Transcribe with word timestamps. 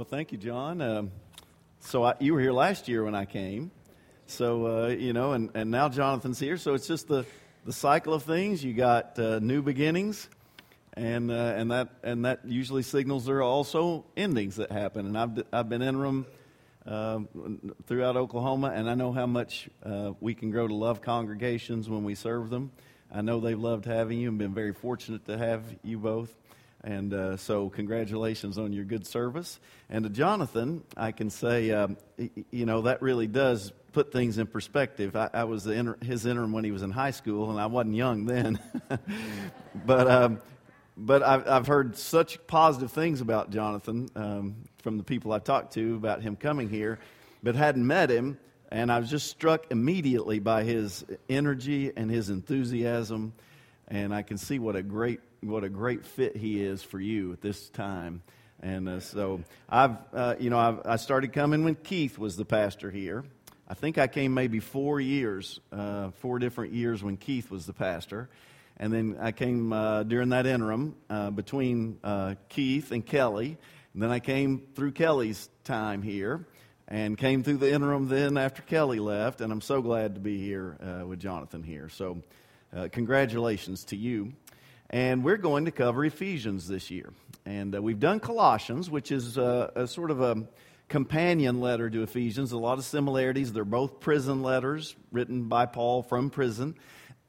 Well, 0.00 0.08
thank 0.08 0.32
you, 0.32 0.38
John. 0.38 0.80
Um, 0.80 1.10
so 1.80 2.04
I, 2.04 2.14
you 2.20 2.32
were 2.32 2.40
here 2.40 2.54
last 2.54 2.88
year 2.88 3.04
when 3.04 3.14
I 3.14 3.26
came. 3.26 3.70
So, 4.26 4.84
uh, 4.84 4.86
you 4.86 5.12
know, 5.12 5.32
and, 5.32 5.50
and 5.52 5.70
now 5.70 5.90
Jonathan's 5.90 6.40
here. 6.40 6.56
So 6.56 6.72
it's 6.72 6.86
just 6.86 7.06
the, 7.06 7.26
the 7.66 7.72
cycle 7.74 8.14
of 8.14 8.22
things. 8.22 8.64
You 8.64 8.72
got 8.72 9.18
uh, 9.18 9.40
new 9.40 9.60
beginnings, 9.60 10.30
and, 10.94 11.30
uh, 11.30 11.34
and, 11.34 11.70
that, 11.70 11.90
and 12.02 12.24
that 12.24 12.40
usually 12.46 12.82
signals 12.82 13.26
there 13.26 13.36
are 13.36 13.42
also 13.42 14.06
endings 14.16 14.56
that 14.56 14.72
happen. 14.72 15.04
And 15.04 15.18
I've, 15.18 15.44
I've 15.52 15.68
been 15.68 15.82
interim 15.82 16.24
uh, 16.86 17.18
throughout 17.86 18.16
Oklahoma, 18.16 18.72
and 18.74 18.88
I 18.88 18.94
know 18.94 19.12
how 19.12 19.26
much 19.26 19.68
uh, 19.84 20.12
we 20.18 20.34
can 20.34 20.50
grow 20.50 20.66
to 20.66 20.74
love 20.74 21.02
congregations 21.02 21.90
when 21.90 22.04
we 22.04 22.14
serve 22.14 22.48
them. 22.48 22.70
I 23.12 23.20
know 23.20 23.38
they've 23.38 23.60
loved 23.60 23.84
having 23.84 24.18
you 24.18 24.30
and 24.30 24.38
been 24.38 24.54
very 24.54 24.72
fortunate 24.72 25.26
to 25.26 25.36
have 25.36 25.62
you 25.84 25.98
both. 25.98 26.34
And 26.82 27.12
uh, 27.12 27.36
so, 27.36 27.68
congratulations 27.68 28.56
on 28.56 28.72
your 28.72 28.84
good 28.84 29.06
service. 29.06 29.60
And 29.90 30.04
to 30.04 30.10
Jonathan, 30.10 30.82
I 30.96 31.12
can 31.12 31.28
say, 31.28 31.70
um, 31.72 31.98
you 32.50 32.64
know, 32.64 32.82
that 32.82 33.02
really 33.02 33.26
does 33.26 33.72
put 33.92 34.12
things 34.12 34.38
in 34.38 34.46
perspective. 34.46 35.14
I, 35.14 35.28
I 35.34 35.44
was 35.44 35.66
inter- 35.66 35.98
his 36.02 36.24
interim 36.24 36.52
when 36.52 36.64
he 36.64 36.70
was 36.70 36.82
in 36.82 36.90
high 36.90 37.10
school, 37.10 37.50
and 37.50 37.60
I 37.60 37.66
wasn't 37.66 37.96
young 37.96 38.24
then. 38.24 38.58
but 39.86 40.10
um, 40.10 40.40
but 40.96 41.22
I've, 41.22 41.48
I've, 41.48 41.66
heard 41.66 41.96
such 41.96 42.46
positive 42.46 42.92
things 42.92 43.20
about 43.20 43.50
Jonathan 43.50 44.10
um, 44.14 44.56
from 44.82 44.98
the 44.98 45.02
people 45.02 45.32
I've 45.32 45.44
talked 45.44 45.74
to 45.74 45.94
about 45.94 46.20
him 46.20 46.36
coming 46.36 46.68
here, 46.68 46.98
but 47.42 47.54
hadn't 47.54 47.86
met 47.86 48.10
him. 48.10 48.38
And 48.70 48.92
I 48.92 49.00
was 49.00 49.08
just 49.10 49.28
struck 49.28 49.66
immediately 49.70 50.38
by 50.38 50.62
his 50.62 51.04
energy 51.28 51.90
and 51.96 52.10
his 52.10 52.28
enthusiasm. 52.28 53.32
And 53.88 54.14
I 54.14 54.22
can 54.22 54.36
see 54.36 54.58
what 54.58 54.76
a 54.76 54.82
great, 54.82 55.20
what 55.42 55.64
a 55.64 55.68
great 55.68 56.04
fit 56.04 56.36
he 56.36 56.62
is 56.62 56.82
for 56.82 57.00
you 57.00 57.32
at 57.32 57.40
this 57.40 57.68
time. 57.70 58.22
And 58.62 58.88
uh, 58.88 59.00
so 59.00 59.40
I've, 59.68 59.96
uh, 60.12 60.34
you 60.38 60.50
know, 60.50 60.58
I've, 60.58 60.80
i 60.84 60.96
started 60.96 61.32
coming 61.32 61.64
when 61.64 61.76
Keith 61.76 62.18
was 62.18 62.36
the 62.36 62.44
pastor 62.44 62.90
here. 62.90 63.24
I 63.66 63.74
think 63.74 63.98
I 63.98 64.06
came 64.06 64.34
maybe 64.34 64.60
four 64.60 65.00
years, 65.00 65.60
uh, 65.72 66.10
four 66.20 66.38
different 66.38 66.74
years 66.74 67.02
when 67.02 67.16
Keith 67.16 67.50
was 67.50 67.66
the 67.66 67.72
pastor. 67.72 68.28
And 68.76 68.92
then 68.92 69.16
I 69.20 69.32
came 69.32 69.72
uh, 69.72 70.02
during 70.02 70.30
that 70.30 70.46
interim 70.46 70.94
uh, 71.08 71.30
between 71.30 71.98
uh, 72.02 72.34
Keith 72.48 72.92
and 72.92 73.04
Kelly. 73.04 73.56
And 73.94 74.02
then 74.02 74.10
I 74.10 74.18
came 74.18 74.66
through 74.74 74.92
Kelly's 74.92 75.48
time 75.64 76.02
here 76.02 76.46
and 76.88 77.16
came 77.16 77.42
through 77.42 77.58
the 77.58 77.72
interim 77.72 78.08
then 78.08 78.36
after 78.36 78.62
Kelly 78.62 78.98
left. 78.98 79.40
And 79.40 79.52
I'm 79.52 79.60
so 79.60 79.80
glad 79.80 80.14
to 80.14 80.20
be 80.20 80.38
here 80.38 80.76
with 81.06 81.20
Jonathan 81.20 81.62
here. 81.62 81.88
So, 81.88 82.22
congratulations 82.90 83.84
to 83.84 83.96
you. 83.96 84.32
And 84.92 85.22
we're 85.22 85.36
going 85.36 85.66
to 85.66 85.70
cover 85.70 86.04
Ephesians 86.04 86.66
this 86.66 86.90
year. 86.90 87.12
And 87.46 87.76
uh, 87.76 87.80
we've 87.80 88.00
done 88.00 88.18
Colossians, 88.18 88.90
which 88.90 89.12
is 89.12 89.38
a 89.38 89.86
sort 89.86 90.10
of 90.10 90.20
a 90.20 90.48
companion 90.88 91.60
letter 91.60 91.88
to 91.88 92.02
Ephesians. 92.02 92.50
A 92.50 92.58
lot 92.58 92.78
of 92.78 92.84
similarities. 92.84 93.52
They're 93.52 93.64
both 93.64 94.00
prison 94.00 94.42
letters 94.42 94.96
written 95.12 95.44
by 95.44 95.66
Paul 95.66 96.02
from 96.02 96.28
prison. 96.28 96.74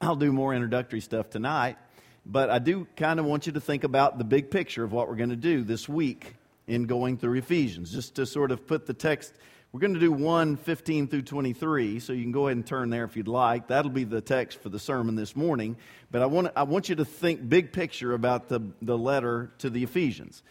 I'll 0.01 0.15
do 0.15 0.31
more 0.31 0.55
introductory 0.55 1.01
stuff 1.01 1.29
tonight, 1.29 1.77
but 2.25 2.49
I 2.49 2.57
do 2.57 2.87
kind 2.97 3.19
of 3.19 3.27
want 3.27 3.45
you 3.45 3.53
to 3.53 3.61
think 3.61 3.83
about 3.83 4.17
the 4.17 4.23
big 4.23 4.49
picture 4.49 4.83
of 4.83 4.91
what 4.91 5.07
we're 5.07 5.15
going 5.15 5.29
to 5.29 5.35
do 5.35 5.63
this 5.63 5.87
week 5.87 6.33
in 6.65 6.85
going 6.85 7.19
through 7.19 7.37
Ephesians, 7.37 7.91
just 7.91 8.15
to 8.15 8.25
sort 8.25 8.51
of 8.51 8.65
put 8.65 8.87
the 8.87 8.95
text. 8.95 9.33
We're 9.73 9.80
going 9.80 9.94
to 9.94 10.02
do 10.02 10.11
1 10.11 10.58
15 10.58 11.08
through 11.08 11.22
23, 11.22 12.02
so 12.02 12.11
you 12.11 12.23
can 12.23 12.33
go 12.33 12.47
ahead 12.47 12.58
and 12.58 12.67
turn 12.67 12.89
there 12.89 13.05
if 13.05 13.16
you'd 13.16 13.30
like. 13.30 13.67
That'll 13.67 13.89
be 13.89 14.03
the 14.03 14.19
text 14.19 14.61
for 14.61 14.67
the 14.67 14.80
sermon 14.80 15.16
this 15.16 15.33
morning. 15.33 15.78
But 16.11 16.22
I 16.22 16.25
want, 16.25 16.52
I 16.58 16.63
want 16.63 16.89
you 16.89 16.95
to 16.95 17.05
think 17.05 17.47
big 17.47 17.72
picture 17.72 18.13
about 18.13 18.50
the, 18.50 18.59
the 18.81 18.97
letter 18.97 19.53
to 19.59 19.69
the 19.69 19.83
Ephesians. 19.83 20.44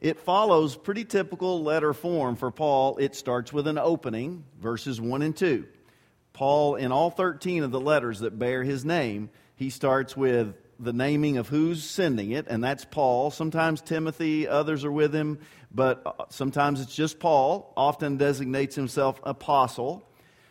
It 0.00 0.20
follows 0.20 0.76
pretty 0.76 1.06
typical 1.06 1.62
letter 1.62 1.94
form 1.94 2.36
for 2.36 2.50
Paul. 2.50 2.98
It 2.98 3.16
starts 3.16 3.54
with 3.54 3.66
an 3.68 3.78
opening, 3.78 4.44
verses 4.60 5.00
1 5.00 5.22
and 5.22 5.34
2. 5.34 5.66
Paul, 6.34 6.74
in 6.74 6.92
all 6.92 7.08
13 7.08 7.62
of 7.64 7.70
the 7.70 7.80
letters 7.80 8.20
that 8.20 8.38
bear 8.38 8.62
his 8.64 8.84
name, 8.84 9.30
he 9.56 9.70
starts 9.70 10.14
with 10.14 10.54
the 10.78 10.92
naming 10.92 11.38
of 11.38 11.48
who's 11.48 11.82
sending 11.82 12.30
it, 12.30 12.46
and 12.48 12.62
that's 12.62 12.84
Paul. 12.84 13.30
Sometimes 13.30 13.80
Timothy, 13.80 14.46
others 14.46 14.84
are 14.84 14.92
with 14.92 15.12
him, 15.12 15.38
but 15.72 16.02
uh, 16.04 16.24
sometimes 16.30 16.80
it's 16.80 16.94
just 16.94 17.18
Paul. 17.18 17.72
Often 17.76 18.16
designates 18.16 18.74
himself 18.74 19.20
apostle. 19.22 20.08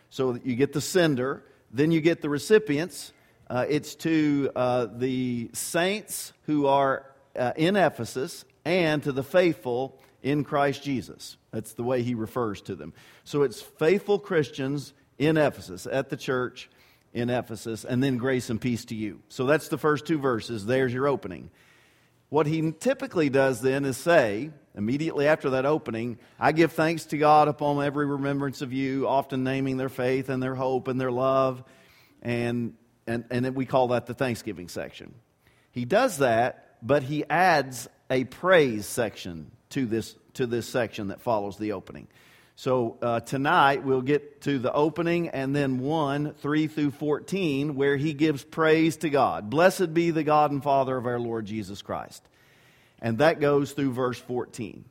So 0.09 0.39
you 0.44 0.55
get 0.55 0.73
the 0.73 0.81
sender, 0.81 1.44
then 1.72 1.91
you 1.91 2.01
get 2.01 2.22
the 2.22 2.29
recipients. 2.29 3.13
Uh, 3.50 3.66
it's 3.67 3.95
to 3.95 4.51
uh, 4.55 4.88
the 4.91 5.50
saints 5.53 6.33
who 6.45 6.67
are 6.67 7.05
uh, 7.35 7.53
in 7.55 7.75
Ephesus 7.75 8.45
and 8.66 9.03
to 9.03 9.11
the 9.11 9.23
faithful 9.23 10.00
in 10.22 10.44
Christ 10.44 10.83
Jesus. 10.83 11.38
That's 11.51 11.73
the 11.73 11.84
way 11.84 12.03
he 12.03 12.13
refers 12.13 12.61
to 12.63 12.75
them. 12.75 12.94
So 13.23 13.44
it's 13.44 13.61
faithful 13.61 14.19
Christians 14.19 14.94
in 15.17 15.38
Ephesus, 15.38 15.88
at 15.89 16.09
the 16.09 16.17
church 16.17 16.69
in 17.13 17.29
Ephesus, 17.29 17.85
and 17.85 18.03
then 18.03 18.17
grace 18.17 18.49
and 18.49 18.59
peace 18.59 18.85
to 18.85 18.95
you. 18.95 19.22
So 19.29 19.45
that's 19.45 19.69
the 19.69 19.78
first 19.78 20.05
two 20.05 20.19
verses. 20.19 20.66
There's 20.66 20.94
your 20.94 21.07
opening. 21.07 21.49
What 22.29 22.45
he 22.45 22.73
typically 22.73 23.29
does 23.29 23.61
then 23.61 23.85
is 23.85 23.97
say, 23.97 24.51
immediately 24.78 25.28
after 25.28 25.50
that 25.50 25.66
opening, 25.66 26.20
I 26.40 26.52
give 26.52 26.72
thanks 26.72 27.06
to 27.08 27.18
God 27.18 27.48
upon 27.48 27.84
every 27.84 28.06
remembrance 28.06 28.62
of 28.62 28.72
you, 28.72 29.08
often 29.08 29.44
naming 29.44 29.78
their 29.78 29.90
faith 29.90 30.30
and 30.30 30.42
their 30.42 30.56
hope 30.56 30.88
and 30.88 31.02
their 31.02 31.12
love. 31.12 31.64
And, 32.22 32.76
and, 33.08 33.26
and 33.32 33.56
we 33.56 33.66
call 33.66 33.90
that 33.90 34.06
the 34.06 34.14
Thanksgiving 34.14 34.70
section. 34.70 35.16
He 35.72 35.84
does 35.84 36.20
that, 36.20 36.78
but 36.82 37.04
he 37.04 37.26
adds 37.30 37.90
a 38.10 38.24
praise 38.24 38.86
section 38.86 39.52
to 39.72 39.86
this, 39.86 40.16
to 40.36 40.46
this 40.46 40.68
section 40.68 41.08
that 41.08 41.22
follows 41.22 41.58
the 41.58 41.74
opening. 41.74 42.08
So 42.56 42.98
uh, 43.04 43.20
tonight 43.20 43.84
we'll 43.84 44.02
get 44.02 44.42
to 44.42 44.58
the 44.58 44.74
opening 44.74 45.30
and 45.30 45.56
then 45.56 45.80
1, 45.80 46.34
3 46.34 46.68
through 46.68 46.92
14, 46.92 47.76
where 47.76 47.98
he 47.98 48.14
gives 48.14 48.44
praise 48.44 48.98
to 48.98 49.12
God. 49.12 49.50
Blessed 49.50 49.94
be 49.94 50.09
the 50.09 50.24
God 50.24 50.52
and 50.52 50.64
Father 50.64 50.98
of 50.98 51.06
our 51.06 51.20
Lord 51.20 51.46
Jesus 51.46 51.84
Christ. 51.84 52.28
And 53.02 53.19
that 53.19 53.40
goes 53.40 53.74
through 53.74 53.94
verse 53.94 54.19
14. 54.19 54.85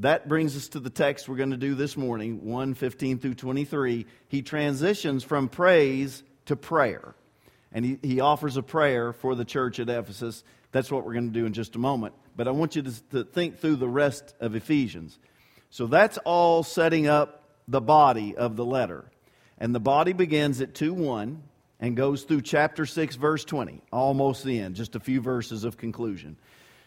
That 0.00 0.28
brings 0.28 0.56
us 0.56 0.68
to 0.68 0.80
the 0.80 0.90
text 0.90 1.28
we're 1.28 1.36
going 1.36 1.50
to 1.50 1.56
do 1.56 1.74
this 1.74 1.96
morning, 1.96 2.44
1 2.44 2.74
15 2.74 3.18
through 3.18 3.34
23. 3.34 4.06
He 4.28 4.42
transitions 4.42 5.24
from 5.24 5.48
praise 5.48 6.22
to 6.46 6.56
prayer. 6.56 7.14
And 7.72 7.84
he, 7.84 7.98
he 8.02 8.20
offers 8.20 8.56
a 8.56 8.62
prayer 8.62 9.12
for 9.12 9.34
the 9.34 9.44
church 9.44 9.80
at 9.80 9.88
Ephesus. 9.88 10.44
That's 10.72 10.90
what 10.90 11.04
we're 11.04 11.14
going 11.14 11.32
to 11.32 11.38
do 11.38 11.46
in 11.46 11.52
just 11.52 11.76
a 11.76 11.78
moment. 11.78 12.14
But 12.36 12.48
I 12.48 12.52
want 12.52 12.76
you 12.76 12.82
to, 12.82 13.02
to 13.10 13.24
think 13.24 13.58
through 13.58 13.76
the 13.76 13.88
rest 13.88 14.34
of 14.40 14.54
Ephesians. 14.54 15.18
So 15.70 15.86
that's 15.86 16.18
all 16.18 16.62
setting 16.62 17.08
up 17.08 17.44
the 17.66 17.80
body 17.80 18.36
of 18.36 18.56
the 18.56 18.64
letter. 18.64 19.10
And 19.58 19.74
the 19.74 19.80
body 19.80 20.12
begins 20.12 20.60
at 20.60 20.74
2 20.74 20.94
1 20.94 21.42
and 21.80 21.96
goes 21.96 22.22
through 22.22 22.42
chapter 22.42 22.86
6, 22.86 23.16
verse 23.16 23.44
20, 23.44 23.82
almost 23.92 24.44
the 24.44 24.58
end, 24.60 24.76
just 24.76 24.96
a 24.96 25.00
few 25.00 25.20
verses 25.20 25.64
of 25.64 25.76
conclusion. 25.76 26.36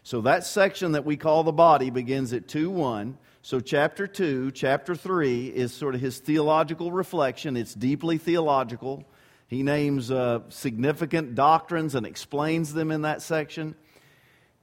So 0.04 0.22
that 0.22 0.46
section 0.46 0.94
that 0.94 1.06
we 1.06 1.16
call 1.16 1.44
the 1.44 1.52
body 1.52 1.90
begins 1.90 2.34
at 2.34 2.48
2 2.48 2.70
1. 2.70 3.18
So, 3.44 3.60
chapter 3.60 4.06
2, 4.06 4.52
chapter 4.52 4.96
3 4.96 5.48
is 5.48 5.74
sort 5.74 5.96
of 5.96 6.02
his 6.02 6.20
theological 6.20 6.92
reflection. 6.92 7.58
It's 7.58 7.74
deeply 7.74 8.20
theological. 8.20 9.04
He 9.48 9.64
names 9.64 10.12
uh, 10.12 10.42
significant 10.50 11.34
doctrines 11.34 11.96
and 11.96 12.06
explains 12.06 12.72
them 12.74 12.92
in 12.92 13.02
that 13.02 13.22
section. 13.22 13.76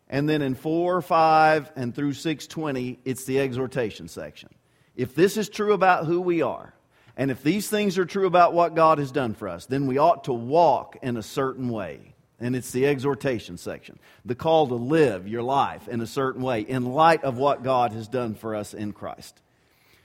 And 0.08 0.28
then 0.28 0.42
in 0.42 0.54
4, 0.54 1.02
5, 1.02 1.72
and 1.76 1.94
through 1.94 2.14
620, 2.14 3.00
it's 3.04 3.24
the 3.24 3.40
exhortation 3.40 4.08
section. 4.08 4.48
If 4.96 5.14
this 5.14 5.36
is 5.36 5.48
true 5.48 5.72
about 5.72 6.06
who 6.06 6.20
we 6.20 6.40
are, 6.40 6.72
and 7.16 7.30
if 7.30 7.42
these 7.42 7.68
things 7.68 7.98
are 7.98 8.06
true 8.06 8.26
about 8.26 8.54
what 8.54 8.74
God 8.76 8.98
has 8.98 9.10
done 9.10 9.34
for 9.34 9.48
us, 9.48 9.66
then 9.66 9.86
we 9.86 9.98
ought 9.98 10.24
to 10.24 10.32
walk 10.32 10.96
in 11.02 11.16
a 11.16 11.22
certain 11.22 11.68
way. 11.68 12.14
And 12.40 12.54
it's 12.54 12.70
the 12.70 12.86
exhortation 12.86 13.58
section. 13.58 13.98
The 14.24 14.34
call 14.34 14.68
to 14.68 14.74
live 14.74 15.26
your 15.26 15.42
life 15.42 15.88
in 15.88 16.00
a 16.00 16.06
certain 16.06 16.42
way 16.42 16.60
in 16.60 16.84
light 16.84 17.24
of 17.24 17.36
what 17.36 17.64
God 17.64 17.92
has 17.92 18.06
done 18.06 18.34
for 18.34 18.54
us 18.54 18.74
in 18.74 18.92
Christ. 18.92 19.40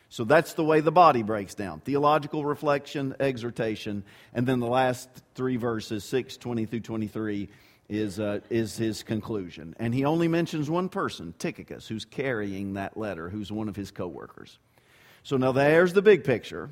So 0.10 0.24
that's 0.24 0.54
the 0.54 0.64
way 0.64 0.80
the 0.80 0.92
body 0.92 1.24
breaks 1.24 1.56
down 1.56 1.80
theological 1.80 2.46
reflection, 2.46 3.16
exhortation, 3.20 4.04
and 4.34 4.46
then 4.46 4.60
the 4.60 4.68
last 4.68 5.10
three 5.34 5.58
verses, 5.58 6.04
6, 6.04 6.38
20 6.38 6.66
through 6.68 6.80
23, 6.82 7.50
is, 7.90 8.20
uh, 8.20 8.40
is 8.50 8.78
his 8.78 9.04
conclusion. 9.04 9.76
And 9.80 9.94
he 9.94 10.06
only 10.06 10.28
mentions 10.28 10.70
one 10.70 10.90
person, 10.90 11.34
Tychicus, 11.40 11.88
who's 11.88 12.06
carrying 12.06 12.74
that 12.74 12.96
letter, 12.96 13.30
who's 13.30 13.52
one 13.52 13.68
of 13.68 13.76
his 13.76 13.92
co 13.92 14.08
workers. 14.08 14.60
So 15.24 15.38
now 15.38 15.52
there's 15.52 15.94
the 15.94 16.02
big 16.02 16.24
picture. 16.24 16.70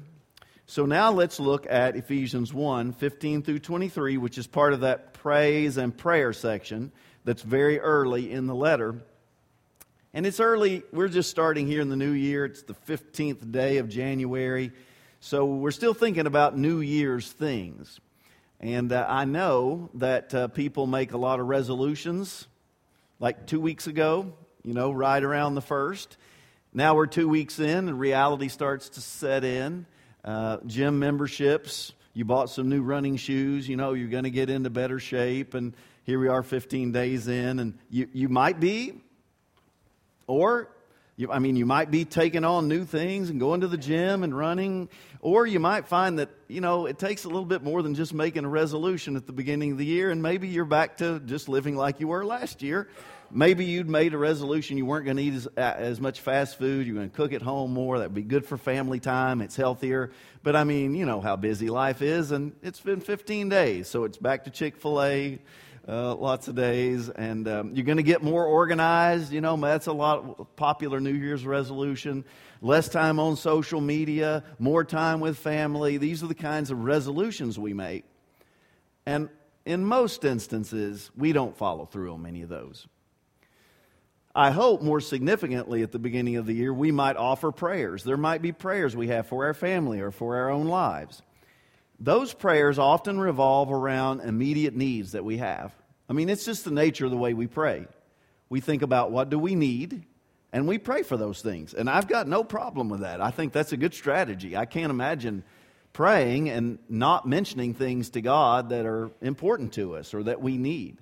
So 0.72 0.86
now 0.86 1.12
let's 1.12 1.38
look 1.38 1.68
at 1.70 1.98
Ephesians 1.98 2.54
1 2.54 2.94
15 2.94 3.42
through 3.42 3.60
23, 3.60 4.16
which 4.16 4.38
is 4.38 4.48
part 4.48 4.72
of 4.72 4.80
that 4.80 5.12
praise 5.12 5.76
and 5.76 5.98
prayer 5.98 6.32
section 6.32 6.94
that's 7.26 7.42
very 7.42 7.78
early 7.78 8.32
in 8.32 8.48
the 8.48 8.56
letter. 8.56 8.96
And 10.14 10.26
it's 10.26 10.40
early, 10.40 10.84
we're 10.94 11.10
just 11.10 11.30
starting 11.30 11.68
here 11.68 11.82
in 11.82 11.90
the 11.90 11.98
new 11.98 12.14
year. 12.14 12.46
It's 12.46 12.64
the 12.64 12.74
15th 12.88 13.52
day 13.52 13.80
of 13.80 13.90
January. 13.90 14.72
So 15.20 15.44
we're 15.44 15.72
still 15.72 15.94
thinking 15.94 16.26
about 16.26 16.58
New 16.58 16.80
Year's 16.80 17.30
things. 17.30 18.00
And 18.62 18.94
uh, 18.94 19.06
I 19.10 19.26
know 19.26 19.90
that 19.96 20.34
uh, 20.34 20.48
people 20.48 20.88
make 20.88 21.12
a 21.12 21.18
lot 21.18 21.42
of 21.42 21.48
resolutions, 21.48 22.48
like 23.20 23.46
two 23.46 23.60
weeks 23.60 23.88
ago, 23.88 24.32
you 24.64 24.74
know, 24.74 24.94
right 24.94 25.22
around 25.22 25.56
the 25.56 25.62
first. 25.62 26.16
Now 26.74 26.96
we're 26.96 27.08
two 27.08 27.28
weeks 27.28 27.60
in, 27.60 27.90
and 27.90 28.00
reality 28.00 28.48
starts 28.48 28.88
to 28.92 29.02
set 29.02 29.44
in. 29.44 29.86
Uh, 30.24 30.58
gym 30.68 31.00
memberships, 31.00 31.94
you 32.14 32.26
bought 32.26 32.50
some 32.50 32.70
new 32.70 32.84
running 32.84 33.16
shoes, 33.18 33.68
you 33.68 33.76
know, 33.76 33.94
you're 33.94 34.08
going 34.08 34.26
to 34.26 34.30
get 34.30 34.52
into 34.52 34.70
better 34.70 35.00
shape, 35.00 35.56
and 35.56 35.74
here 36.04 36.20
we 36.20 36.28
are 36.28 36.44
15 36.44 36.92
days 36.92 37.28
in, 37.28 37.58
and 37.58 37.78
you, 37.90 38.08
you 38.14 38.30
might 38.30 38.60
be, 38.60 39.02
or 40.28 40.70
you, 41.18 41.32
I 41.32 41.40
mean, 41.40 41.56
you 41.56 41.66
might 41.66 41.90
be 41.90 42.06
taking 42.06 42.46
on 42.46 42.68
new 42.68 42.86
things 42.86 43.32
and 43.32 43.40
going 43.40 43.62
to 43.62 43.68
the 43.68 43.78
gym 43.78 44.24
and 44.24 44.38
running, 44.38 44.90
or 45.22 45.48
you 45.48 45.60
might 45.60 45.88
find 45.88 46.20
that, 46.20 46.30
you 46.48 46.62
know, 46.62 46.86
it 46.86 47.00
takes 47.00 47.24
a 47.24 47.28
little 47.28 47.46
bit 47.46 47.64
more 47.64 47.82
than 47.82 47.96
just 47.96 48.14
making 48.14 48.46
a 48.46 48.50
resolution 48.50 49.16
at 49.16 49.26
the 49.26 49.34
beginning 49.34 49.72
of 49.72 49.80
the 49.80 49.86
year, 49.86 50.12
and 50.12 50.22
maybe 50.22 50.50
you're 50.50 50.66
back 50.66 50.98
to 50.98 51.20
just 51.20 51.50
living 51.50 51.76
like 51.76 52.00
you 52.00 52.08
were 52.08 52.24
last 52.24 52.62
year. 52.62 52.88
Maybe 53.34 53.66
you'd 53.66 53.90
made 53.90 54.14
a 54.14 54.18
resolution 54.18 54.78
you 54.78 54.86
weren't 54.86 55.06
going 55.06 55.18
to 55.18 55.24
eat 55.24 55.34
as, 55.34 55.48
as 55.58 56.02
much 56.02 56.20
fast 56.20 56.58
food, 56.58 56.86
you're 56.86 56.96
going 56.96 57.10
to 57.10 57.16
cook 57.16 57.34
at 57.34 57.42
home 57.42 57.74
more. 57.74 58.00
That 58.00 58.10
would 58.10 58.16
be 58.16 58.22
good 58.22 58.46
for 58.46 58.58
family 58.58 59.00
time, 59.00 59.42
it's 59.42 59.56
healthier. 59.56 60.12
But 60.44 60.56
I 60.56 60.64
mean, 60.64 60.96
you 60.96 61.06
know 61.06 61.22
how 61.22 61.36
busy 61.36 61.70
life 61.70 62.02
is, 62.02 62.32
and 62.32 62.54
it's 62.62 62.80
been 62.80 63.00
15 63.00 63.50
days, 63.50 63.88
so 63.88 64.04
it's 64.04 64.18
back 64.18 64.44
to 64.46 64.50
Chick 64.50 64.78
fil 64.78 65.02
A 65.02 65.40
uh, 65.88 66.16
lots 66.16 66.48
of 66.48 66.56
days, 66.56 67.10
and 67.10 67.48
um, 67.48 67.76
you're 67.76 67.86
going 67.86 67.98
to 67.98 68.04
get 68.04 68.22
more 68.22 68.46
organized. 68.46 69.32
You 69.32 69.42
know, 69.42 69.58
that's 69.58 69.88
a 69.88 69.94
lot 69.94 70.56
popular 70.56 71.00
New 71.00 71.14
Year's 71.14 71.46
resolution. 71.46 72.24
Less 72.62 72.88
time 72.88 73.20
on 73.20 73.36
social 73.36 73.82
media, 73.82 74.44
more 74.60 74.84
time 74.84 75.20
with 75.20 75.38
family. 75.38 75.98
These 75.98 76.22
are 76.24 76.28
the 76.28 76.36
kinds 76.36 76.70
of 76.70 76.84
resolutions 76.84 77.58
we 77.58 77.74
make. 77.74 78.06
And 79.06 79.30
in 79.66 79.84
most 79.84 80.24
instances, 80.24 81.10
we 81.18 81.34
don't 81.34 81.58
follow 81.58 81.86
through 81.86 82.14
on 82.14 82.22
many 82.22 82.44
of 82.44 82.50
those. 82.50 82.88
I 84.34 84.52
hope 84.52 84.82
more 84.82 85.02
significantly 85.02 85.84
at 85.84 85.92
the 85.92 86.00
beginning 86.00 86.38
of 86.38 86.46
the 86.46 86.54
year, 86.54 86.74
we 86.74 86.92
might 86.92 87.18
offer 87.18 87.52
prayers. 87.52 88.04
There 88.04 88.18
might 88.18 88.42
be 88.42 88.52
prayers 88.52 88.96
we 88.96 89.08
have 89.08 89.28
for 89.28 89.46
our 89.46 89.54
family 89.54 90.00
or 90.00 90.12
for 90.12 90.38
our 90.38 90.50
own 90.50 90.68
lives 90.68 91.22
those 92.02 92.34
prayers 92.34 92.80
often 92.80 93.20
revolve 93.20 93.72
around 93.72 94.22
immediate 94.22 94.76
needs 94.76 95.12
that 95.12 95.24
we 95.24 95.38
have. 95.38 95.74
I 96.10 96.14
mean, 96.14 96.30
it's 96.30 96.44
just 96.44 96.66
the 96.66 96.72
nature 96.72 97.06
of 97.06 97.12
the 97.12 97.18
way 97.18 97.36
we 97.36 97.46
pray. 97.46 97.86
We 98.50 98.60
think 98.60 98.82
about 98.82 99.12
what 99.12 99.30
do 99.30 99.38
we 99.38 99.54
need, 99.54 100.04
and 100.52 100.68
we 100.68 100.80
pray 100.80 101.04
for 101.04 101.16
those 101.16 101.42
things. 101.42 101.76
And 101.76 101.90
I've 101.90 102.08
got 102.08 102.28
no 102.28 102.44
problem 102.44 102.90
with 102.90 103.02
that. 103.02 103.22
I 103.22 103.30
think 103.30 103.54
that's 103.54 103.72
a 103.72 103.78
good 103.78 103.94
strategy. 103.94 104.58
I 104.58 104.66
can't 104.66 104.90
imagine 104.90 105.44
praying 105.94 106.50
and 106.50 106.80
not 106.90 107.28
mentioning 107.28 107.76
things 107.76 108.10
to 108.10 108.22
God 108.22 108.70
that 108.70 108.86
are 108.86 109.12
important 109.22 109.74
to 109.74 109.96
us 109.96 110.14
or 110.14 110.24
that 110.24 110.42
we 110.42 110.58
need. 110.58 110.98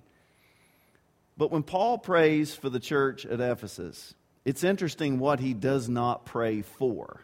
But 1.39 1.49
when 1.49 1.63
Paul 1.63 1.97
prays 1.97 2.53
for 2.53 2.69
the 2.69 2.79
church 2.79 3.25
at 3.25 3.41
Ephesus, 3.41 4.13
it's 4.45 4.63
interesting 4.63 5.17
what 5.17 5.39
he 5.39 5.55
does 5.55 5.89
not 5.89 6.27
pray 6.27 6.61
for. 6.61 7.21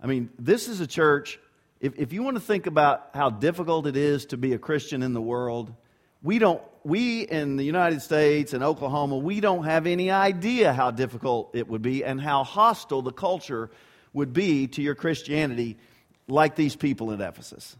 I 0.00 0.06
mean, 0.06 0.30
this 0.38 0.68
is 0.68 0.80
a 0.80 0.86
church 0.86 1.40
if, 1.84 1.98
if 1.98 2.14
you 2.14 2.22
want 2.22 2.36
to 2.36 2.40
think 2.40 2.66
about 2.66 3.10
how 3.12 3.28
difficult 3.28 3.86
it 3.86 3.94
is 3.94 4.24
to 4.26 4.38
be 4.38 4.54
a 4.54 4.58
Christian 4.58 5.02
in 5.02 5.12
the 5.12 5.20
world, 5.20 5.74
we 6.22 6.38
don't, 6.38 6.62
we 6.82 7.20
in 7.22 7.56
the 7.56 7.64
United 7.64 8.00
States 8.00 8.54
and 8.54 8.64
Oklahoma, 8.64 9.18
we 9.18 9.38
don't 9.40 9.64
have 9.64 9.86
any 9.86 10.10
idea 10.10 10.72
how 10.72 10.90
difficult 10.90 11.50
it 11.52 11.68
would 11.68 11.82
be 11.82 12.02
and 12.02 12.18
how 12.18 12.42
hostile 12.42 13.02
the 13.02 13.12
culture 13.12 13.70
would 14.14 14.32
be 14.32 14.66
to 14.68 14.80
your 14.80 14.94
Christianity 14.94 15.76
like 16.26 16.56
these 16.56 16.74
people 16.74 17.10
in 17.10 17.20
Ephesus. 17.20 17.76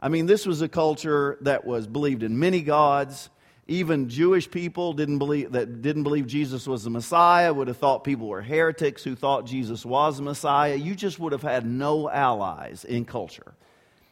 I 0.00 0.08
mean, 0.08 0.24
this 0.24 0.46
was 0.46 0.62
a 0.62 0.68
culture 0.68 1.36
that 1.42 1.66
was 1.66 1.86
believed 1.86 2.22
in 2.22 2.38
many 2.38 2.62
gods. 2.62 3.28
Even 3.66 4.10
Jewish 4.10 4.50
people 4.50 4.92
didn't 4.92 5.18
believe, 5.18 5.52
that 5.52 5.80
didn't 5.80 6.02
believe 6.02 6.26
Jesus 6.26 6.66
was 6.66 6.84
the 6.84 6.90
Messiah 6.90 7.52
would 7.52 7.68
have 7.68 7.78
thought 7.78 8.04
people 8.04 8.28
were 8.28 8.42
heretics 8.42 9.02
who 9.02 9.14
thought 9.14 9.46
Jesus 9.46 9.86
was 9.86 10.18
the 10.18 10.22
Messiah. 10.22 10.74
You 10.74 10.94
just 10.94 11.18
would 11.18 11.32
have 11.32 11.42
had 11.42 11.64
no 11.64 12.10
allies 12.10 12.84
in 12.84 13.06
culture. 13.06 13.54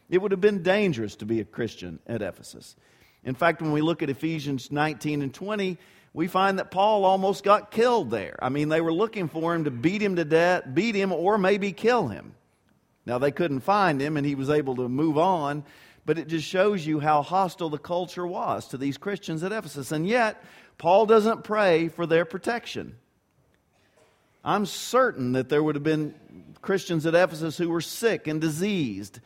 It 0.08 0.22
would 0.22 0.30
have 0.30 0.40
been 0.40 0.62
dangerous 0.62 1.16
to 1.16 1.26
be 1.26 1.40
a 1.40 1.44
Christian 1.44 1.98
at 2.06 2.22
Ephesus. 2.22 2.76
In 3.24 3.34
fact, 3.34 3.60
when 3.60 3.72
we 3.72 3.82
look 3.82 4.02
at 4.02 4.08
Ephesians 4.08 4.72
19 4.72 5.20
and 5.20 5.34
20, 5.34 5.76
we 6.14 6.28
find 6.28 6.58
that 6.58 6.70
Paul 6.70 7.04
almost 7.04 7.44
got 7.44 7.70
killed 7.70 8.10
there. 8.10 8.38
I 8.40 8.48
mean, 8.48 8.70
they 8.70 8.80
were 8.80 8.92
looking 8.92 9.28
for 9.28 9.54
him 9.54 9.64
to 9.64 9.70
beat 9.70 10.02
him 10.02 10.16
to 10.16 10.24
death, 10.24 10.64
beat 10.72 10.94
him, 10.94 11.12
or 11.12 11.36
maybe 11.36 11.72
kill 11.72 12.08
him. 12.08 12.34
Now, 13.04 13.18
they 13.18 13.30
couldn't 13.32 13.60
find 13.60 14.00
him, 14.00 14.16
and 14.16 14.24
he 14.24 14.34
was 14.34 14.48
able 14.48 14.76
to 14.76 14.88
move 14.88 15.18
on 15.18 15.64
but 16.04 16.18
it 16.18 16.28
just 16.28 16.46
shows 16.46 16.86
you 16.86 17.00
how 17.00 17.22
hostile 17.22 17.70
the 17.70 17.78
culture 17.78 18.26
was 18.26 18.68
to 18.68 18.76
these 18.76 18.98
Christians 18.98 19.42
at 19.42 19.52
Ephesus. 19.52 19.92
And 19.92 20.06
yet, 20.06 20.42
Paul 20.78 21.06
doesn't 21.06 21.44
pray 21.44 21.88
for 21.88 22.06
their 22.06 22.24
protection. 22.24 22.96
I'm 24.44 24.66
certain 24.66 25.32
that 25.32 25.48
there 25.48 25.62
would 25.62 25.76
have 25.76 25.84
been 25.84 26.14
Christians 26.60 27.06
at 27.06 27.14
Ephesus 27.14 27.56
who 27.56 27.68
were 27.68 27.80
sick 27.80 28.26
and 28.26 28.40
diseased, 28.40 29.20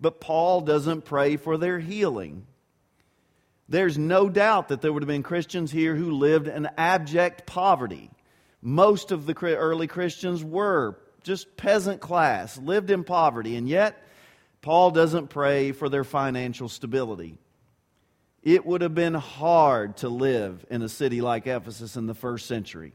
but 0.00 0.20
Paul 0.20 0.62
doesn't 0.62 1.04
pray 1.04 1.36
for 1.36 1.58
their 1.58 1.78
healing. 1.78 2.46
There's 3.68 3.98
no 3.98 4.28
doubt 4.28 4.68
that 4.68 4.80
there 4.80 4.92
would 4.92 5.02
have 5.02 5.08
been 5.08 5.22
Christians 5.22 5.70
here 5.70 5.94
who 5.94 6.12
lived 6.12 6.48
in 6.48 6.68
abject 6.76 7.46
poverty. 7.46 8.10
Most 8.62 9.12
of 9.12 9.26
the 9.26 9.34
early 9.56 9.86
Christians 9.86 10.42
were 10.42 10.98
just 11.22 11.56
peasant 11.56 12.00
class, 12.00 12.58
lived 12.58 12.90
in 12.90 13.04
poverty, 13.04 13.56
and 13.56 13.68
yet 13.68 14.02
Paul 14.64 14.92
doesn't 14.92 15.28
pray 15.28 15.72
for 15.72 15.90
their 15.90 16.04
financial 16.04 16.70
stability. 16.70 17.36
It 18.42 18.64
would 18.64 18.80
have 18.80 18.94
been 18.94 19.12
hard 19.12 19.98
to 19.98 20.08
live 20.08 20.64
in 20.70 20.80
a 20.80 20.88
city 20.88 21.20
like 21.20 21.46
Ephesus 21.46 21.96
in 21.96 22.06
the 22.06 22.14
first 22.14 22.46
century. 22.46 22.94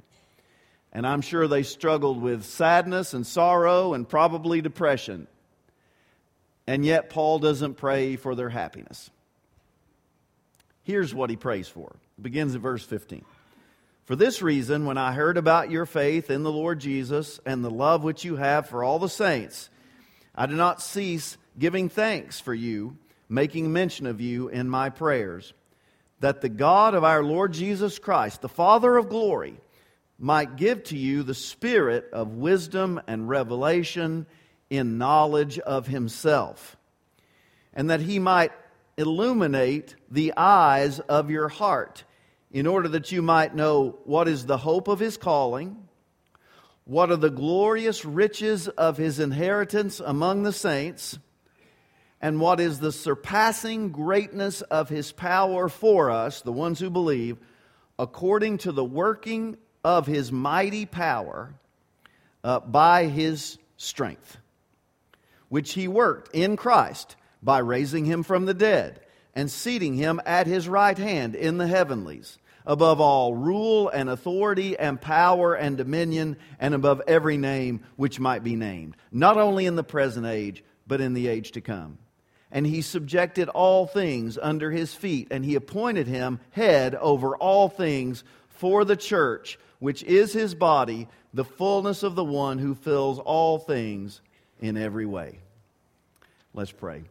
And 0.92 1.06
I'm 1.06 1.22
sure 1.22 1.48
they 1.48 1.62
struggled 1.62 2.24
with 2.24 2.44
sadness 2.44 3.14
and 3.14 3.26
sorrow 3.26 3.94
and 3.94 4.10
probably 4.10 4.62
depression. 4.62 5.28
And 6.66 6.84
yet, 6.84 7.12
Paul 7.12 7.38
doesn't 7.38 7.76
pray 7.76 8.16
for 8.16 8.34
their 8.34 8.50
happiness. 8.50 9.12
Here's 10.82 11.14
what 11.14 11.30
he 11.30 11.36
prays 11.36 11.68
for. 11.68 11.98
It 12.18 12.24
begins 12.24 12.56
at 12.56 12.62
verse 12.62 12.84
15. 12.84 13.24
For 14.06 14.16
this 14.16 14.42
reason, 14.42 14.86
when 14.86 14.98
I 14.98 15.14
heard 15.14 15.38
about 15.38 15.70
your 15.70 15.86
faith 15.86 16.32
in 16.32 16.42
the 16.42 16.52
Lord 16.52 16.80
Jesus 16.80 17.40
and 17.46 17.64
the 17.64 17.70
love 17.70 18.04
which 18.04 18.26
you 18.26 18.38
have 18.38 18.68
for 18.68 18.84
all 18.84 18.98
the 18.98 19.08
saints, 19.08 19.70
I 20.34 20.48
do 20.48 20.56
not 20.56 20.82
cease 20.82 21.38
giving 21.58 21.90
thanks 21.90 22.40
for 22.40 22.54
you, 22.54 22.98
making 23.28 23.72
mention 23.72 24.06
of 24.06 24.22
you 24.22 24.50
in 24.50 24.70
my 24.70 24.90
prayers, 24.90 25.54
that 26.20 26.42
the 26.42 26.50
God 26.50 26.96
of 26.96 27.04
our 27.04 27.24
Lord 27.24 27.54
Jesus 27.54 28.00
Christ, 28.00 28.42
the 28.42 28.50
Father 28.50 28.98
of 28.98 29.10
glory, 29.10 29.60
might 30.18 30.58
give 30.58 30.84
to 30.84 30.98
you 30.98 31.24
the 31.24 31.34
spirit 31.34 32.10
of 32.12 32.34
wisdom 32.34 33.00
and 33.08 33.30
revelation 33.30 34.26
in 34.70 34.98
knowledge 34.98 35.58
of 35.60 35.88
himself, 35.88 36.76
and 37.74 37.90
that 37.90 38.02
he 38.02 38.20
might 38.20 38.52
illuminate 38.98 39.96
the 40.12 40.34
eyes 40.36 41.00
of 41.00 41.32
your 41.32 41.48
heart, 41.48 42.04
in 42.52 42.68
order 42.68 42.90
that 42.90 43.12
you 43.12 43.22
might 43.22 43.56
know 43.56 43.98
what 44.04 44.28
is 44.28 44.46
the 44.46 44.58
hope 44.58 44.88
of 44.88 45.00
his 45.00 45.16
calling, 45.16 45.88
what 46.84 47.12
are 47.12 47.16
the 47.16 47.30
glorious 47.30 48.04
riches 48.04 48.68
of 48.68 48.98
his 48.98 49.20
inheritance 49.20 50.00
among 50.00 50.44
the 50.44 50.52
saints 50.52 51.20
and 52.22 52.40
what 52.40 52.60
is 52.60 52.80
the 52.80 52.92
surpassing 52.92 53.92
greatness 53.92 54.62
of 54.62 54.90
his 54.90 55.12
power 55.12 55.70
for 55.70 56.12
us, 56.12 56.42
the 56.42 56.52
ones 56.52 56.80
who 56.80 56.90
believe, 56.90 57.38
according 57.98 58.58
to 58.60 58.72
the 58.72 58.84
working 58.84 59.58
of 59.84 60.06
his 60.06 60.32
mighty 60.32 60.86
power 60.86 61.54
uh, 62.44 62.60
by 62.60 63.06
his 63.06 63.58
strength, 63.78 64.38
which 65.48 65.74
he 65.74 65.88
worked 65.88 66.36
in 66.36 66.58
Christ 66.58 67.16
by 67.42 67.60
raising 67.60 68.04
him 68.04 68.24
from 68.24 68.46
the 68.46 68.54
dead 68.54 69.00
and 69.34 69.50
seating 69.50 69.96
him 69.96 70.20
at 70.26 70.48
his 70.48 70.68
right 70.68 70.98
hand 70.98 71.36
in 71.36 71.58
the 71.58 71.68
heavenlies, 71.68 72.38
above 72.66 73.00
all 73.00 73.34
rule 73.34 73.88
and 73.88 74.10
authority 74.10 74.78
and 74.78 75.00
power 75.00 75.54
and 75.54 75.78
dominion, 75.78 76.36
and 76.60 76.74
above 76.74 77.02
every 77.08 77.38
name 77.38 77.82
which 77.96 78.20
might 78.20 78.44
be 78.44 78.58
named, 78.58 78.98
not 79.12 79.38
only 79.38 79.66
in 79.66 79.78
the 79.78 79.84
present 79.84 80.26
age, 80.26 80.64
but 80.86 81.00
in 81.00 81.14
the 81.14 81.28
age 81.30 81.52
to 81.52 81.62
come 81.62 81.98
and 82.52 82.66
he 82.66 82.82
subjected 82.82 83.50
all 83.50 83.86
things 83.86 84.38
under 84.42 84.72
his 84.72 84.94
feet, 84.94 85.28
and 85.32 85.46
he 85.46 85.56
appointed 85.56 86.08
him 86.08 86.40
head 86.52 86.96
over 86.96 87.36
all 87.38 87.70
things 87.70 88.24
for 88.50 88.84
the 88.86 88.96
church, 88.96 89.60
which 89.80 90.04
is 90.04 90.34
his 90.34 90.56
body, 90.56 91.08
the 91.34 91.46
fullness 91.46 92.04
of 92.04 92.16
the 92.16 92.24
one 92.24 92.58
who 92.58 92.74
fills 92.76 93.20
all 93.20 93.60
things 93.60 94.22
in 94.60 94.78
every 94.78 95.06
way. 95.06 95.40
Let's 96.54 96.72
pray. 96.72 97.04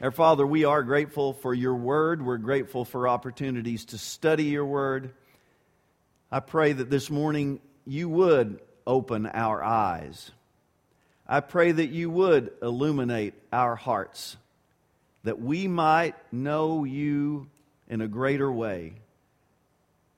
Our 0.00 0.10
Father, 0.10 0.46
we 0.46 0.64
are 0.64 0.82
grateful 0.82 1.34
for 1.34 1.54
your 1.54 1.74
word. 1.76 2.24
We're 2.24 2.38
grateful 2.38 2.84
for 2.84 3.06
opportunities 3.06 3.84
to 3.86 3.98
study 3.98 4.44
your 4.44 4.66
word. 4.66 5.12
I 6.32 6.40
pray 6.40 6.72
that 6.72 6.90
this 6.90 7.10
morning 7.10 7.60
you 7.86 8.08
would 8.08 8.60
open 8.86 9.26
our 9.26 9.62
eyes 9.62 10.30
I 11.26 11.40
pray 11.40 11.72
that 11.72 11.86
you 11.86 12.10
would 12.10 12.52
illuminate 12.60 13.34
our 13.52 13.76
hearts, 13.76 14.36
that 15.22 15.40
we 15.40 15.66
might 15.68 16.14
know 16.32 16.84
you 16.84 17.48
in 17.88 18.00
a 18.00 18.08
greater 18.08 18.50
way, 18.50 18.92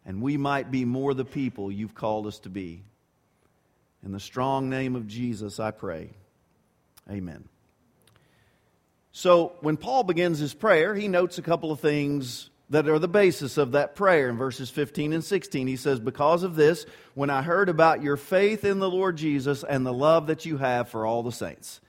and 0.04 0.20
we 0.20 0.36
might 0.36 0.70
be 0.70 0.84
more 0.84 1.14
the 1.14 1.24
people 1.24 1.70
you've 1.70 1.94
called 1.94 2.26
us 2.26 2.40
to 2.40 2.48
be. 2.48 2.82
In 4.04 4.12
the 4.12 4.20
strong 4.20 4.68
name 4.68 4.96
of 4.96 5.06
Jesus, 5.06 5.58
I 5.60 5.70
pray. 5.70 6.10
Amen. 7.10 7.48
So, 9.12 9.54
when 9.60 9.76
Paul 9.76 10.04
begins 10.04 10.38
his 10.38 10.54
prayer, 10.54 10.94
he 10.94 11.08
notes 11.08 11.38
a 11.38 11.42
couple 11.42 11.72
of 11.72 11.80
things 11.80 12.50
that 12.70 12.88
are 12.88 12.98
the 12.98 13.08
basis 13.08 13.58
of 13.58 13.72
that 13.72 13.94
prayer 13.94 14.28
in 14.28 14.36
verses 14.36 14.70
15 14.70 15.12
and 15.12 15.24
16. 15.24 15.66
He 15.66 15.76
says, 15.76 16.00
Because 16.00 16.42
of 16.42 16.56
this, 16.56 16.86
when 17.14 17.30
I 17.30 17.42
heard 17.42 17.68
about 17.68 18.02
your 18.02 18.16
faith 18.16 18.64
in 18.64 18.78
the 18.78 18.90
Lord 18.90 19.16
Jesus 19.16 19.62
and 19.62 19.86
the 19.86 19.92
love 19.92 20.26
that 20.26 20.44
you 20.44 20.56
have 20.56 20.88
for 20.88 21.06
all 21.06 21.22
the 21.22 21.32
saints. 21.32 21.80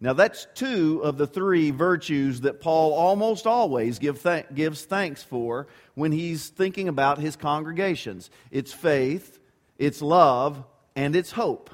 Now, 0.00 0.14
that's 0.14 0.48
two 0.54 1.00
of 1.04 1.16
the 1.16 1.28
three 1.28 1.70
virtues 1.70 2.40
that 2.40 2.60
Paul 2.60 2.92
almost 2.92 3.46
always 3.46 4.00
give 4.00 4.20
th- 4.20 4.46
gives 4.52 4.84
thanks 4.84 5.22
for 5.22 5.68
when 5.94 6.10
he's 6.10 6.48
thinking 6.48 6.88
about 6.88 7.18
his 7.18 7.36
congregations 7.36 8.28
it's 8.50 8.72
faith, 8.72 9.38
it's 9.78 10.02
love, 10.02 10.64
and 10.96 11.14
it's 11.14 11.30
hope. 11.30 11.70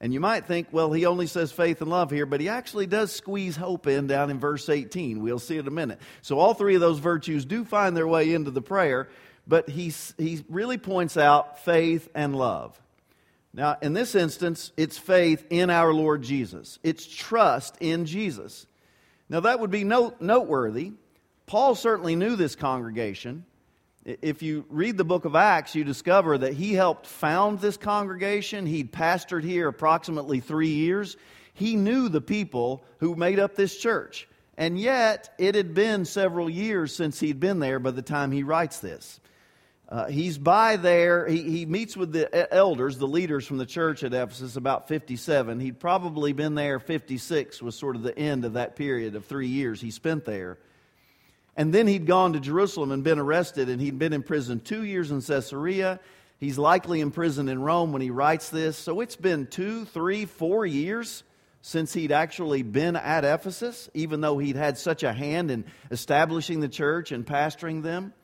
And 0.00 0.14
you 0.14 0.20
might 0.20 0.46
think, 0.46 0.68
well, 0.70 0.92
he 0.92 1.06
only 1.06 1.26
says 1.26 1.50
faith 1.50 1.80
and 1.80 1.90
love 1.90 2.10
here, 2.10 2.26
but 2.26 2.40
he 2.40 2.48
actually 2.48 2.86
does 2.86 3.12
squeeze 3.12 3.56
hope 3.56 3.86
in 3.88 4.06
down 4.06 4.30
in 4.30 4.38
verse 4.38 4.68
18. 4.68 5.20
We'll 5.20 5.40
see 5.40 5.58
in 5.58 5.66
a 5.66 5.72
minute. 5.72 5.98
So 6.22 6.38
all 6.38 6.54
three 6.54 6.76
of 6.76 6.80
those 6.80 7.00
virtues 7.00 7.44
do 7.44 7.64
find 7.64 7.96
their 7.96 8.06
way 8.06 8.32
into 8.32 8.52
the 8.52 8.62
prayer, 8.62 9.08
but 9.46 9.68
he, 9.68 9.92
he 10.16 10.44
really 10.48 10.78
points 10.78 11.16
out 11.16 11.64
faith 11.64 12.08
and 12.14 12.36
love. 12.36 12.80
Now, 13.52 13.76
in 13.82 13.92
this 13.92 14.14
instance, 14.14 14.72
it's 14.76 14.98
faith 14.98 15.44
in 15.50 15.68
our 15.68 15.92
Lord 15.92 16.22
Jesus, 16.22 16.78
it's 16.82 17.06
trust 17.06 17.76
in 17.80 18.06
Jesus. 18.06 18.66
Now, 19.30 19.40
that 19.40 19.60
would 19.60 19.70
be 19.70 19.84
note, 19.84 20.20
noteworthy. 20.20 20.92
Paul 21.46 21.74
certainly 21.74 22.14
knew 22.14 22.36
this 22.36 22.54
congregation. 22.54 23.44
If 24.04 24.42
you 24.42 24.64
read 24.70 24.96
the 24.96 25.04
book 25.04 25.24
of 25.24 25.34
Acts, 25.34 25.74
you 25.74 25.84
discover 25.84 26.38
that 26.38 26.54
he 26.54 26.72
helped 26.72 27.06
found 27.06 27.60
this 27.60 27.76
congregation. 27.76 28.64
He'd 28.64 28.92
pastored 28.92 29.44
here 29.44 29.68
approximately 29.68 30.40
three 30.40 30.70
years. 30.70 31.16
He 31.52 31.76
knew 31.76 32.08
the 32.08 32.20
people 32.20 32.84
who 32.98 33.16
made 33.16 33.38
up 33.38 33.54
this 33.54 33.76
church. 33.76 34.28
And 34.56 34.78
yet, 34.78 35.34
it 35.38 35.54
had 35.54 35.74
been 35.74 36.04
several 36.04 36.48
years 36.48 36.94
since 36.94 37.20
he'd 37.20 37.40
been 37.40 37.58
there 37.58 37.78
by 37.78 37.90
the 37.90 38.02
time 38.02 38.32
he 38.32 38.42
writes 38.42 38.80
this. 38.80 39.20
Uh, 39.88 40.06
he's 40.06 40.36
by 40.36 40.76
there. 40.76 41.26
He, 41.26 41.42
he 41.42 41.66
meets 41.66 41.96
with 41.96 42.12
the 42.12 42.52
elders, 42.52 42.98
the 42.98 43.06
leaders 43.06 43.46
from 43.46 43.56
the 43.56 43.66
church 43.66 44.02
at 44.02 44.12
Ephesus, 44.12 44.56
about 44.56 44.86
57. 44.88 45.60
He'd 45.60 45.80
probably 45.80 46.32
been 46.32 46.54
there 46.54 46.78
56, 46.78 47.62
was 47.62 47.74
sort 47.74 47.96
of 47.96 48.02
the 48.02 48.16
end 48.18 48.44
of 48.44 48.54
that 48.54 48.76
period 48.76 49.14
of 49.14 49.24
three 49.24 49.48
years 49.48 49.80
he 49.80 49.90
spent 49.90 50.24
there. 50.24 50.58
And 51.58 51.74
then 51.74 51.88
he'd 51.88 52.06
gone 52.06 52.34
to 52.34 52.40
Jerusalem 52.40 52.92
and 52.92 53.02
been 53.02 53.18
arrested, 53.18 53.68
and 53.68 53.82
he'd 53.82 53.98
been 53.98 54.12
in 54.12 54.22
prison 54.22 54.60
two 54.60 54.84
years 54.84 55.10
in 55.10 55.20
Caesarea. 55.20 55.98
He's 56.38 56.56
likely 56.56 57.00
in 57.00 57.10
prison 57.10 57.48
in 57.48 57.60
Rome 57.60 57.92
when 57.92 58.00
he 58.00 58.10
writes 58.10 58.48
this. 58.48 58.76
So 58.76 59.00
it's 59.00 59.16
been 59.16 59.48
two, 59.48 59.84
three, 59.86 60.24
four 60.24 60.64
years 60.64 61.24
since 61.60 61.92
he'd 61.92 62.12
actually 62.12 62.62
been 62.62 62.94
at 62.94 63.24
Ephesus, 63.24 63.90
even 63.92 64.20
though 64.20 64.38
he'd 64.38 64.54
had 64.54 64.78
such 64.78 65.02
a 65.02 65.12
hand 65.12 65.50
in 65.50 65.64
establishing 65.90 66.60
the 66.60 66.68
church 66.68 67.10
and 67.10 67.26
pastoring 67.26 67.82
them. 67.82 68.14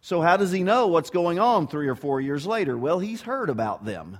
So, 0.00 0.20
how 0.20 0.36
does 0.36 0.52
he 0.52 0.62
know 0.62 0.86
what's 0.86 1.10
going 1.10 1.40
on 1.40 1.66
three 1.66 1.88
or 1.88 1.96
four 1.96 2.20
years 2.20 2.46
later? 2.46 2.78
Well, 2.78 3.00
he's 3.00 3.22
heard 3.22 3.50
about 3.50 3.84
them. 3.84 4.18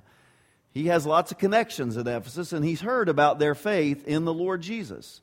He 0.73 0.89
has 0.89 1.07
lots 1.07 1.31
of 1.31 1.39
connections 1.39 1.97
at 1.97 2.09
Ephesus, 2.09 2.53
and 2.53 2.65
he's 2.65 2.81
heard 2.81 3.09
about 3.09 3.39
their 3.39 3.55
faith 3.55 4.05
in 4.09 4.25
the 4.25 4.35
Lord 4.35 4.63
Jesus. 4.63 5.21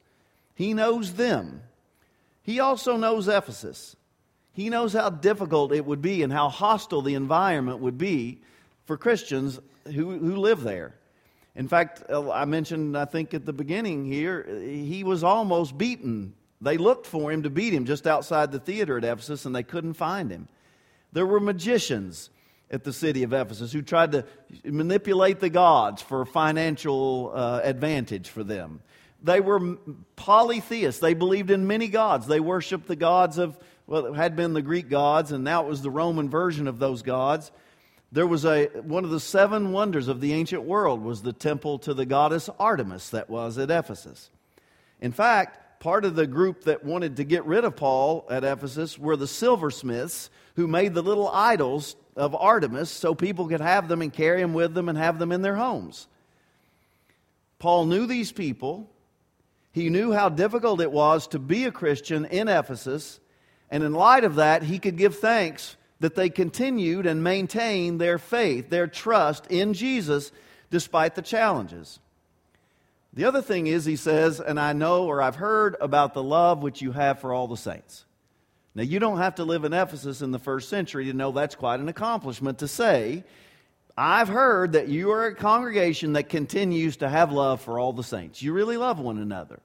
He 0.53 0.73
knows 0.73 1.15
them. 1.15 1.61
He 2.45 2.59
also 2.59 2.95
knows 2.95 3.27
Ephesus. 3.27 3.95
He 4.53 4.69
knows 4.69 4.93
how 4.93 5.09
difficult 5.09 5.73
it 5.73 5.83
would 5.83 6.01
be 6.01 6.21
and 6.21 6.31
how 6.31 6.47
hostile 6.49 7.01
the 7.01 7.15
environment 7.15 7.79
would 7.79 7.97
be 7.97 8.39
for 8.85 8.97
Christians 8.97 9.59
who, 9.87 10.17
who 10.19 10.35
live 10.35 10.61
there. 10.61 10.93
In 11.55 11.67
fact, 11.67 12.03
uh, 12.07 12.31
I 12.31 12.45
mentioned, 12.45 12.95
I 12.95 13.05
think 13.05 13.33
at 13.33 13.47
the 13.47 13.53
beginning 13.53 14.05
here, 14.05 14.45
he 14.61 15.03
was 15.03 15.23
almost 15.23 15.75
beaten. 15.75 16.35
They 16.61 16.77
looked 16.77 17.07
for 17.07 17.31
him 17.31 17.41
to 17.43 17.49
beat 17.49 17.73
him 17.73 17.85
just 17.85 18.05
outside 18.05 18.51
the 18.51 18.59
theater 18.59 18.95
at 18.99 19.03
Ephesus, 19.03 19.45
and 19.45 19.55
they 19.55 19.63
couldn't 19.63 19.93
find 19.93 20.29
him. 20.29 20.47
There 21.13 21.25
were 21.25 21.39
magicians 21.39 22.29
at 22.69 22.83
the 22.83 22.93
city 22.93 23.23
of 23.23 23.33
Ephesus 23.33 23.71
who 23.71 23.81
tried 23.81 24.11
to 24.11 24.25
manipulate 24.63 25.39
the 25.39 25.49
gods 25.49 26.03
for 26.03 26.25
financial 26.25 27.31
uh, 27.33 27.61
advantage 27.63 28.29
for 28.29 28.43
them. 28.43 28.81
They 29.25 29.41
were 29.41 29.77
polytheists. 30.15 31.01
They 31.01 31.15
believed 31.15 31.49
in 31.49 31.65
many 31.65 31.87
gods. 31.87 32.27
They 32.27 32.39
worshiped 32.39 32.87
the 32.87 32.95
gods 32.95 33.39
of, 33.39 33.57
well, 33.87 34.05
it 34.05 34.15
had 34.15 34.35
been 34.35 34.53
the 34.53 34.61
Greek 34.61 34.87
gods, 34.87 35.31
and 35.31 35.43
now 35.43 35.63
it 35.65 35.67
was 35.67 35.81
the 35.81 35.89
Roman 35.89 36.29
version 36.29 36.67
of 36.67 36.77
those 36.77 37.01
gods. 37.01 37.51
There 38.11 38.27
was 38.27 38.45
a, 38.45 38.67
one 38.83 39.03
of 39.03 39.09
the 39.09 39.19
seven 39.19 39.71
wonders 39.71 40.09
of 40.09 40.21
the 40.21 40.33
ancient 40.33 40.61
world 40.61 41.01
was 41.01 41.23
the 41.23 41.33
temple 41.33 41.79
to 41.79 41.95
the 41.95 42.05
goddess 42.05 42.51
Artemis 42.59 43.09
that 43.09 43.27
was 43.27 43.57
at 43.57 43.71
Ephesus. 43.71 44.29
In 45.01 45.11
fact, 45.11 45.79
part 45.79 46.05
of 46.05 46.15
the 46.15 46.27
group 46.27 46.65
that 46.65 46.83
wanted 46.83 47.17
to 47.17 47.23
get 47.23 47.45
rid 47.45 47.65
of 47.65 47.75
Paul 47.75 48.27
at 48.29 48.43
Ephesus 48.43 48.99
were 48.99 49.17
the 49.17 49.27
silversmiths 49.27 50.29
who 50.55 50.67
made 50.67 50.93
the 50.93 51.01
little 51.01 51.27
idols 51.29 51.95
of 52.15 52.35
Artemis 52.35 52.91
so 52.91 53.15
people 53.15 53.47
could 53.47 53.59
have 53.59 53.87
them 53.87 54.03
and 54.03 54.13
carry 54.13 54.41
them 54.41 54.53
with 54.53 54.75
them 54.75 54.87
and 54.87 54.99
have 54.99 55.17
them 55.17 55.31
in 55.31 55.41
their 55.41 55.55
homes. 55.55 56.07
Paul 57.57 57.85
knew 57.87 58.05
these 58.05 58.31
people. 58.31 58.91
He 59.75 59.89
knew 59.89 60.13
how 60.13 60.29
difficult 60.29 60.79
it 60.79 60.93
was 60.93 61.27
to 61.27 61.37
be 61.37 61.65
a 61.65 61.71
Christian 61.71 62.23
in 62.23 62.47
Ephesus, 62.47 63.19
and 63.69 63.83
in 63.83 63.91
light 63.91 64.23
of 64.23 64.35
that, 64.35 64.63
he 64.63 64.79
could 64.79 64.95
give 64.95 65.19
thanks 65.19 65.75
that 65.99 66.15
they 66.15 66.29
continued 66.29 67.05
and 67.05 67.21
maintained 67.21 67.99
their 67.99 68.17
faith, 68.17 68.69
their 68.69 68.87
trust 68.87 69.47
in 69.47 69.73
Jesus, 69.73 70.31
despite 70.71 71.15
the 71.15 71.21
challenges. 71.21 71.99
The 73.11 73.25
other 73.25 73.41
thing 73.41 73.67
is, 73.67 73.83
he 73.83 73.97
says, 73.97 74.39
and 74.39 74.61
I 74.61 74.71
know 74.71 75.07
or 75.07 75.21
I've 75.21 75.35
heard 75.35 75.75
about 75.81 76.13
the 76.13 76.23
love 76.23 76.63
which 76.63 76.81
you 76.81 76.93
have 76.93 77.19
for 77.19 77.33
all 77.33 77.49
the 77.49 77.57
saints. 77.57 78.05
Now, 78.75 78.83
you 78.83 78.99
don't 78.99 79.17
have 79.17 79.35
to 79.35 79.43
live 79.43 79.65
in 79.65 79.73
Ephesus 79.73 80.21
in 80.21 80.31
the 80.31 80.39
first 80.39 80.69
century 80.69 81.03
to 81.07 81.13
know 81.13 81.33
that's 81.33 81.55
quite 81.55 81.81
an 81.81 81.89
accomplishment 81.89 82.59
to 82.59 82.69
say. 82.69 83.25
I've 83.97 84.29
heard 84.29 84.71
that 84.71 84.87
you 84.87 85.11
are 85.11 85.25
a 85.25 85.35
congregation 85.35 86.13
that 86.13 86.29
continues 86.29 86.95
to 86.97 87.09
have 87.09 87.33
love 87.33 87.59
for 87.59 87.77
all 87.77 87.91
the 87.91 88.03
saints. 88.03 88.41
You 88.41 88.53
really 88.53 88.77
love 88.77 88.99
one 88.99 89.17
another. 89.17 89.59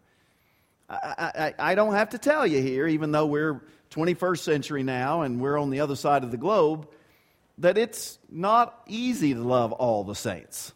I, 0.90 1.54
I, 1.58 1.70
I, 1.70 1.74
don't 1.76 1.94
have 1.94 2.10
to 2.10 2.18
tell 2.18 2.44
you 2.44 2.60
here, 2.60 2.88
even 2.88 3.12
though 3.12 3.26
we're 3.26 3.62
21st 3.90 4.38
century 4.38 4.82
now 4.82 5.22
and 5.22 5.40
we're 5.40 5.56
on 5.56 5.70
the 5.70 5.80
other 5.80 5.94
side 5.94 6.24
of 6.24 6.32
the 6.32 6.36
globe, 6.36 6.88
that 7.58 7.78
it's 7.78 8.18
not 8.28 8.82
easy 8.88 9.32
to 9.34 9.40
love 9.40 9.70
all 9.72 10.02
the 10.02 10.16
saints. 10.16 10.72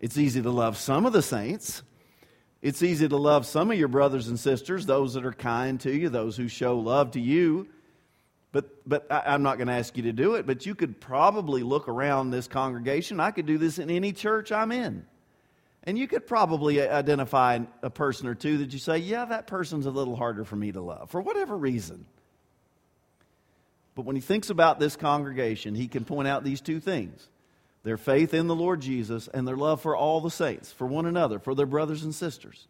It's 0.00 0.18
easy 0.18 0.42
to 0.42 0.50
love 0.50 0.76
some 0.76 1.06
of 1.06 1.14
the 1.14 1.22
saints. 1.22 1.82
It's 2.60 2.82
easy 2.82 3.08
to 3.08 3.16
love 3.16 3.46
some 3.46 3.70
of 3.70 3.78
your 3.78 3.88
brothers 3.88 4.28
and 4.28 4.38
sisters, 4.38 4.84
those 4.84 5.14
that 5.14 5.24
are 5.24 5.32
kind 5.32 5.80
to 5.80 5.90
you, 5.90 6.10
those 6.10 6.36
who 6.36 6.48
show 6.48 6.78
love 6.78 7.12
to 7.12 7.20
you. 7.20 7.68
But, 8.52 8.88
but 8.88 9.06
I, 9.10 9.22
I'm 9.26 9.42
not 9.42 9.56
going 9.56 9.68
to 9.68 9.74
ask 9.74 9.96
you 9.96 10.02
to 10.04 10.12
do 10.12 10.34
it, 10.34 10.46
but 10.46 10.66
you 10.66 10.74
could 10.74 11.00
probably 11.00 11.62
look 11.62 11.88
around 11.88 12.30
this 12.30 12.48
congregation. 12.48 13.20
I 13.20 13.30
could 13.30 13.46
do 13.46 13.56
this 13.56 13.78
in 13.78 13.88
any 13.88 14.12
church 14.12 14.52
I'm 14.52 14.72
in. 14.72 15.06
And 15.86 15.96
you 15.96 16.08
could 16.08 16.26
probably 16.26 16.80
uh, 16.80 16.98
identify 16.98 17.60
a 17.80 17.90
person 17.90 18.26
or 18.26 18.34
two 18.34 18.58
that 18.58 18.72
you 18.72 18.78
say, 18.80 18.98
yeah, 18.98 19.24
that 19.26 19.46
person's 19.46 19.86
a 19.86 19.90
little 19.90 20.16
harder 20.16 20.44
for 20.44 20.56
me 20.56 20.72
to 20.72 20.80
love, 20.80 21.10
for 21.10 21.20
whatever 21.20 21.56
reason. 21.56 22.04
But 23.94 24.04
when 24.04 24.16
he 24.16 24.20
thinks 24.20 24.50
about 24.50 24.80
this 24.80 24.96
congregation, 24.96 25.74
he 25.74 25.88
can 25.88 26.04
point 26.04 26.28
out 26.28 26.44
these 26.44 26.60
two 26.60 26.80
things 26.80 27.28
their 27.84 27.96
faith 27.96 28.34
in 28.34 28.48
the 28.48 28.54
Lord 28.54 28.80
Jesus 28.80 29.28
and 29.28 29.46
their 29.46 29.56
love 29.56 29.80
for 29.80 29.94
all 29.94 30.20
the 30.20 30.30
saints, 30.30 30.72
for 30.72 30.88
one 30.88 31.06
another, 31.06 31.38
for 31.38 31.54
their 31.54 31.66
brothers 31.66 32.02
and 32.02 32.12
sisters. 32.12 32.66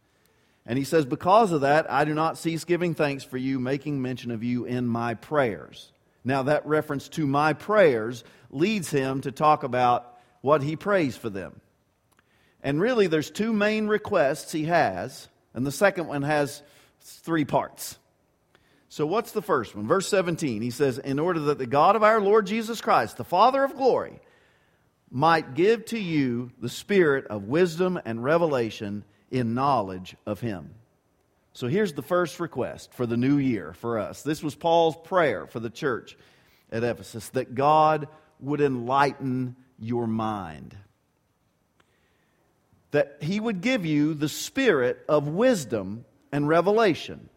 And 0.66 0.76
he 0.78 0.84
says, 0.84 1.06
Because 1.06 1.52
of 1.52 1.62
that, 1.62 1.90
I 1.90 2.04
do 2.04 2.12
not 2.12 2.36
cease 2.36 2.64
giving 2.64 2.94
thanks 2.94 3.24
for 3.24 3.38
you, 3.38 3.58
making 3.58 4.02
mention 4.02 4.30
of 4.30 4.44
you 4.44 4.66
in 4.66 4.86
my 4.86 5.14
prayers. 5.14 5.90
Now, 6.22 6.42
that 6.42 6.66
reference 6.66 7.08
to 7.10 7.26
my 7.26 7.54
prayers 7.54 8.24
leads 8.50 8.90
him 8.90 9.22
to 9.22 9.32
talk 9.32 9.62
about 9.62 10.18
what 10.42 10.62
he 10.62 10.76
prays 10.76 11.16
for 11.16 11.30
them. 11.30 11.60
And 12.62 12.80
really, 12.80 13.06
there's 13.06 13.30
two 13.30 13.52
main 13.52 13.86
requests 13.86 14.52
he 14.52 14.64
has, 14.64 15.28
and 15.54 15.66
the 15.66 15.72
second 15.72 16.08
one 16.08 16.22
has 16.22 16.62
three 17.00 17.44
parts. 17.44 17.98
So, 18.88 19.06
what's 19.06 19.32
the 19.32 19.42
first 19.42 19.74
one? 19.74 19.86
Verse 19.86 20.08
17, 20.08 20.62
he 20.62 20.70
says, 20.70 20.98
In 20.98 21.18
order 21.18 21.40
that 21.40 21.58
the 21.58 21.66
God 21.66 21.96
of 21.96 22.02
our 22.02 22.20
Lord 22.20 22.46
Jesus 22.46 22.80
Christ, 22.80 23.16
the 23.16 23.24
Father 23.24 23.62
of 23.62 23.76
glory, 23.76 24.20
might 25.10 25.54
give 25.54 25.84
to 25.86 25.98
you 25.98 26.50
the 26.60 26.68
spirit 26.68 27.26
of 27.26 27.44
wisdom 27.44 28.00
and 28.04 28.24
revelation 28.24 29.04
in 29.30 29.54
knowledge 29.54 30.16
of 30.24 30.40
him. 30.40 30.70
So 31.52 31.68
here's 31.68 31.94
the 31.94 32.02
first 32.02 32.38
request 32.38 32.92
for 32.92 33.06
the 33.06 33.16
new 33.16 33.38
year 33.38 33.72
for 33.72 33.98
us. 33.98 34.22
This 34.22 34.42
was 34.42 34.54
Paul's 34.54 34.96
prayer 35.04 35.46
for 35.46 35.58
the 35.58 35.70
church 35.70 36.16
at 36.70 36.84
Ephesus 36.84 37.28
that 37.30 37.54
God 37.54 38.08
would 38.40 38.60
enlighten 38.60 39.56
your 39.78 40.06
mind. 40.06 40.76
That 42.96 43.18
he 43.20 43.38
would 43.38 43.60
give 43.60 43.84
you 43.84 44.14
the 44.14 44.28
spirit 44.28 45.04
of 45.06 45.28
wisdom 45.28 46.06
and 46.32 46.48
revelation. 46.48 47.28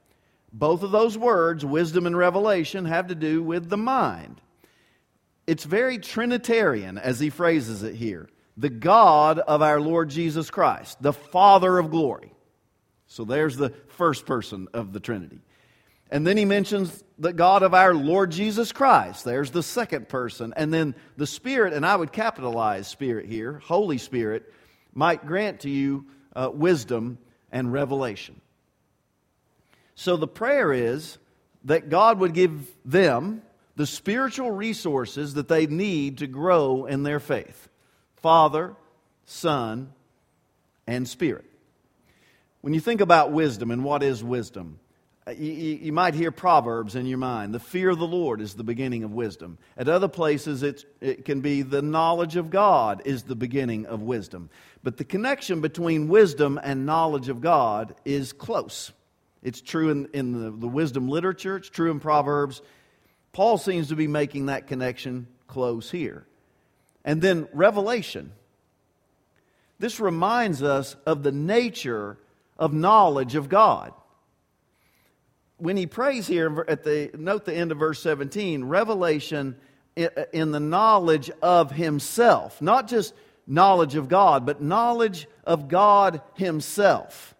Both 0.53 0.83
of 0.83 0.91
those 0.91 1.17
words, 1.17 1.65
wisdom 1.65 2.07
and 2.07 2.17
revelation, 2.17 2.85
have 2.85 3.07
to 3.07 3.15
do 3.15 3.43
with 3.43 3.69
the 3.69 3.75
mind. 3.77 4.39
it's 5.49 5.63
very 5.63 5.97
Trinitarian 5.97 6.99
as 6.99 7.19
he 7.19 7.31
phrases 7.31 7.81
it 7.81 7.95
here. 7.95 8.29
The 8.55 8.69
God 8.69 9.39
of 9.39 9.63
our 9.63 9.81
Lord 9.81 10.11
Jesus 10.11 10.51
Christ, 10.51 11.01
the 11.01 11.11
Father 11.11 11.79
of 11.79 11.89
glory. 11.89 12.31
So 13.07 13.25
there's 13.25 13.57
the 13.57 13.71
first 13.97 14.27
person 14.27 14.67
of 14.75 14.93
the 14.93 14.99
Trinity. 14.99 15.39
And 16.11 16.25
then 16.25 16.37
he 16.37 16.45
mentions 16.45 17.03
the 17.17 17.33
God 17.33 17.63
of 17.63 17.73
our 17.73 17.95
Lord 17.95 18.29
Jesus 18.29 18.71
Christ. 18.71 19.25
There's 19.25 19.49
the 19.49 19.63
second 19.63 20.07
person. 20.07 20.53
And 20.55 20.71
then 20.71 20.93
the 21.17 21.25
Spirit, 21.25 21.73
and 21.73 21.83
I 21.83 21.95
would 21.95 22.11
capitalize 22.11 22.87
Spirit 22.87 23.25
here, 23.25 23.59
Holy 23.65 23.97
Spirit, 23.97 24.53
might 24.99 25.25
grant 25.25 25.61
to 25.61 25.69
you 25.69 26.05
uh, 26.35 26.51
wisdom 26.53 27.17
and 27.53 27.71
revelation. 27.71 28.41
So 29.95 30.17
the 30.17 30.27
prayer 30.27 30.73
is 30.73 31.17
that 31.63 31.89
God 31.89 32.19
would 32.19 32.33
give 32.33 32.67
them 32.83 33.41
the 33.77 33.87
spiritual 33.87 34.51
resources 34.51 35.35
that 35.35 35.47
they 35.47 35.67
need 35.67 36.17
to 36.17 36.27
grow 36.27 36.85
in 36.85 37.03
their 37.03 37.21
faith 37.21 37.69
Father, 38.17 38.75
Son, 39.23 39.93
and 40.85 41.07
Spirit. 41.07 41.45
When 42.59 42.73
you 42.73 42.81
think 42.81 42.99
about 42.99 43.31
wisdom 43.31 43.71
and 43.71 43.85
what 43.85 44.03
is 44.03 44.21
wisdom, 44.21 44.79
Uh, 45.27 45.31
you, 45.31 45.51
you, 45.51 45.93
might 45.93 46.13
hear 46.13 46.31
proverbs 46.31 46.95
in 46.95 47.05
your 47.05 47.17
mind. 47.17 47.53
The 47.53 47.59
fear 47.59 47.89
of 47.89 47.99
the 47.99 48.07
Lord 48.07 48.41
is 48.41 48.53
the 48.53 48.63
beginning 48.63 49.03
of 49.03 49.11
wisdom. 49.11 49.57
At 49.77 49.89
other 49.89 50.07
places, 50.07 50.63
it 50.63 51.25
can 51.25 51.41
be 51.41 51.61
the 51.61 51.81
knowledge 51.81 52.35
of 52.35 52.49
God 52.49 53.01
is 53.05 53.23
the 53.23 53.35
beginning 53.35 53.85
of 53.85 54.01
wisdom. 54.01 54.49
But 54.81 54.97
the 54.97 55.03
connection 55.03 55.61
between 55.61 56.07
wisdom 56.07 56.59
and 56.61 56.85
knowledge 56.85 57.29
of 57.29 57.41
God 57.41 57.95
is 58.05 58.33
close. 58.33 58.91
It's 59.43 59.61
true 59.61 59.89
in, 59.89 60.09
in 60.13 60.31
the, 60.31 60.51
the 60.51 60.67
wisdom 60.67 61.09
literature, 61.09 61.57
it's 61.57 61.69
true 61.69 61.91
in 61.91 61.99
Proverbs. 61.99 62.61
Paul 63.31 63.57
seems 63.57 63.89
to 63.89 63.95
be 63.95 64.07
making 64.07 64.47
that 64.47 64.67
connection 64.67 65.27
close 65.47 65.91
here. 65.91 66.25
And 67.05 67.21
then 67.21 67.47
Revelation. 67.53 68.31
This 69.79 69.99
reminds 69.99 70.61
us 70.61 70.95
of 71.05 71.23
the 71.23 71.31
nature 71.31 72.17
of 72.57 72.73
knowledge 72.73 73.35
of 73.35 73.47
God. 73.47 73.93
When 75.59 75.77
he 75.77 75.85
prays 75.85 76.25
here 76.25 76.65
at 76.67 76.83
the 76.83 77.11
note 77.17 77.45
the 77.45 77.53
end 77.53 77.71
of 77.71 77.77
verse 77.77 78.01
17, 78.01 78.63
revelation 78.63 79.55
uh, 79.97 80.07
in 80.33 80.51
the 80.51 80.59
knowledge 80.59 81.29
of 81.41 81.71
himself, 81.71 82.61
not 82.61 82.87
just 82.87 83.13
knowledge 83.45 83.95
of 83.95 84.07
God, 84.07 84.45
but 84.45 84.61
knowledge 84.61 85.27
of 85.43 85.67
God 85.67 86.21
himself. 86.35 87.35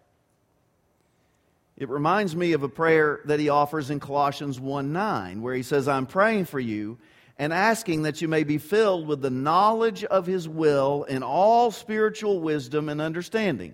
It 1.76 1.88
reminds 1.88 2.36
me 2.36 2.52
of 2.52 2.62
a 2.62 2.68
prayer 2.68 3.20
that 3.24 3.40
he 3.40 3.48
offers 3.48 3.88
in 3.88 4.00
Colossians 4.00 4.60
1 4.60 4.92
9, 4.92 5.40
where 5.40 5.54
he 5.54 5.62
says, 5.62 5.88
I'm 5.88 6.06
praying 6.06 6.44
for 6.44 6.60
you 6.60 6.98
and 7.38 7.54
asking 7.54 8.02
that 8.02 8.20
you 8.20 8.28
may 8.28 8.44
be 8.44 8.58
filled 8.58 9.06
with 9.06 9.22
the 9.22 9.30
knowledge 9.30 10.04
of 10.04 10.26
his 10.26 10.46
will 10.46 11.04
in 11.04 11.22
all 11.22 11.70
spiritual 11.70 12.40
wisdom 12.40 12.90
and 12.90 13.00
understanding 13.00 13.72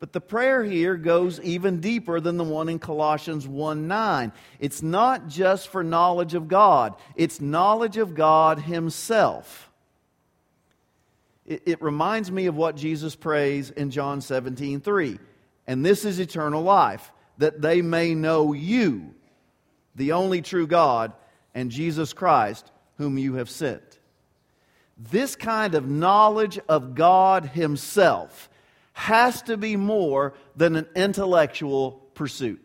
but 0.00 0.14
the 0.14 0.20
prayer 0.20 0.64
here 0.64 0.96
goes 0.96 1.38
even 1.40 1.80
deeper 1.80 2.20
than 2.20 2.38
the 2.38 2.44
one 2.44 2.70
in 2.70 2.78
Colossians 2.78 3.46
1 3.46 3.86
9. 3.86 4.32
It's 4.58 4.82
not 4.82 5.28
just 5.28 5.68
for 5.68 5.84
knowledge 5.84 6.34
of 6.34 6.48
God, 6.48 6.96
it's 7.14 7.40
knowledge 7.40 7.98
of 7.98 8.14
God 8.14 8.58
Himself. 8.58 9.70
It, 11.44 11.62
it 11.66 11.82
reminds 11.82 12.32
me 12.32 12.46
of 12.46 12.56
what 12.56 12.76
Jesus 12.76 13.14
prays 13.14 13.70
in 13.70 13.90
John 13.90 14.22
17 14.22 14.80
3. 14.80 15.18
And 15.66 15.84
this 15.84 16.06
is 16.06 16.18
eternal 16.18 16.62
life, 16.62 17.12
that 17.36 17.60
they 17.60 17.82
may 17.82 18.14
know 18.14 18.54
you, 18.54 19.14
the 19.94 20.12
only 20.12 20.40
true 20.40 20.66
God, 20.66 21.12
and 21.54 21.70
Jesus 21.70 22.14
Christ, 22.14 22.72
whom 22.96 23.18
you 23.18 23.34
have 23.34 23.50
sent. 23.50 23.98
This 24.96 25.36
kind 25.36 25.74
of 25.74 25.88
knowledge 25.88 26.58
of 26.68 26.94
God 26.94 27.44
Himself 27.44 28.49
has 29.00 29.40
to 29.40 29.56
be 29.56 29.76
more 29.76 30.34
than 30.56 30.76
an 30.76 30.86
intellectual 30.94 31.92
pursuit. 32.12 32.62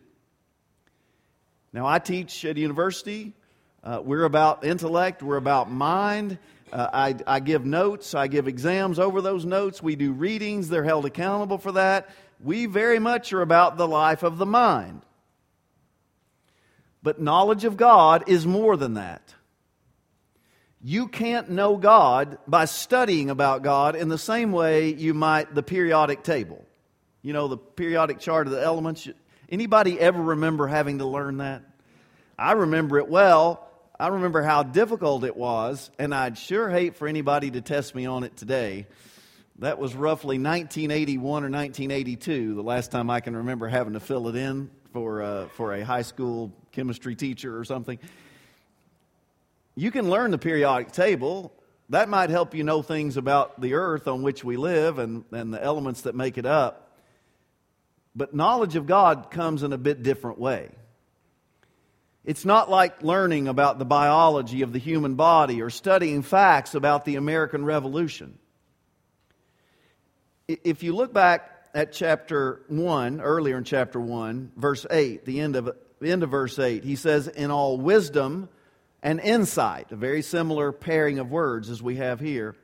Now, 1.72 1.86
I 1.86 1.98
teach 1.98 2.44
at 2.44 2.58
a 2.58 2.60
university. 2.60 3.32
Uh, 3.82 4.02
we're 4.04 4.24
about 4.24 4.62
intellect, 4.62 5.22
we're 5.22 5.38
about 5.38 5.70
mind. 5.70 6.38
Uh, 6.70 6.88
I, 6.92 7.14
I 7.26 7.40
give 7.40 7.64
notes, 7.64 8.14
I 8.14 8.26
give 8.26 8.48
exams 8.48 8.98
over 8.98 9.22
those 9.22 9.46
notes. 9.46 9.82
We 9.82 9.96
do 9.96 10.12
readings, 10.12 10.68
they're 10.68 10.84
held 10.84 11.06
accountable 11.06 11.56
for 11.56 11.72
that. 11.72 12.10
We 12.44 12.66
very 12.66 12.98
much 12.98 13.32
are 13.32 13.40
about 13.40 13.78
the 13.78 13.88
life 13.88 14.22
of 14.22 14.36
the 14.36 14.44
mind. 14.44 15.06
But 17.02 17.18
knowledge 17.18 17.64
of 17.64 17.78
God 17.78 18.24
is 18.26 18.46
more 18.46 18.76
than 18.76 18.94
that. 18.94 19.35
You 20.88 21.08
can't 21.08 21.50
know 21.50 21.76
God 21.76 22.38
by 22.46 22.66
studying 22.66 23.28
about 23.28 23.64
God 23.64 23.96
in 23.96 24.08
the 24.08 24.16
same 24.16 24.52
way 24.52 24.94
you 24.94 25.14
might 25.14 25.52
the 25.52 25.64
periodic 25.64 26.22
table. 26.22 26.64
You 27.22 27.32
know, 27.32 27.48
the 27.48 27.56
periodic 27.56 28.20
chart 28.20 28.46
of 28.46 28.52
the 28.52 28.62
elements. 28.62 29.08
Anybody 29.48 29.98
ever 29.98 30.22
remember 30.22 30.68
having 30.68 30.98
to 30.98 31.04
learn 31.04 31.38
that? 31.38 31.64
I 32.38 32.52
remember 32.52 32.98
it 32.98 33.08
well. 33.08 33.68
I 33.98 34.06
remember 34.06 34.42
how 34.44 34.62
difficult 34.62 35.24
it 35.24 35.36
was, 35.36 35.90
and 35.98 36.14
I'd 36.14 36.38
sure 36.38 36.70
hate 36.70 36.94
for 36.94 37.08
anybody 37.08 37.50
to 37.50 37.60
test 37.60 37.96
me 37.96 38.06
on 38.06 38.22
it 38.22 38.36
today. 38.36 38.86
That 39.58 39.80
was 39.80 39.92
roughly 39.96 40.38
1981 40.38 41.20
or 41.42 41.50
1982, 41.50 42.54
the 42.54 42.62
last 42.62 42.92
time 42.92 43.10
I 43.10 43.18
can 43.18 43.34
remember 43.34 43.66
having 43.66 43.94
to 43.94 44.00
fill 44.00 44.28
it 44.28 44.36
in 44.36 44.70
for, 44.92 45.20
uh, 45.20 45.48
for 45.48 45.74
a 45.74 45.84
high 45.84 46.02
school 46.02 46.52
chemistry 46.70 47.16
teacher 47.16 47.58
or 47.58 47.64
something 47.64 47.98
you 49.76 49.90
can 49.90 50.08
learn 50.08 50.30
the 50.30 50.38
periodic 50.38 50.92
table. 50.92 51.52
That 51.90 52.08
might 52.08 52.30
help 52.30 52.54
you 52.54 52.64
know 52.64 52.82
things 52.82 53.16
about 53.16 53.60
the 53.60 53.74
earth 53.74 54.08
on 54.08 54.22
which 54.22 54.42
we 54.42 54.56
live 54.56 54.98
and, 54.98 55.24
and 55.30 55.52
the 55.52 55.62
elements 55.62 56.02
that 56.02 56.14
make 56.14 56.38
it 56.38 56.46
up. 56.46 56.96
But 58.16 58.34
knowledge 58.34 58.74
of 58.74 58.86
God 58.86 59.30
comes 59.30 59.62
in 59.62 59.74
a 59.74 59.78
bit 59.78 60.02
different 60.02 60.38
way. 60.38 60.70
It's 62.24 62.44
not 62.44 62.70
like 62.70 63.02
learning 63.02 63.46
about 63.46 63.78
the 63.78 63.84
biology 63.84 64.62
of 64.62 64.72
the 64.72 64.80
human 64.80 65.14
body 65.14 65.62
or 65.62 65.70
studying 65.70 66.22
facts 66.22 66.74
about 66.74 67.04
the 67.04 67.16
American 67.16 67.64
Revolution. 67.64 68.38
If 70.48 70.82
you 70.82 70.96
look 70.96 71.12
back 71.12 71.68
at 71.74 71.92
chapter 71.92 72.62
1, 72.68 73.20
earlier 73.20 73.58
in 73.58 73.64
chapter 73.64 74.00
1, 74.00 74.52
verse 74.56 74.86
8, 74.90 75.24
the 75.24 75.40
end 75.40 75.54
of, 75.54 75.70
the 76.00 76.10
end 76.10 76.22
of 76.22 76.30
verse 76.30 76.58
8, 76.58 76.82
he 76.82 76.96
says, 76.96 77.28
In 77.28 77.50
all 77.50 77.78
wisdom 77.78 78.48
and 79.02 79.20
insight, 79.20 79.92
a 79.92 79.96
very 79.96 80.22
similar 80.22 80.72
pairing 80.72 81.18
of 81.18 81.30
words 81.30 81.70
as 81.70 81.82
we 81.82 81.96
have 81.96 82.20
here, 82.20 82.54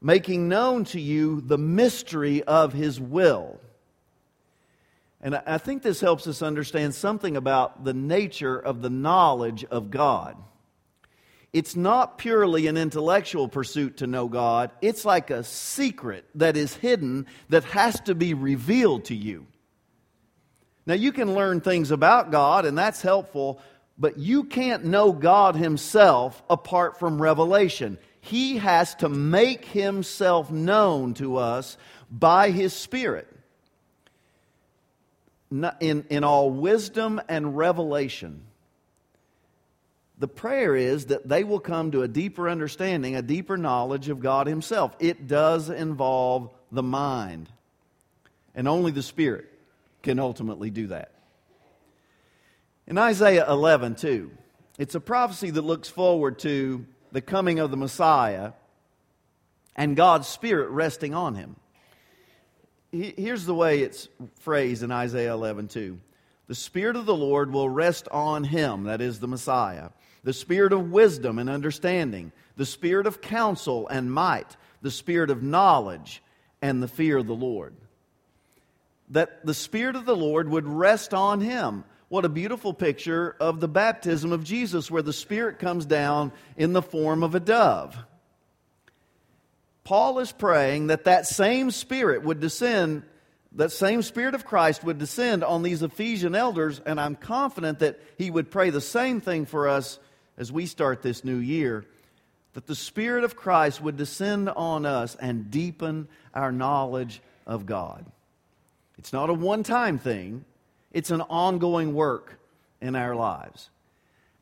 making 0.00 0.48
known 0.48 0.84
to 0.84 1.00
you 1.00 1.40
the 1.40 1.58
mystery 1.58 2.42
of 2.44 2.72
his 2.72 3.00
will. 3.00 3.60
And 5.20 5.34
I 5.34 5.58
think 5.58 5.82
this 5.82 6.00
helps 6.00 6.28
us 6.28 6.42
understand 6.42 6.94
something 6.94 7.36
about 7.36 7.84
the 7.84 7.94
nature 7.94 8.56
of 8.56 8.82
the 8.82 8.90
knowledge 8.90 9.64
of 9.64 9.90
God. 9.90 10.36
It's 11.52 11.74
not 11.74 12.18
purely 12.18 12.66
an 12.66 12.76
intellectual 12.76 13.48
pursuit 13.48 13.96
to 13.96 14.06
know 14.06 14.28
God, 14.28 14.70
it's 14.80 15.04
like 15.04 15.30
a 15.30 15.42
secret 15.42 16.24
that 16.34 16.56
is 16.56 16.74
hidden 16.74 17.26
that 17.48 17.64
has 17.64 17.98
to 18.02 18.14
be 18.14 18.34
revealed 18.34 19.06
to 19.06 19.14
you. 19.14 19.46
Now, 20.86 20.94
you 20.94 21.10
can 21.12 21.34
learn 21.34 21.60
things 21.60 21.90
about 21.90 22.30
God, 22.30 22.64
and 22.64 22.78
that's 22.78 23.02
helpful, 23.02 23.60
but 23.98 24.18
you 24.18 24.44
can't 24.44 24.84
know 24.84 25.12
God 25.12 25.56
Himself 25.56 26.42
apart 26.48 26.98
from 26.98 27.20
revelation. 27.20 27.98
He 28.20 28.58
has 28.58 28.94
to 28.96 29.08
make 29.08 29.64
Himself 29.64 30.50
known 30.50 31.14
to 31.14 31.36
us 31.36 31.76
by 32.10 32.50
His 32.50 32.72
Spirit. 32.72 33.26
In, 35.50 36.04
in 36.10 36.24
all 36.24 36.50
wisdom 36.50 37.22
and 37.26 37.56
revelation. 37.56 38.42
The 40.18 40.28
prayer 40.28 40.76
is 40.76 41.06
that 41.06 41.26
they 41.26 41.42
will 41.42 41.60
come 41.60 41.92
to 41.92 42.02
a 42.02 42.08
deeper 42.08 42.50
understanding, 42.50 43.16
a 43.16 43.22
deeper 43.22 43.56
knowledge 43.56 44.10
of 44.10 44.20
God 44.20 44.46
Himself. 44.46 44.94
It 44.98 45.26
does 45.26 45.70
involve 45.70 46.50
the 46.70 46.82
mind. 46.82 47.48
And 48.54 48.68
only 48.68 48.92
the 48.92 49.02
Spirit 49.02 49.46
can 50.02 50.18
ultimately 50.18 50.68
do 50.68 50.88
that. 50.88 51.12
In 52.88 52.96
Isaiah 52.96 53.44
11, 53.46 53.96
too, 53.96 54.30
it's 54.78 54.94
a 54.94 55.00
prophecy 55.00 55.50
that 55.50 55.60
looks 55.60 55.90
forward 55.90 56.38
to 56.38 56.86
the 57.12 57.20
coming 57.20 57.58
of 57.58 57.70
the 57.70 57.76
Messiah 57.76 58.52
and 59.76 59.94
God's 59.94 60.26
Spirit 60.26 60.70
resting 60.70 61.12
on 61.12 61.34
him. 61.34 61.56
Here's 62.90 63.44
the 63.44 63.54
way 63.54 63.80
it's 63.80 64.08
phrased 64.40 64.82
in 64.82 64.90
Isaiah 64.90 65.34
11, 65.34 65.68
2. 65.68 66.00
The 66.46 66.54
Spirit 66.54 66.96
of 66.96 67.04
the 67.04 67.14
Lord 67.14 67.52
will 67.52 67.68
rest 67.68 68.08
on 68.08 68.42
him, 68.42 68.84
that 68.84 69.02
is 69.02 69.20
the 69.20 69.28
Messiah, 69.28 69.90
the 70.24 70.32
Spirit 70.32 70.72
of 70.72 70.90
wisdom 70.90 71.38
and 71.38 71.50
understanding, 71.50 72.32
the 72.56 72.64
Spirit 72.64 73.06
of 73.06 73.20
counsel 73.20 73.86
and 73.88 74.10
might, 74.10 74.56
the 74.80 74.90
Spirit 74.90 75.28
of 75.28 75.42
knowledge 75.42 76.22
and 76.62 76.82
the 76.82 76.88
fear 76.88 77.18
of 77.18 77.26
the 77.26 77.34
Lord. 77.34 77.74
That 79.10 79.44
the 79.44 79.52
Spirit 79.52 79.94
of 79.94 80.06
the 80.06 80.16
Lord 80.16 80.48
would 80.48 80.66
rest 80.66 81.12
on 81.12 81.42
him 81.42 81.84
What 82.08 82.24
a 82.24 82.30
beautiful 82.30 82.72
picture 82.72 83.36
of 83.38 83.60
the 83.60 83.68
baptism 83.68 84.32
of 84.32 84.44
Jesus, 84.44 84.90
where 84.90 85.02
the 85.02 85.12
Spirit 85.12 85.58
comes 85.58 85.84
down 85.84 86.32
in 86.56 86.72
the 86.72 86.82
form 86.82 87.22
of 87.22 87.34
a 87.34 87.40
dove. 87.40 87.96
Paul 89.84 90.18
is 90.18 90.32
praying 90.32 90.88
that 90.88 91.04
that 91.04 91.26
same 91.26 91.70
Spirit 91.70 92.22
would 92.22 92.40
descend, 92.40 93.02
that 93.52 93.72
same 93.72 94.02
Spirit 94.02 94.34
of 94.34 94.44
Christ 94.44 94.84
would 94.84 94.98
descend 94.98 95.44
on 95.44 95.62
these 95.62 95.82
Ephesian 95.82 96.34
elders, 96.34 96.80
and 96.84 97.00
I'm 97.00 97.14
confident 97.14 97.80
that 97.80 98.00
he 98.16 98.30
would 98.30 98.50
pray 98.50 98.70
the 98.70 98.80
same 98.80 99.20
thing 99.20 99.46
for 99.46 99.68
us 99.68 99.98
as 100.36 100.50
we 100.50 100.66
start 100.66 101.02
this 101.02 101.24
new 101.24 101.38
year 101.38 101.84
that 102.58 102.66
the 102.66 102.74
Spirit 102.74 103.22
of 103.22 103.36
Christ 103.36 103.80
would 103.80 103.96
descend 103.96 104.48
on 104.48 104.84
us 104.84 105.14
and 105.14 105.48
deepen 105.48 106.08
our 106.34 106.50
knowledge 106.50 107.20
of 107.46 107.66
God. 107.66 108.04
It's 108.98 109.12
not 109.12 109.30
a 109.30 109.34
one 109.34 109.62
time 109.62 109.98
thing, 109.98 110.44
it's 110.92 111.10
an 111.10 111.20
ongoing 111.22 111.94
work 111.94 112.38
in 112.80 112.96
our 112.96 113.14
lives. 113.14 113.70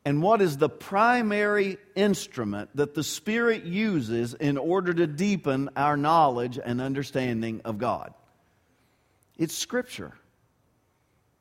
And 0.05 0.21
what 0.21 0.41
is 0.41 0.57
the 0.57 0.69
primary 0.69 1.77
instrument 1.93 2.69
that 2.75 2.93
the 2.93 3.03
Spirit 3.03 3.65
uses 3.65 4.33
in 4.33 4.57
order 4.57 4.93
to 4.93 5.05
deepen 5.05 5.69
our 5.75 5.97
knowledge 5.97 6.57
and 6.63 6.79
understanding 6.79 7.59
of 7.65 7.77
God? 7.77 8.13
It's 9.37 9.53
Scripture, 9.53 10.13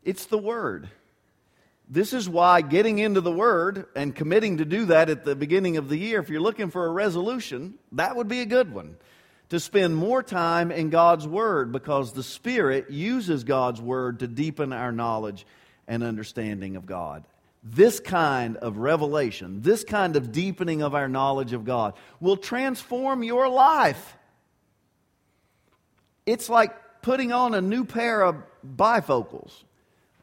it's 0.03 0.27
the 0.27 0.38
Word. 0.38 0.88
This 1.88 2.12
is 2.12 2.29
why 2.29 2.62
getting 2.62 2.99
into 2.99 3.21
the 3.21 3.31
Word 3.31 3.87
and 3.95 4.12
committing 4.12 4.57
to 4.57 4.64
do 4.64 4.87
that 4.87 5.09
at 5.09 5.25
the 5.25 5.37
beginning 5.37 5.77
of 5.77 5.88
the 5.88 5.97
year, 5.97 6.19
if 6.19 6.29
you're 6.29 6.40
looking 6.40 6.71
for 6.71 6.85
a 6.85 6.90
resolution, 6.90 7.75
that 7.92 8.16
would 8.16 8.27
be 8.27 8.40
a 8.40 8.47
good 8.47 8.75
one. 8.75 8.97
To 9.51 9.61
spend 9.61 9.95
more 9.95 10.23
time 10.23 10.73
in 10.73 10.91
God's 10.91 11.27
Word 11.27 11.71
because 11.71 12.13
the 12.13 12.23
Spirit 12.23 12.91
uses 12.91 13.45
God's 13.45 13.81
Word 13.81 14.21
to 14.21 14.27
deepen 14.27 14.73
our 14.73 14.91
knowledge 14.91 15.47
and 15.87 16.03
understanding 16.03 16.77
of 16.77 16.87
God. 16.87 17.25
This 17.63 18.01
kind 18.01 18.57
of 18.57 18.79
revelation, 18.79 19.63
this 19.63 19.85
kind 19.85 20.17
of 20.17 20.33
deepening 20.33 20.83
of 20.83 20.95
our 20.95 21.09
knowledge 21.09 21.53
of 21.53 21.65
God 21.65 21.95
will 22.21 22.37
transform 22.37 23.23
your 23.23 23.49
life. 23.49 24.17
It's 26.27 26.49
like 26.49 27.03
putting 27.03 27.33
on 27.33 27.55
a 27.55 27.61
new 27.61 27.85
pair 27.85 28.23
of 28.23 28.37
bifocals 28.65 29.53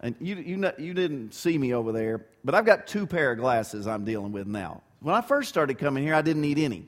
and 0.03 0.17
you, 0.19 0.35
you, 0.35 0.71
you 0.77 0.93
didn't 0.93 1.33
see 1.33 1.57
me 1.57 1.73
over 1.73 1.93
there, 1.93 2.25
but 2.43 2.53
I've 2.53 2.65
got 2.65 2.87
two 2.87 3.07
pair 3.07 3.31
of 3.31 3.39
glasses 3.39 3.87
I'm 3.87 4.03
dealing 4.03 4.33
with 4.33 4.47
now. 4.47 4.81
When 4.99 5.15
I 5.15 5.21
first 5.21 5.47
started 5.47 5.77
coming 5.77 6.03
here, 6.03 6.13
I 6.13 6.21
didn't 6.21 6.41
need 6.41 6.59
any. 6.59 6.85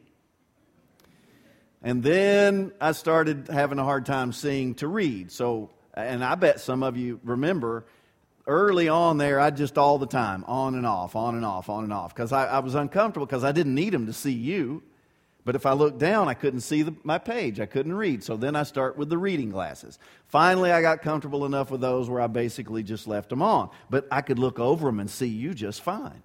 And 1.86 2.02
then 2.02 2.72
I 2.82 2.94
started 2.94 3.48
having 3.48 3.78
a 3.78 3.84
hard 3.84 4.08
time 4.08 4.34
seeing 4.34 4.74
to 4.76 4.88
read. 4.88 5.32
So, 5.32 5.70
and 5.94 6.24
I 6.24 6.34
bet 6.34 6.60
some 6.60 6.82
of 6.82 6.98
you 6.98 7.20
remember 7.24 7.86
early 8.48 8.90
on 8.90 9.20
there, 9.20 9.40
I 9.40 9.52
just 9.52 9.78
all 9.78 10.00
the 10.00 10.08
time, 10.08 10.44
on 10.48 10.74
and 10.74 10.88
off, 10.88 11.16
on 11.16 11.36
and 11.36 11.46
off, 11.46 11.70
on 11.70 11.84
and 11.84 11.94
off, 11.94 12.14
because 12.14 12.32
I, 12.32 12.46
I 12.48 12.60
was 12.60 12.74
uncomfortable 12.74 13.28
because 13.28 13.44
I 13.44 13.52
didn't 13.52 13.76
need 13.76 13.94
them 13.94 14.08
to 14.08 14.14
see 14.14 14.32
you. 14.32 14.82
But 15.46 15.54
if 15.54 15.68
I 15.68 15.74
looked 15.74 16.00
down, 16.00 16.28
I 16.28 16.34
couldn't 16.34 16.62
see 16.62 16.82
the, 16.82 16.96
my 17.04 17.20
page. 17.20 17.60
I 17.60 17.68
couldn't 17.68 17.94
read. 17.94 18.24
So 18.24 18.36
then 18.36 18.56
I 18.56 18.64
start 18.64 18.98
with 18.98 19.10
the 19.10 19.18
reading 19.20 19.52
glasses. 19.52 20.00
Finally, 20.28 20.72
I 20.72 20.82
got 20.82 21.04
comfortable 21.04 21.46
enough 21.46 21.70
with 21.70 21.82
those 21.82 22.10
where 22.10 22.20
I 22.20 22.26
basically 22.26 22.82
just 22.82 23.08
left 23.08 23.30
them 23.30 23.44
on. 23.44 23.70
But 23.92 24.08
I 24.10 24.22
could 24.22 24.40
look 24.40 24.58
over 24.58 24.88
them 24.88 25.00
and 25.00 25.08
see 25.08 25.28
you 25.28 25.54
just 25.54 25.84
fine. 25.84 26.24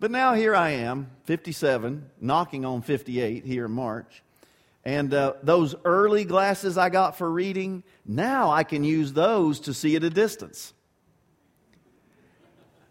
But 0.00 0.10
now 0.10 0.32
here 0.32 0.56
I 0.56 0.70
am, 0.70 1.10
57, 1.24 2.10
knocking 2.22 2.64
on 2.64 2.80
58 2.80 3.44
here 3.44 3.66
in 3.66 3.72
March. 3.72 4.22
And 4.82 5.12
uh, 5.12 5.34
those 5.42 5.74
early 5.84 6.24
glasses 6.24 6.78
I 6.78 6.88
got 6.88 7.18
for 7.18 7.30
reading, 7.30 7.84
now 8.06 8.50
I 8.50 8.64
can 8.64 8.82
use 8.82 9.12
those 9.12 9.60
to 9.60 9.74
see 9.74 9.96
at 9.96 10.02
a 10.02 10.08
distance. 10.08 10.72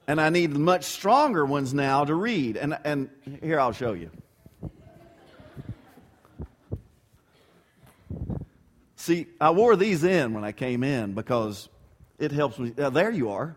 And 0.07 0.21
I 0.21 0.29
need 0.29 0.51
much 0.51 0.83
stronger 0.83 1.43
ones 1.47 1.73
now 1.73 2.05
to 2.05 2.13
read. 2.13 2.57
And, 2.57 2.77
and 2.83 3.09
here 3.41 3.59
I'll 3.59 3.73
show 3.73 3.93
you. 3.93 4.11
See, 8.97 9.25
I 9.41 9.49
wore 9.49 9.75
these 9.75 10.03
in 10.03 10.33
when 10.33 10.43
I 10.43 10.51
came 10.51 10.83
in 10.83 11.13
because 11.13 11.69
it 12.19 12.31
helps 12.31 12.59
me. 12.59 12.71
Uh, 12.77 12.91
there 12.91 13.09
you 13.09 13.31
are. 13.31 13.55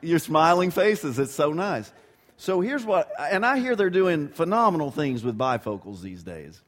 Your 0.00 0.18
smiling 0.18 0.70
faces. 0.70 1.18
It's 1.18 1.34
so 1.34 1.52
nice. 1.52 1.92
So 2.36 2.60
here's 2.60 2.84
what, 2.84 3.10
and 3.18 3.46
I 3.46 3.58
hear 3.58 3.76
they're 3.76 3.88
doing 3.88 4.28
phenomenal 4.28 4.90
things 4.90 5.24
with 5.24 5.38
bifocals 5.38 6.02
these 6.02 6.22
days. 6.22 6.60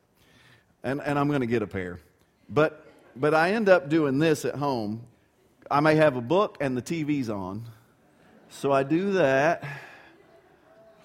And, 0.83 1.03
and 1.03 1.19
I'm 1.19 1.29
going 1.29 1.41
to 1.41 1.47
get 1.47 1.63
a 1.63 1.67
pair. 1.67 1.99
But, 2.49 2.87
but 3.15 3.35
I 3.35 3.53
end 3.53 3.69
up 3.69 3.89
doing 3.89 4.19
this 4.19 4.45
at 4.45 4.55
home. 4.55 5.03
I 5.71 5.81
may 5.81 5.97
have 5.97 6.17
a 6.17 6.21
book 6.23 6.57
and 6.61 6.77
the 6.77 6.83
TV's 6.83 7.29
on. 7.29 7.65
So 8.49 8.73
I 8.73 8.83
do 8.83 9.13
that 9.13 9.63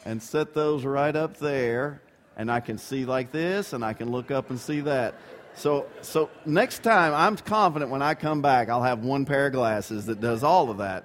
and 0.05 0.21
set 0.21 0.53
those 0.53 0.85
right 0.85 1.15
up 1.15 1.37
there. 1.37 2.01
And 2.37 2.49
I 2.49 2.61
can 2.61 2.79
see 2.79 3.05
like 3.05 3.31
this, 3.31 3.73
and 3.73 3.85
I 3.85 3.93
can 3.93 4.11
look 4.11 4.31
up 4.31 4.49
and 4.49 4.59
see 4.59 4.81
that. 4.81 5.13
So, 5.55 5.85
so 6.01 6.31
next 6.47 6.81
time, 6.81 7.13
I'm 7.13 7.37
confident 7.37 7.91
when 7.91 8.01
I 8.01 8.15
come 8.15 8.41
back, 8.41 8.69
I'll 8.69 8.81
have 8.81 9.05
one 9.05 9.25
pair 9.25 9.47
of 9.47 9.53
glasses 9.53 10.07
that 10.07 10.19
does 10.19 10.43
all 10.43 10.71
of 10.71 10.79
that. 10.79 11.03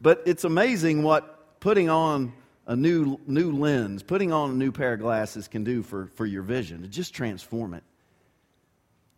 But 0.00 0.22
it's 0.26 0.44
amazing 0.44 1.02
what 1.02 1.60
putting 1.60 1.88
on 1.88 2.32
a 2.66 2.76
new, 2.76 3.18
new 3.26 3.52
lens, 3.52 4.02
putting 4.02 4.32
on 4.32 4.50
a 4.50 4.54
new 4.54 4.70
pair 4.70 4.92
of 4.92 5.00
glasses 5.00 5.48
can 5.48 5.64
do 5.64 5.82
for, 5.82 6.06
for 6.14 6.26
your 6.26 6.42
vision. 6.42 6.82
To 6.82 6.88
just 6.88 7.14
transform 7.14 7.74
it. 7.74 7.82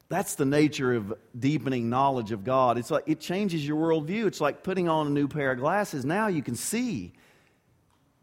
That's 0.09 0.35
the 0.35 0.45
nature 0.45 0.95
of 0.95 1.15
deepening 1.39 1.89
knowledge 1.89 2.33
of 2.33 2.43
God. 2.45 2.79
It's 2.79 2.91
like 2.91 3.05
it 3.07 3.21
changes 3.21 3.67
your 3.67 3.77
worldview. 3.77 4.27
It's 4.27 4.41
like 4.41 4.63
putting 4.63 4.89
on 4.89 5.07
a 5.07 5.11
new 5.11 5.29
pair 5.29 5.53
of 5.53 5.59
glasses. 5.59 6.05
Now 6.05 6.27
you 6.27 6.43
can 6.43 6.57
see. 6.57 7.13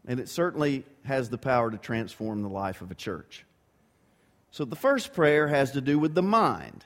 And 0.06 0.20
it 0.20 0.28
certainly 0.28 0.84
has 1.04 1.30
the 1.30 1.38
power 1.38 1.70
to 1.70 1.78
transform 1.78 2.42
the 2.42 2.48
life 2.48 2.82
of 2.82 2.90
a 2.90 2.94
church. 2.94 3.44
So 4.50 4.64
the 4.64 4.76
first 4.76 5.14
prayer 5.14 5.48
has 5.48 5.72
to 5.72 5.80
do 5.80 5.98
with 5.98 6.14
the 6.14 6.22
mind. 6.22 6.84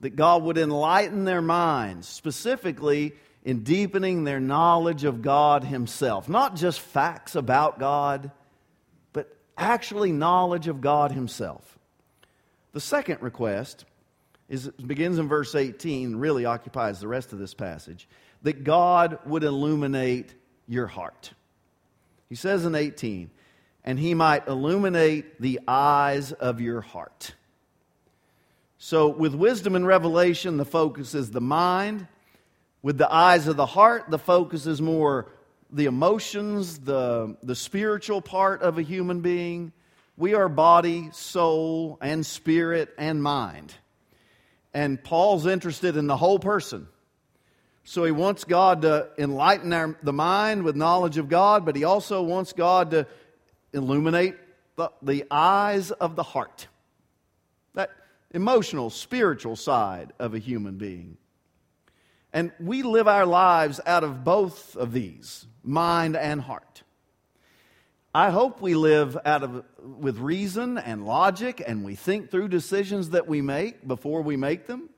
That 0.00 0.16
God 0.16 0.42
would 0.42 0.58
enlighten 0.58 1.24
their 1.24 1.42
minds, 1.42 2.08
specifically 2.08 3.12
in 3.44 3.64
deepening 3.64 4.24
their 4.24 4.40
knowledge 4.40 5.04
of 5.04 5.22
God 5.22 5.64
Himself. 5.64 6.28
Not 6.28 6.56
just 6.56 6.80
facts 6.80 7.34
about 7.34 7.78
God, 7.78 8.30
but 9.12 9.36
actually 9.56 10.12
knowledge 10.12 10.68
of 10.68 10.80
God 10.80 11.12
Himself. 11.12 11.78
The 12.72 12.80
second 12.80 13.20
request 13.20 13.84
is, 14.48 14.68
begins 14.68 15.18
in 15.18 15.28
verse 15.28 15.54
18, 15.54 16.16
really 16.16 16.44
occupies 16.44 17.00
the 17.00 17.08
rest 17.08 17.32
of 17.32 17.38
this 17.38 17.54
passage, 17.54 18.08
that 18.42 18.64
God 18.64 19.18
would 19.26 19.44
illuminate 19.44 20.34
your 20.66 20.86
heart. 20.86 21.32
He 22.28 22.34
says 22.34 22.64
in 22.64 22.74
18, 22.74 23.30
and 23.84 23.98
he 23.98 24.14
might 24.14 24.46
illuminate 24.46 25.40
the 25.40 25.60
eyes 25.66 26.32
of 26.32 26.60
your 26.60 26.80
heart. 26.80 27.34
So, 28.78 29.08
with 29.08 29.34
wisdom 29.34 29.76
and 29.76 29.86
revelation, 29.86 30.56
the 30.56 30.64
focus 30.64 31.14
is 31.14 31.30
the 31.30 31.40
mind. 31.40 32.06
With 32.82 32.98
the 32.98 33.12
eyes 33.12 33.46
of 33.46 33.56
the 33.56 33.66
heart, 33.66 34.10
the 34.10 34.18
focus 34.18 34.66
is 34.66 34.82
more 34.82 35.28
the 35.70 35.86
emotions, 35.86 36.80
the, 36.80 37.36
the 37.42 37.54
spiritual 37.54 38.20
part 38.20 38.62
of 38.62 38.76
a 38.76 38.82
human 38.82 39.20
being. 39.20 39.72
We 40.16 40.34
are 40.34 40.48
body, 40.48 41.08
soul, 41.12 41.96
and 42.00 42.26
spirit 42.26 42.92
and 42.98 43.22
mind. 43.22 43.72
And 44.74 45.02
Paul's 45.02 45.46
interested 45.46 45.96
in 45.96 46.06
the 46.06 46.16
whole 46.16 46.38
person. 46.38 46.88
So 47.84 48.04
he 48.04 48.12
wants 48.12 48.44
God 48.44 48.82
to 48.82 49.08
enlighten 49.18 49.72
our, 49.72 49.96
the 50.02 50.12
mind 50.12 50.62
with 50.62 50.76
knowledge 50.76 51.18
of 51.18 51.28
God, 51.28 51.64
but 51.64 51.74
he 51.74 51.84
also 51.84 52.22
wants 52.22 52.52
God 52.52 52.90
to 52.92 53.06
illuminate 53.72 54.36
the, 54.76 54.90
the 55.02 55.24
eyes 55.30 55.90
of 55.90 56.16
the 56.16 56.22
heart, 56.22 56.68
that 57.74 57.90
emotional, 58.30 58.90
spiritual 58.90 59.56
side 59.56 60.12
of 60.18 60.34
a 60.34 60.38
human 60.38 60.76
being. 60.76 61.16
And 62.32 62.52
we 62.58 62.82
live 62.82 63.08
our 63.08 63.26
lives 63.26 63.80
out 63.84 64.04
of 64.04 64.24
both 64.24 64.76
of 64.76 64.92
these, 64.92 65.46
mind 65.62 66.16
and 66.16 66.40
heart. 66.40 66.82
I 68.14 68.30
hope 68.30 68.60
we 68.60 68.74
live 68.74 69.16
out 69.24 69.42
of 69.42 69.64
with 69.78 70.18
reason 70.18 70.76
and 70.76 71.06
logic 71.06 71.62
and 71.66 71.82
we 71.82 71.94
think 71.94 72.30
through 72.30 72.48
decisions 72.48 73.10
that 73.10 73.26
we 73.26 73.40
make 73.40 73.86
before 73.86 74.20
we 74.20 74.36
make 74.36 74.66
them. 74.66 74.90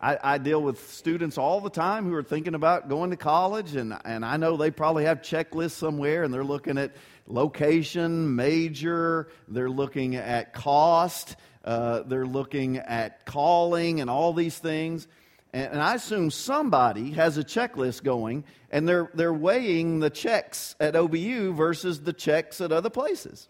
I, 0.00 0.18
I, 0.20 0.38
deal 0.38 0.60
with 0.60 0.90
students 0.90 1.38
all 1.38 1.60
the 1.60 1.70
time 1.70 2.04
who 2.04 2.14
are 2.14 2.22
thinking 2.22 2.54
about 2.54 2.88
going 2.88 3.10
to 3.10 3.16
college, 3.16 3.76
and, 3.76 3.96
and 4.04 4.24
I 4.24 4.36
know 4.36 4.56
they 4.56 4.70
probably 4.70 5.04
have 5.04 5.22
checklists 5.22 5.70
somewhere 5.70 6.24
and 6.24 6.34
they're 6.34 6.44
looking 6.44 6.76
at 6.76 6.94
location, 7.26 8.34
major, 8.34 9.28
they're 9.48 9.70
looking 9.70 10.16
at 10.16 10.52
cost, 10.52 11.36
uh, 11.64 12.02
they're 12.02 12.26
looking 12.26 12.78
at 12.78 13.24
calling, 13.24 14.00
and 14.00 14.10
all 14.10 14.32
these 14.32 14.58
things. 14.58 15.06
And, 15.54 15.80
I 15.80 15.94
assume 15.94 16.30
somebody 16.30 17.12
has 17.12 17.38
a 17.38 17.44
checklist 17.44 18.02
going, 18.02 18.44
and 18.70 18.88
they're, 18.88 19.08
they're 19.14 19.32
weighing 19.32 20.00
the 20.00 20.10
checks 20.10 20.74
at 20.80 20.94
OBU 20.94 21.54
versus 21.54 22.02
the 22.02 22.12
checks 22.12 22.60
at 22.60 22.72
other 22.72 22.90
places. 22.90 23.48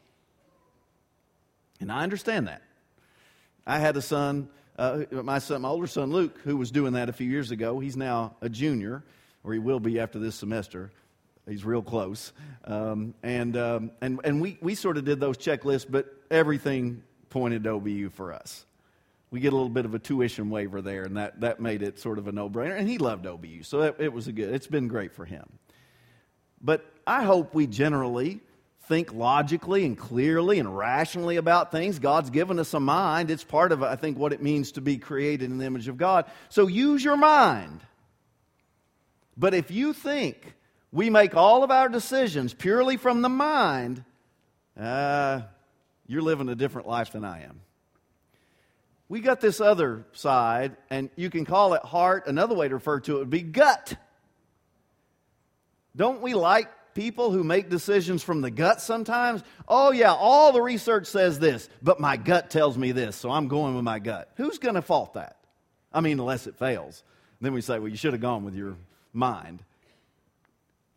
And 1.80 1.90
I 1.90 2.02
understand 2.02 2.46
that. 2.48 2.62
I 3.66 3.78
had 3.78 3.96
a 3.96 4.02
son 4.02 4.50
uh, 4.76 5.04
my 5.10 5.38
son, 5.38 5.62
my 5.62 5.68
older 5.68 5.86
son 5.86 6.10
Luke, 6.10 6.40
who 6.42 6.56
was 6.56 6.70
doing 6.70 6.94
that 6.94 7.08
a 7.08 7.12
few 7.12 7.28
years 7.28 7.50
ago, 7.50 7.78
he's 7.78 7.96
now 7.96 8.34
a 8.40 8.48
junior, 8.48 9.04
or 9.44 9.52
he 9.52 9.58
will 9.58 9.78
be 9.80 10.00
after 10.00 10.18
this 10.18 10.34
semester. 10.34 10.90
He's 11.48 11.64
real 11.64 11.82
close. 11.82 12.32
Um, 12.64 13.14
and, 13.22 13.56
um, 13.56 13.90
and, 14.00 14.18
and 14.24 14.40
we, 14.40 14.58
we 14.60 14.74
sort 14.74 14.96
of 14.96 15.04
did 15.04 15.20
those 15.20 15.36
checklists, 15.38 15.86
but 15.88 16.12
everything 16.30 17.02
pointed 17.30 17.64
to 17.64 17.70
OBU 17.70 18.12
for 18.12 18.32
us. 18.32 18.64
We 19.34 19.40
get 19.40 19.52
a 19.52 19.56
little 19.56 19.68
bit 19.68 19.84
of 19.84 19.96
a 19.96 19.98
tuition 19.98 20.48
waiver 20.48 20.80
there, 20.80 21.02
and 21.02 21.16
that, 21.16 21.40
that 21.40 21.58
made 21.58 21.82
it 21.82 21.98
sort 21.98 22.18
of 22.18 22.28
a 22.28 22.32
no 22.32 22.48
brainer. 22.48 22.78
And 22.78 22.88
he 22.88 22.98
loved 22.98 23.24
OBU, 23.26 23.66
so 23.66 23.82
it, 23.82 23.96
it 23.98 24.12
was 24.12 24.28
a 24.28 24.32
good, 24.32 24.54
it's 24.54 24.68
been 24.68 24.86
great 24.86 25.12
for 25.12 25.24
him. 25.24 25.58
But 26.60 26.88
I 27.04 27.24
hope 27.24 27.52
we 27.52 27.66
generally 27.66 28.38
think 28.82 29.12
logically 29.12 29.84
and 29.84 29.98
clearly 29.98 30.60
and 30.60 30.78
rationally 30.78 31.34
about 31.34 31.72
things. 31.72 31.98
God's 31.98 32.30
given 32.30 32.60
us 32.60 32.74
a 32.74 32.78
mind. 32.78 33.28
It's 33.28 33.42
part 33.42 33.72
of, 33.72 33.82
I 33.82 33.96
think, 33.96 34.18
what 34.18 34.32
it 34.32 34.40
means 34.40 34.70
to 34.70 34.80
be 34.80 34.98
created 34.98 35.50
in 35.50 35.58
the 35.58 35.66
image 35.66 35.88
of 35.88 35.96
God. 35.96 36.26
So 36.48 36.68
use 36.68 37.02
your 37.02 37.16
mind. 37.16 37.80
But 39.36 39.52
if 39.52 39.72
you 39.72 39.94
think 39.94 40.54
we 40.92 41.10
make 41.10 41.34
all 41.34 41.64
of 41.64 41.72
our 41.72 41.88
decisions 41.88 42.54
purely 42.54 42.96
from 42.96 43.20
the 43.20 43.28
mind, 43.28 44.04
uh, 44.78 45.40
you're 46.06 46.22
living 46.22 46.48
a 46.48 46.54
different 46.54 46.86
life 46.86 47.10
than 47.10 47.24
I 47.24 47.42
am. 47.42 47.62
We 49.08 49.20
got 49.20 49.40
this 49.40 49.60
other 49.60 50.06
side, 50.12 50.76
and 50.90 51.10
you 51.16 51.30
can 51.30 51.44
call 51.44 51.74
it 51.74 51.82
heart. 51.82 52.26
Another 52.26 52.54
way 52.54 52.68
to 52.68 52.74
refer 52.74 53.00
to 53.00 53.16
it 53.16 53.18
would 53.20 53.30
be 53.30 53.42
gut. 53.42 53.96
Don't 55.94 56.22
we 56.22 56.34
like 56.34 56.68
people 56.94 57.30
who 57.30 57.44
make 57.44 57.68
decisions 57.68 58.22
from 58.22 58.40
the 58.40 58.50
gut 58.50 58.80
sometimes? 58.80 59.42
Oh, 59.68 59.92
yeah, 59.92 60.12
all 60.12 60.52
the 60.52 60.62
research 60.62 61.06
says 61.06 61.38
this, 61.38 61.68
but 61.82 62.00
my 62.00 62.16
gut 62.16 62.50
tells 62.50 62.78
me 62.78 62.92
this, 62.92 63.16
so 63.16 63.30
I'm 63.30 63.48
going 63.48 63.74
with 63.74 63.84
my 63.84 63.98
gut. 63.98 64.30
Who's 64.36 64.58
going 64.58 64.76
to 64.76 64.82
fault 64.82 65.14
that? 65.14 65.36
I 65.92 66.00
mean, 66.00 66.18
unless 66.18 66.46
it 66.46 66.56
fails. 66.56 67.04
Then 67.40 67.52
we 67.52 67.60
say, 67.60 67.78
well, 67.78 67.88
you 67.88 67.96
should 67.96 68.14
have 68.14 68.22
gone 68.22 68.44
with 68.44 68.54
your 68.54 68.76
mind. 69.12 69.62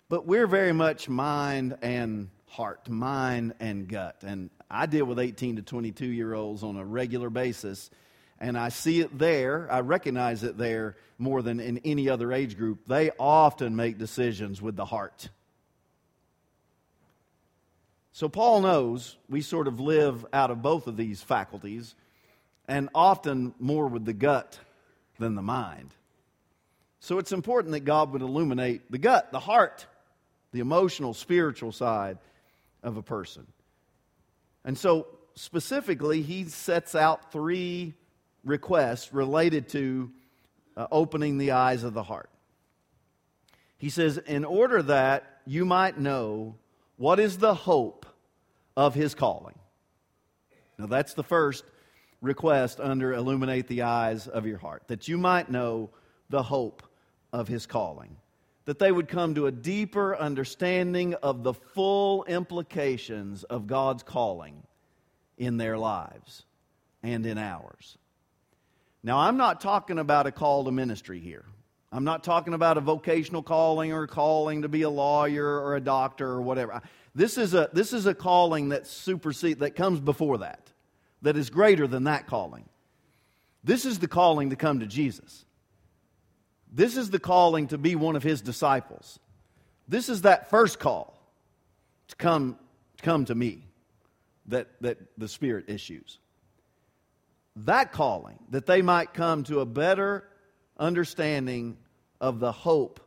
But 0.10 0.26
we're 0.26 0.48
very 0.48 0.72
much 0.72 1.10
mind 1.10 1.78
and 1.82 2.30
heart, 2.58 2.89
mind 2.89 3.54
and 3.60 3.88
gut. 3.88 4.24
And 4.26 4.50
I 4.70 4.88
deal 4.88 5.06
with 5.06 5.20
18 5.20 5.58
to 5.58 5.62
22 5.62 6.08
year 6.08 6.34
olds 6.34 6.63
on 6.63 6.76
a 6.76 6.84
regular 6.84 7.30
basis, 7.30 7.91
and 8.39 8.58
I 8.58 8.70
see 8.70 9.00
it 9.00 9.15
there. 9.15 9.72
I 9.72 9.82
recognize 9.82 10.43
it 10.43 10.58
there 10.58 10.96
more 11.20 11.43
than 11.43 11.60
in 11.60 11.78
any 11.86 12.10
other 12.10 12.34
age 12.34 12.58
group. 12.58 12.80
They 12.88 13.12
often 13.20 13.76
make 13.76 14.00
decisions 14.00 14.60
with 14.60 14.76
the 14.76 14.86
heart. 14.86 15.30
So 18.12 18.28
Paul 18.28 18.62
knows 18.62 19.17
we 19.30 19.41
sort 19.41 19.67
of 19.67 19.80
live 19.80 20.26
out 20.34 20.50
of 20.50 20.63
both 20.63 20.88
of 20.88 20.98
these 20.98 21.22
faculties, 21.22 21.93
and 22.67 22.89
often 22.96 23.54
more 23.60 23.88
with 23.88 24.04
the 24.04 24.13
gut 24.13 24.58
than 25.20 25.36
the 25.36 25.43
mind. 25.43 25.91
So 27.02 27.20
it's 27.20 27.32
important 27.32 27.74
that 27.74 27.82
God 27.82 28.12
would 28.13 28.24
illuminate 28.24 28.91
the 28.91 28.98
gut, 28.98 29.32
the 29.32 29.39
heart 29.39 29.86
the 30.52 30.60
emotional, 30.60 31.13
spiritual 31.13 31.72
side 31.72 32.17
of 32.88 32.95
a 32.95 33.04
person. 33.04 33.45
And 34.63 34.78
so, 34.78 35.08
specifically, 35.36 36.21
he 36.21 36.45
sets 36.45 36.95
out 36.95 37.32
three 37.32 37.93
requests 38.43 39.13
related 39.13 39.69
to 39.69 40.10
uh, 40.78 40.88
opening 40.89 41.38
the 41.38 41.52
eyes 41.52 41.84
of 41.84 41.93
the 41.93 42.04
heart. 42.04 42.30
He 43.78 43.89
says, 43.89 44.17
In 44.17 44.45
order 44.45 44.82
that 44.84 45.41
you 45.45 45.65
might 45.65 46.00
know 46.00 46.56
what 46.95 47.19
is 47.19 47.38
the 47.38 47.54
hope 47.54 48.06
of 48.76 48.95
his 48.95 49.13
calling. 49.13 49.60
Now, 50.78 50.86
that's 50.86 51.13
the 51.13 51.23
first 51.23 51.65
request 52.21 52.80
under 52.80 53.13
illuminate 53.13 53.67
the 53.67 53.82
eyes 53.82 54.28
of 54.28 54.47
your 54.47 54.60
heart, 54.60 54.84
that 54.88 55.08
you 55.08 55.17
might 55.17 55.52
know 55.52 55.89
the 56.30 56.43
hope 56.43 56.84
of 57.34 57.47
his 57.47 57.65
calling 57.65 58.15
that 58.67 58.80
they 58.80 58.91
would 58.91 59.08
come 59.08 59.34
to 59.34 59.47
a 59.47 59.51
deeper 59.51 60.13
understanding 60.13 61.13
of 61.15 61.41
the 61.41 61.53
full 61.53 62.25
implications 62.25 63.45
of 63.45 63.65
God's 63.65 64.03
calling 64.03 64.62
in 65.38 65.56
their 65.56 65.77
lives 65.77 66.43
and 67.01 67.25
in 67.25 67.38
ours. 67.38 67.97
Now, 69.03 69.19
I'm 69.19 69.38
not 69.38 69.62
talking 69.62 69.99
about 69.99 70.27
a 70.27 70.34
call 70.34 70.65
to 70.65 70.71
ministry 70.71 71.21
here. 71.21 71.45
I'm 71.93 72.03
not 72.03 72.25
talking 72.25 72.53
about 72.53 72.77
a 72.77 72.82
vocational 72.82 73.41
calling 73.41 73.93
or 73.93 74.06
calling 74.06 74.63
to 74.63 74.67
be 74.67 74.82
a 74.82 74.89
lawyer 74.89 75.47
or 75.47 75.77
a 75.77 75.82
doctor 75.82 76.27
or 76.27 76.41
whatever. 76.41 76.82
This 77.15 77.38
is 77.38 77.53
a, 77.53 77.69
this 77.71 77.93
is 77.93 78.06
a 78.06 78.13
calling 78.13 78.69
that 78.69 78.86
supersedes, 78.86 79.62
that 79.62 79.77
comes 79.77 80.01
before 80.01 80.39
that, 80.39 80.73
that 81.21 81.38
is 81.38 81.49
greater 81.49 81.88
than 81.88 82.03
that 82.03 82.27
calling. 82.27 82.67
This 83.63 83.86
is 83.86 83.99
the 83.99 84.10
calling 84.10 84.49
to 84.49 84.58
come 84.58 84.82
to 84.82 84.88
Jesus. 84.88 85.45
This 86.71 86.97
is 86.97 87.10
the 87.10 87.19
calling 87.19 87.67
to 87.67 87.77
be 87.77 87.95
one 87.95 88.15
of 88.15 88.23
his 88.23 88.41
disciples. 88.41 89.19
This 89.88 90.10
is 90.10 90.23
that 90.23 90.49
first 90.49 90.80
call 90.80 91.17
to 92.10 92.15
come, 92.15 92.58
to 92.97 93.03
come 93.03 93.25
to 93.25 93.36
me 93.36 93.63
that, 94.47 94.67
that 94.82 94.97
the 95.17 95.27
Spirit 95.27 95.65
issues. 95.69 96.19
That 97.56 97.91
calling, 97.91 98.38
that 98.51 98.65
they 98.65 98.82
might 98.82 99.13
come 99.13 99.43
to 99.45 99.62
a 99.62 99.65
better 99.65 100.27
understanding 100.77 101.77
of 102.21 102.39
the 102.39 102.51
hope 102.51 102.99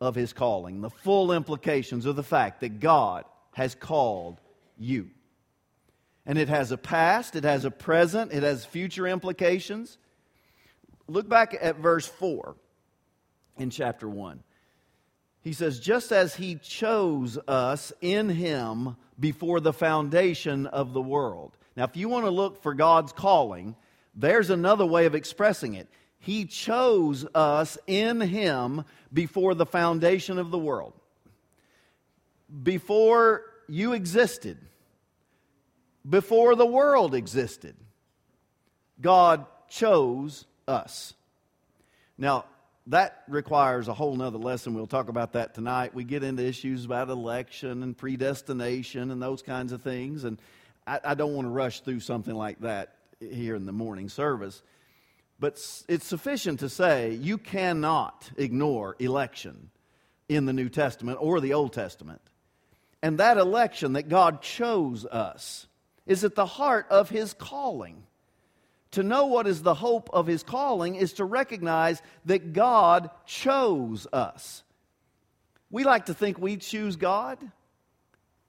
of 0.00 0.14
his 0.14 0.32
calling, 0.32 0.80
the 0.80 0.90
full 0.90 1.32
implications 1.32 2.06
of 2.06 2.16
the 2.16 2.22
fact 2.22 2.60
that 2.60 2.80
God 2.80 3.24
has 3.52 3.74
called 3.74 4.40
you. 4.78 5.10
And 6.24 6.38
it 6.38 6.48
has 6.48 6.72
a 6.72 6.78
past, 6.78 7.36
it 7.36 7.44
has 7.44 7.64
a 7.64 7.70
present, 7.70 8.32
it 8.32 8.42
has 8.42 8.64
future 8.64 9.06
implications. 9.06 9.98
Look 11.08 11.28
back 11.28 11.56
at 11.60 11.76
verse 11.76 12.06
4 12.06 12.54
in 13.60 13.70
chapter 13.70 14.08
1. 14.08 14.42
He 15.42 15.52
says, 15.52 15.78
just 15.78 16.12
as 16.12 16.34
he 16.34 16.56
chose 16.56 17.38
us 17.48 17.92
in 18.00 18.28
him 18.28 18.96
before 19.18 19.60
the 19.60 19.72
foundation 19.72 20.66
of 20.66 20.92
the 20.92 21.00
world. 21.00 21.56
Now, 21.76 21.84
if 21.84 21.96
you 21.96 22.08
want 22.08 22.26
to 22.26 22.30
look 22.30 22.62
for 22.62 22.74
God's 22.74 23.12
calling, 23.12 23.76
there's 24.14 24.50
another 24.50 24.84
way 24.84 25.06
of 25.06 25.14
expressing 25.14 25.74
it. 25.74 25.88
He 26.18 26.44
chose 26.44 27.26
us 27.34 27.78
in 27.86 28.20
him 28.20 28.84
before 29.12 29.54
the 29.54 29.66
foundation 29.66 30.38
of 30.38 30.50
the 30.50 30.58
world. 30.58 30.92
Before 32.62 33.44
you 33.68 33.92
existed, 33.92 34.58
before 36.08 36.54
the 36.54 36.66
world 36.66 37.14
existed, 37.14 37.76
God 39.00 39.46
chose 39.68 40.44
us. 40.68 41.14
Now, 42.18 42.44
that 42.90 43.22
requires 43.28 43.86
a 43.86 43.94
whole 43.94 44.16
nother 44.16 44.38
lesson. 44.38 44.74
We'll 44.74 44.88
talk 44.88 45.08
about 45.08 45.34
that 45.34 45.54
tonight. 45.54 45.94
We 45.94 46.02
get 46.02 46.24
into 46.24 46.44
issues 46.44 46.84
about 46.84 47.08
election 47.08 47.84
and 47.84 47.96
predestination 47.96 49.12
and 49.12 49.22
those 49.22 49.42
kinds 49.42 49.70
of 49.70 49.80
things. 49.80 50.24
And 50.24 50.40
I, 50.86 50.98
I 51.04 51.14
don't 51.14 51.32
want 51.32 51.46
to 51.46 51.50
rush 51.50 51.80
through 51.80 52.00
something 52.00 52.34
like 52.34 52.60
that 52.60 52.96
here 53.20 53.54
in 53.54 53.64
the 53.64 53.72
morning 53.72 54.08
service. 54.08 54.60
But 55.38 55.54
it's 55.88 56.06
sufficient 56.06 56.60
to 56.60 56.68
say 56.68 57.12
you 57.12 57.38
cannot 57.38 58.28
ignore 58.36 58.96
election 58.98 59.70
in 60.28 60.46
the 60.46 60.52
New 60.52 60.68
Testament 60.68 61.18
or 61.20 61.40
the 61.40 61.54
Old 61.54 61.72
Testament. 61.72 62.20
And 63.02 63.18
that 63.18 63.38
election 63.38 63.92
that 63.92 64.08
God 64.08 64.42
chose 64.42 65.06
us 65.06 65.68
is 66.06 66.24
at 66.24 66.34
the 66.34 66.44
heart 66.44 66.86
of 66.90 67.08
his 67.08 67.34
calling. 67.34 68.02
To 68.92 69.02
know 69.02 69.26
what 69.26 69.46
is 69.46 69.62
the 69.62 69.74
hope 69.74 70.10
of 70.12 70.26
his 70.26 70.42
calling 70.42 70.96
is 70.96 71.14
to 71.14 71.24
recognize 71.24 72.02
that 72.24 72.52
God 72.52 73.10
chose 73.24 74.06
us. 74.12 74.64
We 75.70 75.84
like 75.84 76.06
to 76.06 76.14
think 76.14 76.38
we 76.38 76.56
choose 76.56 76.96
God. 76.96 77.38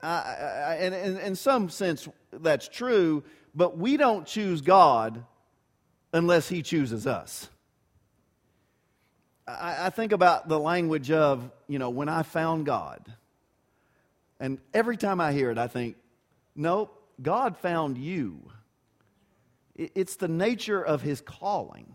Uh, 0.01 0.75
and 0.79 0.95
in 1.19 1.35
some 1.35 1.69
sense, 1.69 2.07
that's 2.31 2.67
true, 2.67 3.23
but 3.53 3.77
we 3.77 3.97
don't 3.97 4.25
choose 4.25 4.61
God 4.61 5.23
unless 6.11 6.49
he 6.49 6.63
chooses 6.63 7.05
us. 7.05 7.47
I, 9.47 9.87
I 9.87 9.89
think 9.91 10.11
about 10.11 10.47
the 10.47 10.59
language 10.59 11.11
of, 11.11 11.51
you 11.67 11.77
know, 11.77 11.91
when 11.91 12.09
I 12.09 12.23
found 12.23 12.65
God. 12.65 13.13
And 14.39 14.57
every 14.73 14.97
time 14.97 15.21
I 15.21 15.33
hear 15.33 15.51
it, 15.51 15.59
I 15.59 15.67
think, 15.67 15.97
nope, 16.55 16.97
God 17.21 17.57
found 17.57 17.99
you. 17.99 18.39
It's 19.95 20.15
the 20.15 20.27
nature 20.27 20.83
of 20.83 21.01
his 21.01 21.21
calling. 21.21 21.93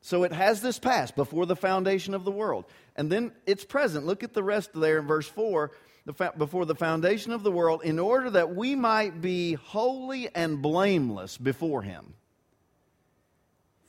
So 0.00 0.22
it 0.22 0.32
has 0.32 0.62
this 0.62 0.78
past 0.78 1.16
before 1.16 1.46
the 1.46 1.56
foundation 1.56 2.14
of 2.14 2.24
the 2.24 2.30
world. 2.30 2.64
And 2.94 3.10
then 3.10 3.32
it's 3.44 3.64
present. 3.64 4.06
Look 4.06 4.22
at 4.22 4.34
the 4.34 4.42
rest 4.42 4.70
there 4.74 4.98
in 4.98 5.06
verse 5.06 5.28
4 5.28 5.72
the 6.06 6.12
fa- 6.12 6.32
before 6.38 6.64
the 6.64 6.74
foundation 6.74 7.32
of 7.32 7.42
the 7.42 7.50
world, 7.50 7.82
in 7.82 7.98
order 7.98 8.30
that 8.30 8.54
we 8.54 8.74
might 8.76 9.20
be 9.20 9.54
holy 9.54 10.28
and 10.34 10.62
blameless 10.62 11.36
before 11.36 11.82
him. 11.82 12.14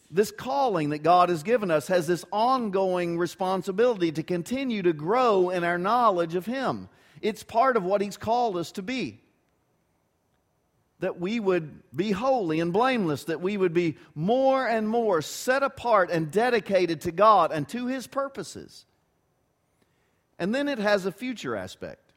This 0.09 0.31
calling 0.31 0.89
that 0.89 1.03
God 1.03 1.29
has 1.29 1.43
given 1.43 1.69
us 1.69 1.87
has 1.87 2.07
this 2.07 2.25
ongoing 2.31 3.17
responsibility 3.17 4.11
to 4.13 4.23
continue 4.23 4.81
to 4.81 4.93
grow 4.93 5.51
in 5.51 5.63
our 5.63 5.77
knowledge 5.77 6.33
of 6.33 6.45
him. 6.45 6.89
It's 7.21 7.43
part 7.43 7.77
of 7.77 7.83
what 7.83 8.01
he's 8.01 8.17
called 8.17 8.57
us 8.57 8.71
to 8.73 8.81
be. 8.81 9.21
That 10.99 11.19
we 11.19 11.39
would 11.39 11.81
be 11.95 12.11
holy 12.11 12.59
and 12.59 12.73
blameless, 12.73 13.25
that 13.25 13.41
we 13.41 13.55
would 13.55 13.73
be 13.73 13.97
more 14.15 14.67
and 14.67 14.89
more 14.89 15.21
set 15.21 15.61
apart 15.61 16.09
and 16.09 16.31
dedicated 16.31 17.01
to 17.01 17.11
God 17.11 17.51
and 17.51 17.67
to 17.69 17.87
His 17.87 18.07
purposes. 18.07 18.85
And 20.39 20.53
then 20.53 20.67
it 20.67 20.79
has 20.79 21.05
a 21.05 21.11
future 21.11 21.55
aspect 21.55 22.13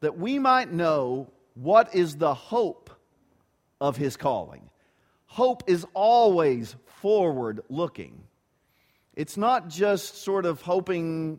that 0.00 0.18
we 0.18 0.38
might 0.38 0.72
know 0.72 1.30
what 1.54 1.94
is 1.94 2.16
the 2.16 2.34
hope 2.34 2.90
of 3.80 3.96
His 3.96 4.16
calling. 4.16 4.70
Hope 5.26 5.62
is 5.68 5.86
always 5.94 6.74
forward 6.86 7.60
looking. 7.68 8.24
It's 9.14 9.36
not 9.36 9.68
just 9.68 10.22
sort 10.22 10.44
of 10.44 10.60
hoping 10.60 11.38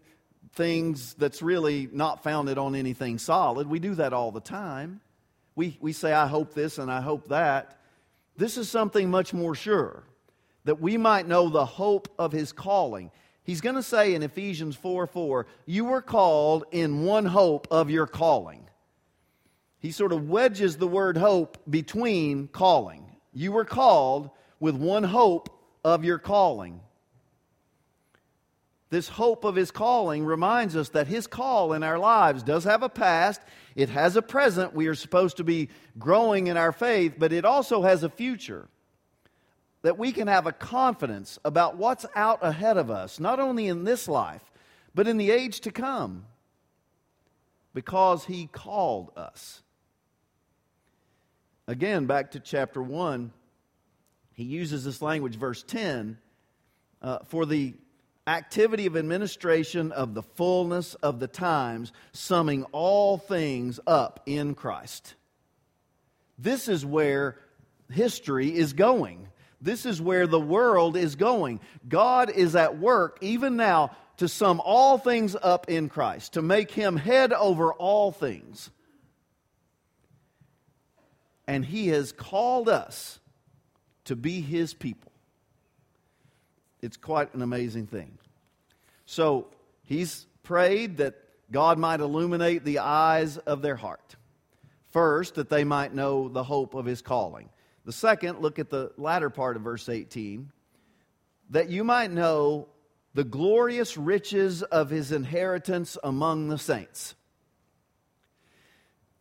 things 0.54 1.14
that's 1.16 1.42
really 1.42 1.90
not 1.92 2.24
founded 2.24 2.58
on 2.58 2.76
anything 2.76 3.18
solid. 3.18 3.68
We 3.68 3.80
do 3.80 3.96
that 3.96 4.14
all 4.14 4.32
the 4.32 4.42
time. 4.42 5.02
We, 5.56 5.78
we 5.82 5.94
say, 5.94 6.14
I 6.14 6.28
hope 6.28 6.54
this 6.54 6.78
and 6.78 6.92
I 6.92 7.02
hope 7.02 7.30
that. 7.30 7.78
This 8.38 8.58
is 8.58 8.70
something 8.70 9.10
much 9.10 9.34
more 9.34 9.56
sure 9.56 10.04
that 10.64 10.80
we 10.80 10.98
might 10.98 11.28
know 11.28 11.50
the 11.50 11.66
hope 11.66 12.08
of 12.18 12.32
his 12.32 12.52
calling. 12.52 13.12
He's 13.44 13.62
going 13.62 13.76
to 13.76 13.84
say 13.84 14.14
in 14.14 14.24
Ephesians 14.24 14.76
4 14.76 15.08
4, 15.08 15.48
you 15.66 15.86
were 15.86 16.02
called 16.02 16.66
in 16.72 17.04
one 17.04 17.26
hope 17.26 17.68
of 17.72 17.90
your 17.90 18.08
calling. 18.08 18.68
He 19.80 19.92
sort 19.92 20.12
of 20.12 20.30
wedges 20.30 20.78
the 20.78 20.88
word 20.88 21.18
hope 21.18 21.58
between 21.70 22.48
calling. 22.48 23.04
You 23.34 23.52
were 23.52 23.66
called 23.66 24.30
with 24.60 24.76
one 24.76 25.04
hope 25.04 25.50
of 25.84 26.06
your 26.06 26.20
calling. 26.20 26.82
This 28.92 29.08
hope 29.08 29.46
of 29.46 29.56
his 29.56 29.72
calling 29.72 30.26
reminds 30.26 30.76
us 30.76 30.90
that 30.90 31.08
his 31.08 31.26
call 31.26 31.72
in 31.72 31.82
our 31.82 31.98
lives 31.98 32.44
does 32.44 32.66
have 32.66 32.84
a 32.84 32.90
past, 32.90 33.42
it 33.74 33.88
has 33.88 34.18
a 34.18 34.22
present. 34.22 34.74
We 34.74 34.88
are 34.88 34.96
supposed 34.96 35.38
to 35.38 35.46
be 35.46 35.70
growing 35.98 36.48
in 36.48 36.58
our 36.58 36.74
faith, 36.74 37.16
but 37.18 37.32
it 37.32 37.46
also 37.46 37.84
has 37.84 38.04
a 38.04 38.10
future. 38.10 38.68
That 39.84 39.98
we 39.98 40.12
can 40.12 40.28
have 40.28 40.46
a 40.46 40.52
confidence 40.52 41.40
about 41.46 41.78
what's 41.78 42.06
out 42.16 42.40
ahead 42.42 42.76
of 42.76 42.92
us, 42.92 43.18
not 43.18 43.40
only 43.40 43.68
in 43.68 43.86
this 43.86 44.10
life, 44.10 44.44
but 44.94 45.08
in 45.08 45.16
the 45.16 45.32
age 45.32 45.62
to 45.62 45.72
come, 45.72 46.26
because 47.74 48.26
he 48.26 48.48
called 48.48 49.12
us. 49.16 49.64
Again, 51.66 52.08
back 52.08 52.32
to 52.32 52.42
chapter 52.42 52.84
1, 52.84 53.32
he 54.34 54.44
uses 54.44 54.84
this 54.84 55.02
language, 55.02 55.38
verse 55.38 55.64
10, 55.64 56.18
uh, 57.02 57.20
for 57.20 57.46
the 57.46 57.74
activity 58.28 58.86
of 58.86 58.96
administration 58.96 59.92
of 59.92 60.14
the 60.14 60.24
fullness 60.24 60.94
of 60.96 61.20
the 61.20 61.28
times, 61.28 61.92
summing 62.14 62.64
all 62.72 63.18
things 63.18 63.80
up 63.88 64.22
in 64.26 64.54
Christ. 64.54 65.16
This 66.38 66.68
is 66.68 66.86
where 66.86 67.38
history 67.90 68.56
is 68.56 68.74
going. 68.74 69.28
This 69.60 69.86
is 69.86 70.02
where 70.02 70.26
the 70.26 70.40
world 70.40 70.98
is 70.98 71.16
going. 71.16 71.60
God 71.88 72.32
is 72.32 72.56
at 72.56 72.80
work 72.80 73.18
even 73.22 73.58
now 73.58 73.96
to 74.18 74.28
sum 74.28 74.62
all 74.64 74.98
things 74.98 75.36
up 75.42 75.70
in 75.70 75.90
Christ, 75.90 76.34
to 76.34 76.42
make 76.42 76.72
him 76.72 76.98
head 76.98 77.34
over 77.34 77.74
all 77.74 78.12
things. 78.12 78.70
And 81.48 81.66
he 81.66 81.90
has 81.90 82.12
called 82.12 82.70
us 82.70 83.20
to 84.06 84.16
be 84.16 84.42
his 84.42 84.74
people. 84.74 85.11
It's 86.82 86.98
quite 86.98 87.34
an 87.34 87.42
amazing 87.42 87.88
thing. 87.88 88.18
So 89.06 89.48
he's 89.84 90.26
prayed 90.44 90.98
that 90.98 91.16
God 91.52 91.78
might 91.78 92.00
illuminate 92.00 92.64
the 92.64 92.80
eyes 92.80 93.38
of 93.38 93.62
their 93.62 93.76
heart. 93.76 94.16
First, 94.90 95.36
that 95.36 95.50
they 95.50 95.64
might 95.64 95.94
know 95.94 96.28
the 96.28 96.44
hope 96.44 96.74
of 96.74 96.86
his 96.86 97.02
calling. 97.02 97.50
The 97.86 97.92
second, 97.92 98.40
look 98.40 98.60
at 98.60 98.70
the 98.70 98.92
latter 98.98 99.30
part 99.30 99.56
of 99.56 99.64
verse 99.64 99.90
18, 99.90 100.52
that 101.52 101.70
you 101.70 101.84
might 101.84 102.12
know 102.12 102.68
the 103.14 103.24
glorious 103.24 103.98
riches 103.98 104.64
of 104.64 104.90
his 104.90 105.12
inheritance 105.12 105.98
among 106.04 106.48
the 106.48 106.58
saints. 106.58 107.16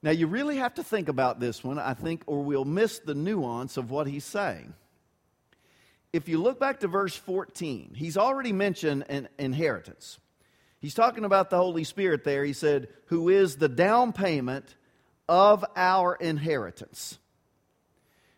Now, 0.03 0.13
you 0.13 0.27
really 0.27 0.57
have 0.57 0.75
to 0.75 0.83
think 0.83 1.09
about 1.09 1.41
this 1.41 1.63
one, 1.63 1.79
I 1.79 1.95
think, 1.95 2.23
or 2.27 2.43
we'll 2.43 2.65
miss 2.65 3.01
the 3.01 3.15
nuance 3.15 3.77
of 3.77 3.91
what 3.91 4.07
he's 4.07 4.25
saying 4.25 4.75
if 6.13 6.29
you 6.29 6.39
look 6.39 6.59
back 6.59 6.81
to 6.81 6.89
verse 6.89 7.15
14, 7.15 7.95
he's 7.95 8.17
already 8.17 8.53
mentioned 8.53 9.05
an 9.09 9.29
inheritance. 9.39 10.19
He's 10.81 10.95
talking 10.95 11.25
about 11.25 11.51
the 11.51 11.57
Holy 11.57 11.85
Spirit 11.85 12.25
there. 12.25 12.45
He 12.45 12.53
said, 12.53 12.89
who 13.07 13.29
is 13.29 13.57
the 13.57 13.69
down 13.69 14.13
payment 14.13 14.75
of 15.29 15.65
our 15.77 16.15
inheritance. 16.15 17.19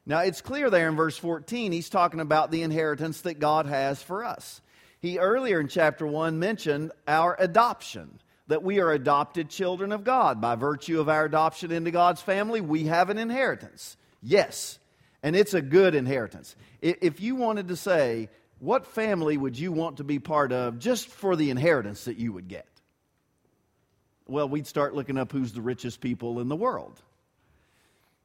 Now, 0.05 0.21
it's 0.21 0.41
clear 0.41 0.69
there 0.69 0.89
in 0.89 0.97
verse 0.97 1.17
14, 1.17 1.73
he's 1.73 1.89
talking 1.89 2.21
about 2.21 2.51
the 2.51 2.63
inheritance 2.63 3.21
that 3.23 3.39
God 3.39 3.67
has 3.67 4.03
for 4.03 4.25
us. 4.25 4.61
He 5.01 5.19
earlier 5.19 5.61
in 5.61 5.69
chapter 5.69 6.07
1 6.07 6.39
mentioned 6.39 6.93
our 7.07 7.37
adoption, 7.39 8.19
that 8.49 8.63
we 8.63 8.81
are 8.81 8.91
adopted 8.91 9.49
children 9.49 9.93
of 9.93 10.05
God. 10.05 10.41
By 10.41 10.57
virtue 10.57 11.01
of 11.01 11.09
our 11.09 11.25
adoption 11.25 11.71
into 11.71 11.91
God's 11.93 12.21
family, 12.21 12.61
we 12.61 12.85
have 12.85 13.09
an 13.09 13.19
inheritance. 13.19 13.97
Yes, 14.21 14.79
and 15.23 15.37
it's 15.37 15.55
a 15.55 15.63
good 15.63 15.95
inheritance. 15.95 16.57
If 16.81 17.21
you 17.21 17.37
wanted 17.37 17.69
to 17.69 17.77
say, 17.77 18.29
what 18.59 18.87
family 18.87 19.37
would 19.37 19.59
you 19.59 19.73
want 19.73 19.97
to 19.97 20.05
be 20.05 20.19
part 20.19 20.53
of 20.53 20.79
just 20.79 21.09
for 21.09 21.37
the 21.37 21.51
inheritance 21.51 22.05
that 22.05 22.17
you 22.17 22.33
would 22.33 22.49
get? 22.49 22.67
Well, 24.27 24.49
we'd 24.49 24.67
start 24.67 24.95
looking 24.95 25.19
up 25.19 25.33
who's 25.33 25.53
the 25.53 25.61
richest 25.61 26.01
people 26.01 26.41
in 26.41 26.49
the 26.49 26.57
world. 26.57 27.01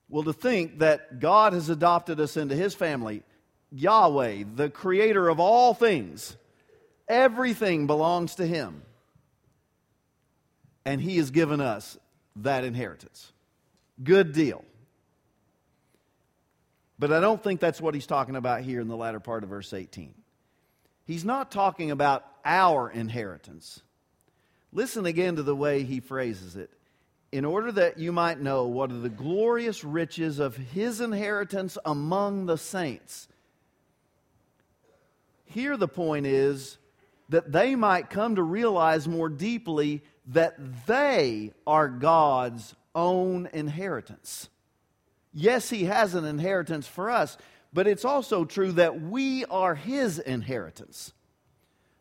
Well, 0.10 0.24
to 0.24 0.34
think 0.34 0.80
that 0.80 1.20
God 1.20 1.54
has 1.54 1.70
adopted 1.70 2.20
us 2.20 2.38
into 2.38 2.56
his 2.56 2.74
family, 2.74 3.24
Yahweh, 3.72 4.44
the 4.56 4.70
creator 4.70 5.28
of 5.28 5.40
all 5.40 5.74
things, 5.74 6.38
everything 7.08 7.88
belongs 7.88 8.36
to 8.36 8.46
him. 8.46 8.84
And 10.86 11.02
he 11.02 11.18
has 11.18 11.32
given 11.32 11.60
us 11.60 11.98
that 12.38 12.64
inheritance. 12.64 13.34
Good 14.02 14.32
deal. 14.32 14.64
But 17.00 17.12
I 17.12 17.20
don't 17.20 17.44
think 17.44 17.60
that's 17.60 17.82
what 17.82 17.94
he's 17.94 18.08
talking 18.08 18.36
about 18.36 18.62
here 18.62 18.82
in 18.82 18.88
the 18.88 18.98
latter 18.98 19.20
part 19.20 19.44
of 19.44 19.50
verse 19.50 19.72
18. 19.74 20.14
He's 21.06 21.24
not 21.24 21.52
talking 21.52 21.92
about 21.92 22.26
our 22.44 22.90
inheritance. 22.90 23.82
Listen 24.74 25.06
again 25.06 25.36
to 25.36 25.44
the 25.44 25.56
way 25.56 25.84
he 25.84 26.00
phrases 26.00 26.56
it. 26.56 26.72
In 27.32 27.46
order 27.46 27.72
that 27.74 28.00
you 28.00 28.12
might 28.12 28.40
know 28.40 28.68
what 28.68 28.92
are 28.92 29.00
the 29.00 29.10
glorious 29.10 29.84
riches 29.84 30.40
of 30.40 30.56
his 30.56 31.02
inheritance 31.02 31.78
among 31.86 32.46
the 32.46 32.58
saints. 32.58 33.28
Here, 35.46 35.78
the 35.78 35.88
point 35.88 36.26
is 36.26 36.78
that 37.30 37.52
they 37.52 37.76
might 37.76 38.10
come 38.10 38.36
to 38.36 38.44
realize 38.44 39.08
more 39.08 39.30
deeply 39.30 40.04
that 40.28 40.86
they 40.88 41.54
are 41.66 41.88
God's 41.90 42.76
own 42.96 43.50
inheritance. 43.54 44.50
Yes, 45.40 45.70
He 45.70 45.84
has 45.84 46.16
an 46.16 46.26
inheritance 46.26 46.88
for 46.88 47.12
us, 47.12 47.38
but 47.72 47.86
it's 47.86 48.04
also 48.04 48.44
true 48.44 48.72
that 48.72 49.00
we 49.00 49.46
are 49.46 49.76
His 49.76 50.18
inheritance. 50.18 51.14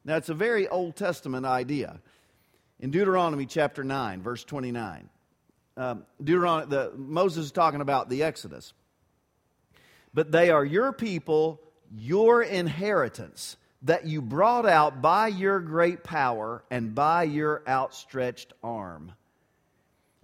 Now, 0.07 0.17
it's 0.17 0.31
a 0.31 0.35
very 0.35 0.67
Old 0.69 0.97
Testament 0.97 1.45
idea. 1.45 2.01
In 2.81 2.91
Deuteronomy 2.91 3.45
chapter 3.45 3.85
9, 3.85 4.23
verse 4.23 4.43
29, 4.43 5.11
um, 5.77 6.07
the, 6.19 6.93
Moses 6.97 7.45
is 7.45 7.53
talking 7.53 7.83
about 7.83 8.09
the 8.09 8.23
Exodus. 8.23 8.73
But 10.15 10.33
they 10.33 10.49
are 10.49 10.65
your 10.65 10.95
people, 10.95 11.61
your 11.95 12.43
inheritance, 12.43 13.59
that 13.83 14.07
you 14.07 14.23
brought 14.23 14.65
out 14.65 15.03
by 15.03 15.29
your 15.29 15.61
great 15.61 16.03
power 16.03 16.65
and 16.71 16.95
by 16.95 17.25
your 17.25 17.63
outstretched 17.69 18.55
arm. 18.63 19.13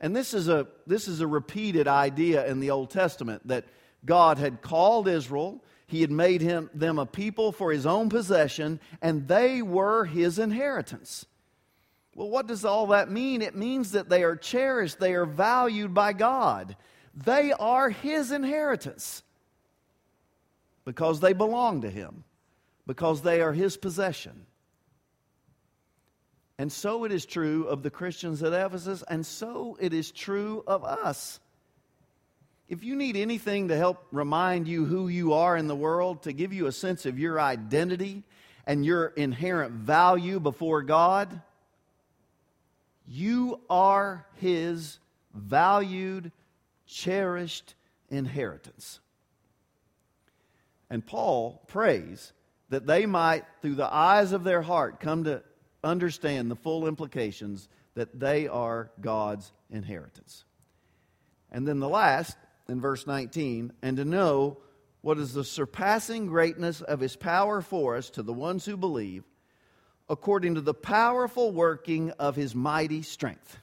And 0.03 0.15
this 0.17 0.35
is 0.35 0.49
a, 0.49 0.67
this 0.85 1.07
is 1.07 1.21
a 1.21 1.27
repeated 1.27 1.87
idea 1.87 2.45
in 2.47 2.59
the 2.59 2.71
Old 2.71 2.91
Testament 2.91 3.47
that 3.47 3.65
God 4.05 4.37
had 4.37 4.61
called 4.61 5.07
Israel, 5.07 5.63
He 5.87 6.01
had 6.01 6.11
made 6.11 6.43
him, 6.43 6.69
them 6.75 6.99
a 6.99 7.07
people 7.07 7.53
for 7.53 7.71
His 7.71 7.87
own 7.87 8.09
possession, 8.09 8.81
and 9.01 9.29
they 9.29 9.63
were 9.63 10.05
His 10.05 10.41
inheritance. 10.41 11.25
Well, 12.17 12.29
what 12.29 12.49
does 12.49 12.65
all 12.65 12.89
that 12.89 13.11
mean? 13.11 13.41
It 13.41 13.55
means 13.55 13.93
that 13.93 14.09
they 14.09 14.25
are 14.25 14.37
cherished, 14.37 14.99
they 14.99 15.15
are 15.15 15.25
valued 15.25 15.95
by 15.95 16.13
God. 16.13 16.77
They 17.15 17.53
are 17.53 17.89
His 17.91 18.33
inheritance 18.33 19.23
because 20.85 21.21
they 21.21 21.33
belong 21.33 21.83
to 21.83 21.91
Him, 21.91 22.25
because 22.89 23.23
they 23.23 23.41
are 23.41 23.53
His 23.53 23.77
possession. 23.77 24.47
And 26.63 26.71
so 26.71 27.03
it 27.03 27.11
is 27.11 27.27
true 27.27 27.65
of 27.65 27.83
the 27.83 27.91
Christians 27.91 28.41
at 28.41 28.53
Ephesus, 28.53 29.03
and 29.09 29.27
so 29.27 29.77
it 29.81 29.93
is 29.93 30.13
true 30.13 30.63
of 30.65 30.85
us. 30.85 31.41
If 32.69 32.85
you 32.85 32.95
need 32.95 33.17
anything 33.17 33.67
to 33.67 33.77
help 33.77 34.07
remind 34.13 34.69
you 34.69 34.85
who 34.85 35.09
you 35.09 35.33
are 35.33 35.57
in 35.57 35.67
the 35.67 35.75
world, 35.75 36.23
to 36.23 36.33
give 36.33 36.53
you 36.53 36.69
a 36.69 36.73
sense 36.73 37.05
of 37.05 37.19
your 37.19 37.41
identity 37.41 38.23
and 38.65 38.87
your 38.87 39.07
inherent 39.07 39.73
value 39.73 40.39
before 40.39 40.85
God, 40.85 41.43
you 43.09 43.61
are 43.69 44.25
His 44.35 45.01
valued, 45.35 46.31
cherished 46.87 47.75
inheritance. 48.09 49.01
And 50.89 51.05
Paul 51.05 51.61
prays 51.67 52.33
that 52.69 52.87
they 52.87 53.05
might, 53.05 53.47
through 53.63 53.75
the 53.75 53.93
eyes 53.93 54.31
of 54.31 54.45
their 54.45 54.63
heart, 54.63 55.01
come 55.01 55.25
to 55.25 55.43
understand 55.85 56.51
the 56.51 56.57
full 56.57 56.87
implications 56.87 57.69
that 57.95 58.19
they 58.19 58.49
are 58.49 58.91
God's 59.01 59.53
inheritance. 59.71 60.45
And 61.51 61.67
then 61.67 61.81
the 61.81 61.89
last, 61.89 62.37
in 62.69 62.81
verse 62.81 63.07
19, 63.07 63.73
and 63.83 63.97
to 63.97 64.05
know 64.05 64.59
what 65.03 65.19
is 65.19 65.35
the 65.35 65.45
surpassing 65.45 66.27
greatness 66.27 66.81
of 66.81 67.01
his 67.01 67.17
power 67.17 67.61
for 67.61 67.97
us 67.97 68.09
to 68.11 68.23
the 68.23 68.33
ones 68.33 68.65
who 68.65 68.77
believe, 68.77 69.25
according 70.09 70.55
to 70.55 70.61
the 70.61 70.75
powerful 70.75 71.53
working 71.53 72.11
of 72.13 72.37
his 72.37 72.55
mighty 72.55 73.03
strength. 73.03 73.59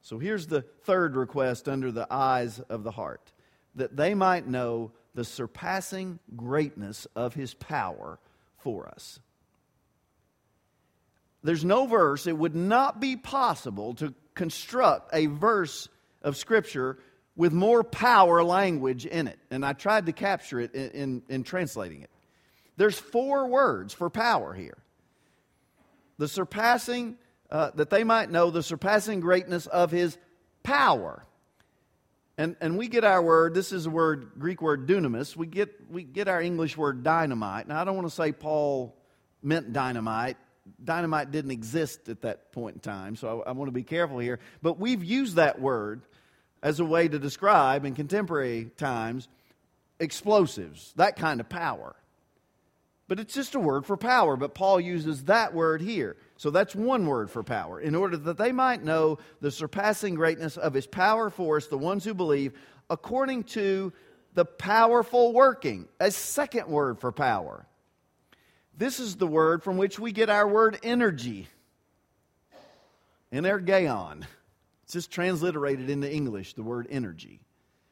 So 0.00 0.18
here's 0.18 0.46
the 0.46 0.62
third 0.62 1.16
request 1.16 1.68
under 1.68 1.92
the 1.92 2.06
eyes 2.10 2.60
of 2.60 2.84
the 2.84 2.90
heart 2.90 3.32
that 3.74 3.96
they 3.96 4.14
might 4.14 4.46
know 4.46 4.92
the 5.14 5.24
surpassing 5.24 6.18
greatness 6.36 7.06
of 7.14 7.34
his 7.34 7.54
power 7.54 8.18
for 8.56 8.88
us. 8.88 9.20
There's 11.42 11.64
no 11.64 11.86
verse, 11.86 12.26
it 12.26 12.36
would 12.36 12.54
not 12.54 13.00
be 13.00 13.16
possible 13.16 13.94
to 13.94 14.14
construct 14.34 15.14
a 15.14 15.26
verse 15.26 15.88
of 16.22 16.36
Scripture 16.36 16.98
with 17.36 17.52
more 17.52 17.82
power 17.82 18.44
language 18.44 19.06
in 19.06 19.26
it. 19.26 19.38
And 19.50 19.64
I 19.64 19.72
tried 19.72 20.06
to 20.06 20.12
capture 20.12 20.60
it 20.60 20.74
in, 20.74 20.90
in, 20.90 21.22
in 21.28 21.42
translating 21.44 22.02
it. 22.02 22.10
There's 22.76 22.98
four 22.98 23.46
words 23.48 23.94
for 23.94 24.10
power 24.10 24.52
here 24.52 24.78
the 26.20 26.28
surpassing, 26.28 27.16
uh, 27.50 27.70
that 27.76 27.88
they 27.88 28.04
might 28.04 28.30
know 28.30 28.50
the 28.50 28.62
surpassing 28.62 29.20
greatness 29.20 29.66
of 29.66 29.90
his 29.90 30.18
power. 30.62 31.24
And, 32.36 32.56
and 32.60 32.76
we 32.76 32.88
get 32.88 33.04
our 33.04 33.22
word, 33.22 33.54
this 33.54 33.72
is 33.72 33.86
a 33.86 33.90
word, 33.90 34.32
Greek 34.38 34.60
word 34.60 34.86
dunamis. 34.86 35.34
We 35.34 35.46
get, 35.46 35.90
we 35.90 36.02
get 36.02 36.28
our 36.28 36.40
English 36.40 36.76
word 36.76 37.02
dynamite. 37.02 37.68
Now, 37.68 37.80
I 37.80 37.84
don't 37.84 37.96
want 37.96 38.06
to 38.06 38.14
say 38.14 38.32
Paul 38.32 38.94
meant 39.42 39.72
dynamite. 39.72 40.36
Dynamite 40.82 41.30
didn't 41.30 41.50
exist 41.50 42.08
at 42.08 42.22
that 42.22 42.52
point 42.52 42.76
in 42.76 42.80
time, 42.80 43.16
so 43.16 43.42
I, 43.46 43.50
I 43.50 43.52
want 43.52 43.68
to 43.68 43.72
be 43.72 43.82
careful 43.82 44.18
here. 44.18 44.38
But 44.62 44.78
we've 44.78 45.04
used 45.04 45.36
that 45.36 45.60
word 45.60 46.02
as 46.62 46.80
a 46.80 46.84
way 46.84 47.08
to 47.08 47.18
describe 47.18 47.84
in 47.84 47.94
contemporary 47.94 48.70
times 48.76 49.28
explosives, 49.98 50.92
that 50.96 51.16
kind 51.16 51.40
of 51.40 51.48
power. 51.48 51.94
But 53.08 53.18
it's 53.18 53.34
just 53.34 53.56
a 53.56 53.60
word 53.60 53.86
for 53.86 53.96
power, 53.96 54.36
but 54.36 54.54
Paul 54.54 54.80
uses 54.80 55.24
that 55.24 55.52
word 55.52 55.80
here. 55.80 56.16
So 56.36 56.50
that's 56.50 56.74
one 56.76 57.06
word 57.06 57.28
for 57.28 57.42
power, 57.42 57.80
in 57.80 57.94
order 57.94 58.16
that 58.16 58.38
they 58.38 58.52
might 58.52 58.84
know 58.84 59.18
the 59.40 59.50
surpassing 59.50 60.14
greatness 60.14 60.56
of 60.56 60.74
his 60.74 60.86
power 60.86 61.28
for 61.28 61.56
us, 61.56 61.66
the 61.66 61.76
ones 61.76 62.04
who 62.04 62.14
believe, 62.14 62.52
according 62.88 63.44
to 63.44 63.92
the 64.34 64.44
powerful 64.44 65.32
working. 65.32 65.88
A 65.98 66.10
second 66.10 66.68
word 66.68 67.00
for 67.00 67.10
power. 67.10 67.66
This 68.80 68.98
is 68.98 69.16
the 69.16 69.26
word 69.26 69.62
from 69.62 69.76
which 69.76 69.98
we 69.98 70.10
get 70.10 70.30
our 70.30 70.48
word 70.48 70.78
energy. 70.82 71.48
Energeon. 73.30 74.24
It's 74.84 74.94
just 74.94 75.10
transliterated 75.10 75.90
into 75.90 76.10
English, 76.10 76.54
the 76.54 76.62
word 76.62 76.86
energy. 76.88 77.40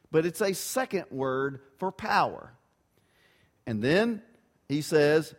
But 0.09 0.25
it's 0.25 0.41
a 0.41 0.53
second 0.53 1.05
word 1.11 1.59
for 1.77 1.91
power. 1.91 2.51
And 3.67 3.83
then 3.83 4.23
he 4.67 4.81
says, 4.81 5.35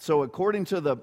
so, 0.00 0.24
according 0.24 0.64
to 0.64 0.80
the, 0.80 0.96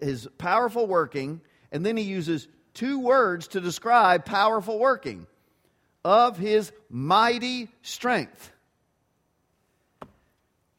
his 0.00 0.26
powerful 0.38 0.86
working, 0.86 1.42
and 1.70 1.84
then 1.84 1.98
he 1.98 2.04
uses 2.04 2.48
two 2.72 3.00
words 3.00 3.48
to 3.48 3.60
describe 3.60 4.24
powerful 4.24 4.78
working 4.78 5.26
of 6.06 6.38
his 6.38 6.72
mighty 6.88 7.68
strength. 7.82 8.50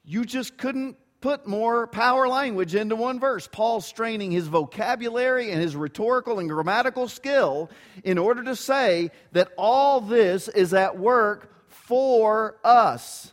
You 0.03 0.25
just 0.25 0.57
couldn't 0.57 0.97
put 1.23 1.47
more 1.47 1.87
power 1.87 2.27
language 2.27 2.75
into 2.75 2.97
one 2.97 3.17
verse. 3.17 3.47
Paul's 3.47 3.85
straining 3.85 4.29
his 4.29 4.47
vocabulary 4.47 5.51
and 5.51 5.61
his 5.61 5.73
rhetorical 5.73 6.37
and 6.37 6.49
grammatical 6.49 7.07
skill 7.07 7.71
in 8.03 8.17
order 8.17 8.43
to 8.43 8.57
say 8.57 9.09
that 9.31 9.49
all 9.57 10.01
this 10.01 10.49
is 10.49 10.73
at 10.73 10.99
work 10.99 11.49
for 11.69 12.57
us. 12.61 13.31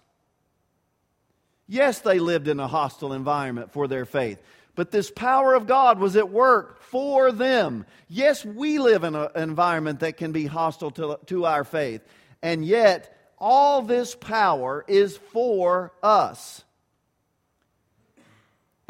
Yes, 1.67 1.99
they 1.99 2.21
lived 2.21 2.47
in 2.47 2.61
a 2.61 2.69
hostile 2.69 3.13
environment 3.13 3.73
for 3.73 3.89
their 3.89 4.05
faith, 4.05 4.41
but 4.77 4.93
this 4.93 5.11
power 5.11 5.55
of 5.55 5.67
God 5.67 5.99
was 5.99 6.15
at 6.15 6.31
work 6.31 6.81
for 6.83 7.33
them. 7.33 7.85
Yes, 8.09 8.45
we 8.45 8.79
live 8.79 9.03
in 9.03 9.17
an 9.17 9.31
environment 9.35 9.99
that 9.99 10.17
can 10.17 10.31
be 10.31 10.47
hostile 10.47 10.93
to, 10.93 11.19
to 11.27 11.45
our 11.45 11.65
faith, 11.65 12.03
and 12.41 12.65
yet 12.65 13.33
all 13.37 13.83
this 13.83 14.15
power 14.15 14.85
is 14.87 15.17
for 15.17 15.93
us. 16.05 16.63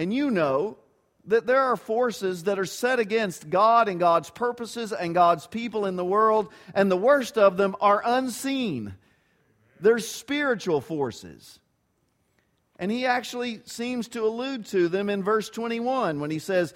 And 0.00 0.14
you 0.14 0.30
know 0.30 0.78
that 1.26 1.46
there 1.46 1.60
are 1.60 1.76
forces 1.76 2.44
that 2.44 2.58
are 2.58 2.64
set 2.64 2.98
against 2.98 3.50
God 3.50 3.86
and 3.86 4.00
God's 4.00 4.30
purposes 4.30 4.94
and 4.94 5.12
God's 5.12 5.46
people 5.46 5.84
in 5.84 5.96
the 5.96 6.04
world, 6.06 6.48
and 6.74 6.90
the 6.90 6.96
worst 6.96 7.36
of 7.36 7.58
them 7.58 7.76
are 7.82 8.00
unseen. 8.02 8.94
They're 9.78 9.98
spiritual 9.98 10.80
forces. 10.80 11.58
And 12.78 12.90
he 12.90 13.04
actually 13.04 13.60
seems 13.66 14.08
to 14.08 14.24
allude 14.24 14.64
to 14.68 14.88
them 14.88 15.10
in 15.10 15.22
verse 15.22 15.50
21 15.50 16.18
when 16.18 16.30
he 16.30 16.38
says 16.38 16.72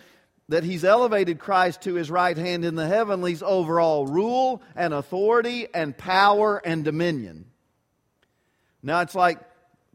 that 0.50 0.62
he's 0.62 0.84
elevated 0.84 1.38
Christ 1.38 1.80
to 1.84 1.94
his 1.94 2.10
right 2.10 2.36
hand 2.36 2.62
in 2.66 2.74
the 2.74 2.86
heavenlies 2.86 3.42
over 3.42 3.80
all 3.80 4.06
rule 4.06 4.60
and 4.76 4.92
authority 4.92 5.66
and 5.72 5.96
power 5.96 6.58
and 6.58 6.84
dominion. 6.84 7.46
Now 8.82 9.00
it's 9.00 9.14
like 9.14 9.40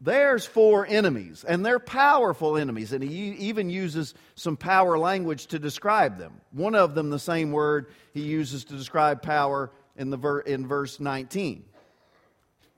there's 0.02 0.46
four 0.46 0.86
enemies, 0.86 1.44
and 1.46 1.64
they're 1.64 1.78
powerful 1.78 2.56
enemies, 2.56 2.92
and 2.92 3.04
he 3.04 3.32
even 3.32 3.68
uses 3.68 4.14
some 4.34 4.56
power 4.56 4.98
language 4.98 5.48
to 5.48 5.58
describe 5.58 6.16
them. 6.16 6.40
One 6.52 6.74
of 6.74 6.94
them, 6.94 7.10
the 7.10 7.18
same 7.18 7.52
word 7.52 7.92
he 8.14 8.22
uses 8.22 8.64
to 8.64 8.76
describe 8.76 9.20
power 9.20 9.70
in, 9.96 10.08
the 10.08 10.16
ver- 10.16 10.40
in 10.40 10.66
verse 10.66 11.00
19 11.00 11.64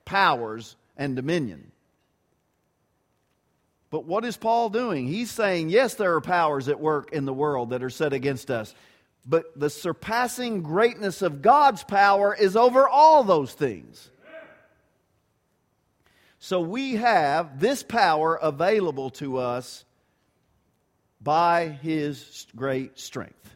powers 0.05 0.75
and 0.97 1.15
dominion. 1.15 1.71
But 3.91 4.05
what 4.05 4.25
is 4.25 4.37
Paul 4.37 4.69
doing? 4.71 5.07
He's 5.07 5.31
saying, 5.31 5.69
yes, 5.69 5.95
there 5.95 6.15
are 6.15 6.21
powers 6.21 6.69
at 6.69 6.81
work 6.81 7.13
in 7.13 7.25
the 7.25 7.33
world 7.33 7.71
that 7.71 7.85
are 7.85 7.91
set 7.91 8.13
against 8.13 8.51
us, 8.51 8.75
but 9.25 9.45
the 9.55 9.71
surpassing 9.71 10.63
greatness 10.63 11.23
of 11.23 11.41
God's 11.41 11.85
power 11.85 12.35
is 12.35 12.57
over 12.57 12.89
all 12.89 13.23
those 13.23 13.53
things. 13.53 14.11
So 16.45 16.61
we 16.61 16.97
have 16.97 17.61
this 17.61 17.85
power 17.85 18.35
available 18.35 19.11
to 19.11 19.37
us 19.37 19.85
by 21.21 21.69
his 21.69 22.49
great 22.57 22.99
strength. 22.99 23.55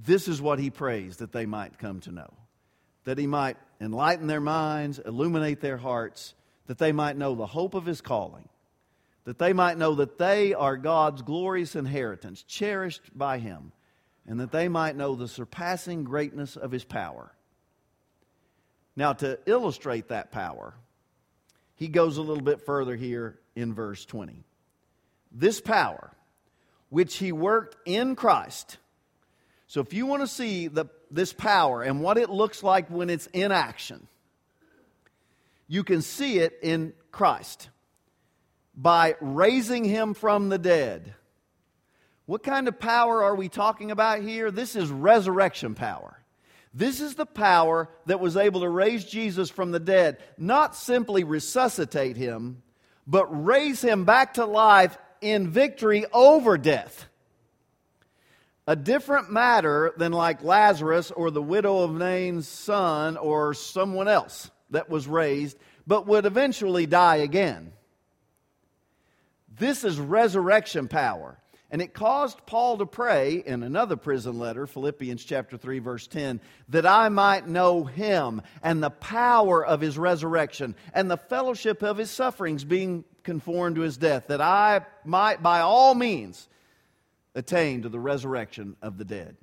This 0.00 0.28
is 0.28 0.40
what 0.40 0.60
he 0.60 0.70
prays 0.70 1.16
that 1.16 1.32
they 1.32 1.46
might 1.46 1.80
come 1.80 1.98
to 2.02 2.12
know, 2.12 2.32
that 3.06 3.18
he 3.18 3.26
might 3.26 3.56
enlighten 3.80 4.28
their 4.28 4.40
minds, 4.40 5.00
illuminate 5.00 5.60
their 5.60 5.78
hearts, 5.78 6.34
that 6.68 6.78
they 6.78 6.92
might 6.92 7.16
know 7.16 7.34
the 7.34 7.44
hope 7.44 7.74
of 7.74 7.86
his 7.86 8.00
calling, 8.00 8.48
that 9.24 9.40
they 9.40 9.52
might 9.52 9.78
know 9.78 9.96
that 9.96 10.16
they 10.16 10.54
are 10.54 10.76
God's 10.76 11.22
glorious 11.22 11.74
inheritance, 11.74 12.44
cherished 12.44 13.02
by 13.18 13.38
him, 13.38 13.72
and 14.28 14.38
that 14.38 14.52
they 14.52 14.68
might 14.68 14.94
know 14.94 15.16
the 15.16 15.26
surpassing 15.26 16.04
greatness 16.04 16.54
of 16.54 16.70
his 16.70 16.84
power. 16.84 17.32
Now, 18.94 19.14
to 19.14 19.40
illustrate 19.46 20.06
that 20.10 20.30
power, 20.30 20.74
he 21.80 21.88
goes 21.88 22.18
a 22.18 22.22
little 22.22 22.42
bit 22.42 22.60
further 22.60 22.94
here 22.94 23.38
in 23.56 23.72
verse 23.72 24.04
20. 24.04 24.44
This 25.32 25.62
power, 25.62 26.12
which 26.90 27.16
he 27.16 27.32
worked 27.32 27.74
in 27.86 28.16
Christ. 28.16 28.76
So, 29.66 29.80
if 29.80 29.94
you 29.94 30.04
want 30.04 30.20
to 30.20 30.26
see 30.26 30.68
the, 30.68 30.86
this 31.10 31.32
power 31.32 31.82
and 31.82 32.02
what 32.02 32.18
it 32.18 32.28
looks 32.28 32.62
like 32.62 32.90
when 32.90 33.08
it's 33.08 33.28
in 33.32 33.50
action, 33.50 34.08
you 35.68 35.82
can 35.82 36.02
see 36.02 36.40
it 36.40 36.58
in 36.62 36.92
Christ 37.12 37.70
by 38.76 39.16
raising 39.22 39.84
him 39.84 40.12
from 40.12 40.50
the 40.50 40.58
dead. 40.58 41.14
What 42.26 42.42
kind 42.42 42.68
of 42.68 42.78
power 42.78 43.24
are 43.24 43.34
we 43.34 43.48
talking 43.48 43.90
about 43.90 44.20
here? 44.20 44.50
This 44.50 44.76
is 44.76 44.90
resurrection 44.90 45.74
power. 45.74 46.19
This 46.72 47.00
is 47.00 47.16
the 47.16 47.26
power 47.26 47.88
that 48.06 48.20
was 48.20 48.36
able 48.36 48.60
to 48.60 48.68
raise 48.68 49.04
Jesus 49.04 49.50
from 49.50 49.72
the 49.72 49.80
dead, 49.80 50.18
not 50.38 50.76
simply 50.76 51.24
resuscitate 51.24 52.16
him, 52.16 52.62
but 53.06 53.26
raise 53.44 53.82
him 53.82 54.04
back 54.04 54.34
to 54.34 54.44
life 54.44 54.96
in 55.20 55.50
victory 55.50 56.04
over 56.12 56.56
death. 56.56 57.06
A 58.66 58.76
different 58.76 59.32
matter 59.32 59.92
than 59.96 60.12
like 60.12 60.44
Lazarus 60.44 61.10
or 61.10 61.32
the 61.32 61.42
widow 61.42 61.80
of 61.80 61.92
Nain's 61.92 62.46
son 62.46 63.16
or 63.16 63.52
someone 63.52 64.06
else 64.06 64.48
that 64.70 64.88
was 64.88 65.08
raised, 65.08 65.58
but 65.88 66.06
would 66.06 66.24
eventually 66.24 66.86
die 66.86 67.16
again. 67.16 67.72
This 69.58 69.82
is 69.82 69.98
resurrection 69.98 70.86
power. 70.86 71.36
And 71.70 71.80
it 71.80 71.94
caused 71.94 72.44
Paul 72.46 72.78
to 72.78 72.86
pray 72.86 73.42
in 73.46 73.62
another 73.62 73.96
prison 73.96 74.38
letter, 74.38 74.66
Philippians 74.66 75.24
chapter 75.24 75.56
3 75.56 75.78
verse 75.78 76.06
10, 76.08 76.40
that 76.70 76.84
I 76.84 77.08
might 77.08 77.46
know 77.46 77.84
him 77.84 78.42
and 78.62 78.82
the 78.82 78.90
power 78.90 79.64
of 79.64 79.80
his 79.80 79.96
resurrection 79.96 80.74
and 80.92 81.08
the 81.08 81.16
fellowship 81.16 81.82
of 81.82 81.96
his 81.96 82.10
sufferings 82.10 82.64
being 82.64 83.04
conformed 83.22 83.76
to 83.76 83.82
his 83.82 83.96
death, 83.96 84.26
that 84.28 84.40
I 84.40 84.80
might 85.04 85.42
by 85.42 85.60
all 85.60 85.94
means 85.94 86.48
attain 87.34 87.82
to 87.82 87.88
the 87.88 88.00
resurrection 88.00 88.76
of 88.82 88.98
the 88.98 89.04
dead. 89.04 89.36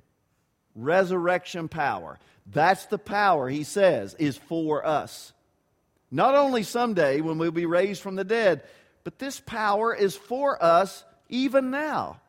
Resurrection 0.74 1.68
power. 1.68 2.18
That's 2.46 2.86
the 2.86 2.98
power, 2.98 3.48
he 3.48 3.64
says, 3.64 4.14
is 4.18 4.36
for 4.36 4.84
us. 4.86 5.32
Not 6.10 6.34
only 6.34 6.62
someday 6.62 7.20
when 7.20 7.38
we'll 7.38 7.50
be 7.50 7.66
raised 7.66 8.02
from 8.02 8.16
the 8.16 8.24
dead, 8.24 8.62
but 9.04 9.18
this 9.18 9.40
power 9.40 9.94
is 9.94 10.16
for 10.16 10.62
us 10.62 11.04
even 11.28 11.70
now. 11.70 12.20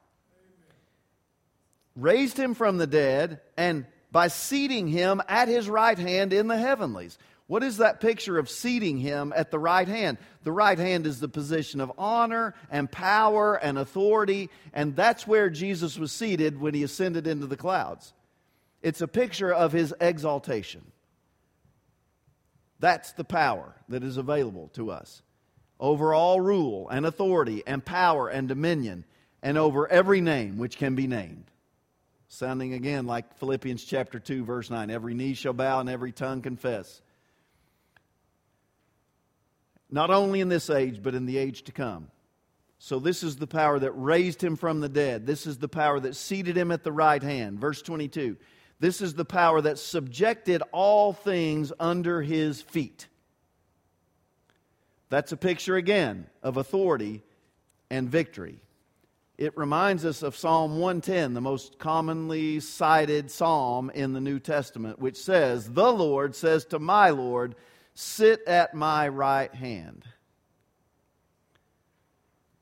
Raised 1.95 2.37
him 2.37 2.53
from 2.53 2.77
the 2.77 2.87
dead, 2.87 3.41
and 3.57 3.85
by 4.11 4.27
seating 4.27 4.87
him 4.87 5.21
at 5.27 5.47
his 5.47 5.69
right 5.69 5.97
hand 5.97 6.33
in 6.33 6.47
the 6.47 6.57
heavenlies. 6.57 7.17
What 7.47 7.63
is 7.63 7.77
that 7.77 7.99
picture 7.99 8.37
of 8.37 8.49
seating 8.49 8.99
him 8.99 9.33
at 9.35 9.49
the 9.49 9.57
right 9.57 9.87
hand? 9.87 10.19
The 10.43 10.51
right 10.51 10.77
hand 10.77 11.07
is 11.07 11.19
the 11.19 11.27
position 11.27 11.81
of 11.81 11.91
honor 11.97 12.53
and 12.69 12.91
power 12.91 13.55
and 13.55 13.77
authority, 13.77 14.49
and 14.71 14.95
that's 14.95 15.25
where 15.25 15.49
Jesus 15.49 15.97
was 15.97 16.11
seated 16.11 16.59
when 16.59 16.75
he 16.75 16.83
ascended 16.83 17.25
into 17.25 17.47
the 17.47 17.57
clouds. 17.57 18.13
It's 18.83 19.01
a 19.01 19.07
picture 19.07 19.51
of 19.51 19.71
his 19.71 19.93
exaltation. 19.99 20.91
That's 22.79 23.13
the 23.13 23.23
power 23.23 23.75
that 23.89 24.03
is 24.03 24.17
available 24.17 24.69
to 24.75 24.91
us 24.91 25.23
over 25.79 26.13
all 26.13 26.41
rule 26.41 26.89
and 26.89 27.05
authority 27.05 27.63
and 27.65 27.83
power 27.83 28.27
and 28.27 28.47
dominion, 28.47 29.05
and 29.41 29.57
over 29.57 29.87
every 29.87 30.21
name 30.21 30.57
which 30.57 30.77
can 30.77 30.95
be 30.95 31.07
named. 31.07 31.45
Sounding 32.27 32.73
again 32.73 33.07
like 33.07 33.37
Philippians 33.37 33.83
chapter 33.83 34.19
2, 34.19 34.43
verse 34.43 34.69
9 34.69 34.89
every 34.89 35.13
knee 35.13 35.33
shall 35.33 35.53
bow 35.53 35.79
and 35.79 35.89
every 35.89 36.11
tongue 36.11 36.41
confess. 36.41 37.01
Not 39.89 40.11
only 40.11 40.39
in 40.39 40.49
this 40.49 40.69
age, 40.69 41.01
but 41.01 41.15
in 41.15 41.25
the 41.25 41.37
age 41.37 41.63
to 41.63 41.71
come. 41.71 42.11
So, 42.81 42.99
this 42.99 43.23
is 43.23 43.35
the 43.35 43.47
power 43.47 43.77
that 43.79 43.91
raised 43.91 44.41
him 44.41 44.55
from 44.55 44.79
the 44.79 44.87
dead. 44.87 45.25
This 45.25 45.45
is 45.45 45.57
the 45.57 45.67
power 45.67 45.99
that 45.99 46.15
seated 46.15 46.57
him 46.57 46.71
at 46.71 46.83
the 46.83 46.91
right 46.91 47.21
hand. 47.21 47.59
Verse 47.59 47.81
22. 47.81 48.37
This 48.79 49.01
is 49.01 49.15
the 49.15 49.25
power 49.25 49.59
that 49.59 49.77
subjected 49.77 50.63
all 50.71 51.11
things 51.11 51.73
under 51.79 52.21
his 52.21 52.61
feet. 52.61 53.07
That's 55.09 55.31
a 55.31 55.37
picture 55.37 55.75
again 55.75 56.27
of 56.43 56.57
authority 56.57 57.23
and 57.89 58.09
victory. 58.09 58.59
It 59.37 59.57
reminds 59.57 60.05
us 60.05 60.21
of 60.21 60.35
Psalm 60.35 60.79
110, 60.79 61.33
the 61.33 61.41
most 61.41 61.79
commonly 61.79 62.59
cited 62.59 63.31
psalm 63.31 63.89
in 63.89 64.13
the 64.13 64.19
New 64.19 64.37
Testament, 64.37 64.99
which 64.99 65.15
says, 65.15 65.71
The 65.71 65.91
Lord 65.91 66.35
says 66.35 66.65
to 66.65 66.79
my 66.79 67.11
Lord, 67.11 67.55
Sit 67.93 68.41
at 68.47 68.73
my 68.73 69.07
right 69.07 69.53
hand 69.53 70.05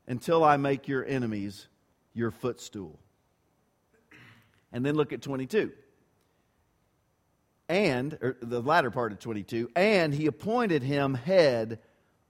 until 0.06 0.42
I 0.42 0.56
make 0.56 0.88
your 0.88 1.04
enemies 1.04 1.66
your 2.14 2.30
footstool. 2.30 2.98
And 4.72 4.84
then 4.84 4.94
look 4.94 5.12
at 5.12 5.22
22 5.22 5.72
and 7.68 8.18
the 8.40 8.62
latter 8.62 8.90
part 8.90 9.12
of 9.12 9.18
22 9.18 9.70
and 9.76 10.14
he 10.14 10.26
appointed 10.26 10.82
him 10.82 11.14
head 11.14 11.78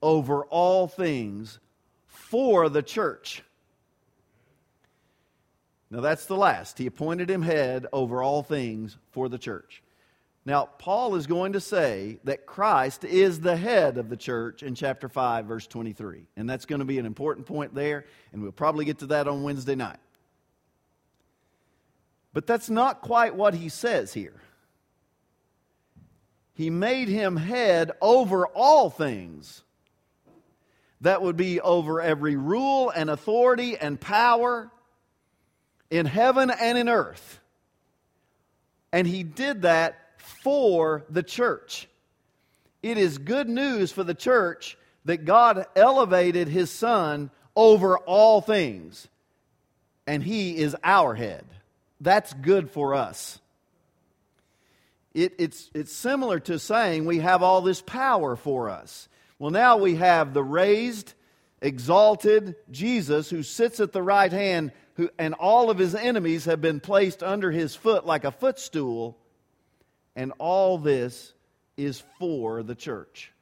over 0.03 0.45
all 0.45 0.87
things 0.87 1.59
for 2.07 2.69
the 2.69 2.83
church. 2.83 3.43
Now 5.91 6.01
that's 6.01 6.27
the 6.27 6.37
last. 6.37 6.79
He 6.79 6.87
appointed 6.87 7.31
him 7.31 7.43
head 7.43 7.87
over 7.93 8.23
all 8.23 8.43
things 8.43 8.97
for 9.11 9.29
the 9.29 9.39
church. 9.39 9.83
Now, 10.49 10.65
Paul 10.65 11.15
is 11.17 11.27
going 11.27 11.53
to 11.53 11.61
say 11.61 12.21
that 12.25 12.47
Christ 12.47 13.05
is 13.05 13.41
the 13.41 13.55
head 13.55 13.99
of 13.99 14.09
the 14.09 14.17
church 14.17 14.63
in 14.63 14.75
chapter 14.75 15.07
5, 15.07 15.45
verse 15.45 15.67
23. 15.67 16.27
And 16.39 16.49
that's 16.49 16.65
going 16.65 16.79
to 16.79 16.87
be 16.87 16.99
an 16.99 17.05
important 17.05 17.47
point 17.47 17.75
there, 17.75 18.07
and 18.33 18.41
we'll 18.41 18.53
probably 18.53 18.87
get 18.87 19.01
to 19.01 19.07
that 19.09 19.29
on 19.29 19.43
Wednesday 19.43 19.75
night. 19.75 19.99
But 22.33 22.47
that's 22.47 22.71
not 22.71 23.03
quite 23.03 23.35
what 23.35 23.53
he 23.53 23.69
says 23.69 24.15
here. 24.15 24.41
He 26.55 26.71
made 26.71 27.09
him 27.09 27.37
head 27.37 27.93
over 28.01 28.47
all 28.47 28.89
things 28.89 29.65
that 31.01 31.23
would 31.23 31.37
be 31.37 31.61
over 31.61 32.01
every 32.01 32.37
rule 32.37 32.91
and 32.91 33.09
authority 33.11 33.77
and 33.77 34.01
power 34.01 34.71
in 35.91 36.07
heaven 36.07 36.51
and 36.51 36.77
in 36.77 36.89
earth. 36.89 37.41
And 38.93 39.07
he 39.07 39.23
did 39.23 39.63
that 39.63 39.99
for 40.19 41.05
the 41.09 41.23
church. 41.23 41.89
It 42.83 42.99
is 42.99 43.19
good 43.19 43.49
news 43.49 43.93
for 43.93 44.05
the 44.05 44.15
church 44.15 44.77
that 45.05 45.25
God 45.25 45.67
elevated 45.75 46.49
his 46.49 46.71
son 46.71 47.31
over 47.57 47.99
all 47.99 48.41
things, 48.41 49.09
and 50.07 50.23
he 50.23 50.57
is 50.57 50.77
our 50.85 51.15
head. 51.15 51.45
That's 52.01 52.33
good 52.35 52.71
for 52.71 52.95
us. 52.95 53.41
It, 55.15 55.35
it's, 55.39 55.71
it's 55.75 55.93
similar 55.93 56.39
to 56.41 56.59
saying 56.59 57.05
we 57.05 57.19
have 57.19 57.43
all 57.43 57.61
this 57.61 57.83
power 57.83 58.37
for 58.37 58.71
us. 58.71 59.09
Well, 59.39 59.51
now 59.51 59.77
we 59.77 59.97
have 59.97 60.35
the 60.35 60.43
raised, 60.43 61.15
exalted 61.63 62.57
Jesus 62.71 63.31
who 63.31 63.43
sits 63.43 63.79
at 63.81 63.93
the 63.93 64.03
right 64.03 64.33
hand, 64.33 64.73
who, 64.95 65.11
and 65.19 65.35
all 65.35 65.71
of 65.71 65.79
his 65.79 65.95
enemies 65.95 66.47
have 66.47 66.61
been 66.61 66.81
placed 66.81 67.23
under 67.23 67.51
his 67.51 67.77
foot 67.77 68.05
like 68.05 68.25
a 68.25 68.33
footstool. 68.33 69.17
And 70.17 70.33
all 70.39 70.79
this 70.79 71.33
is 71.77 72.03
for 72.19 72.65
the 72.65 72.75
church. 72.75 73.33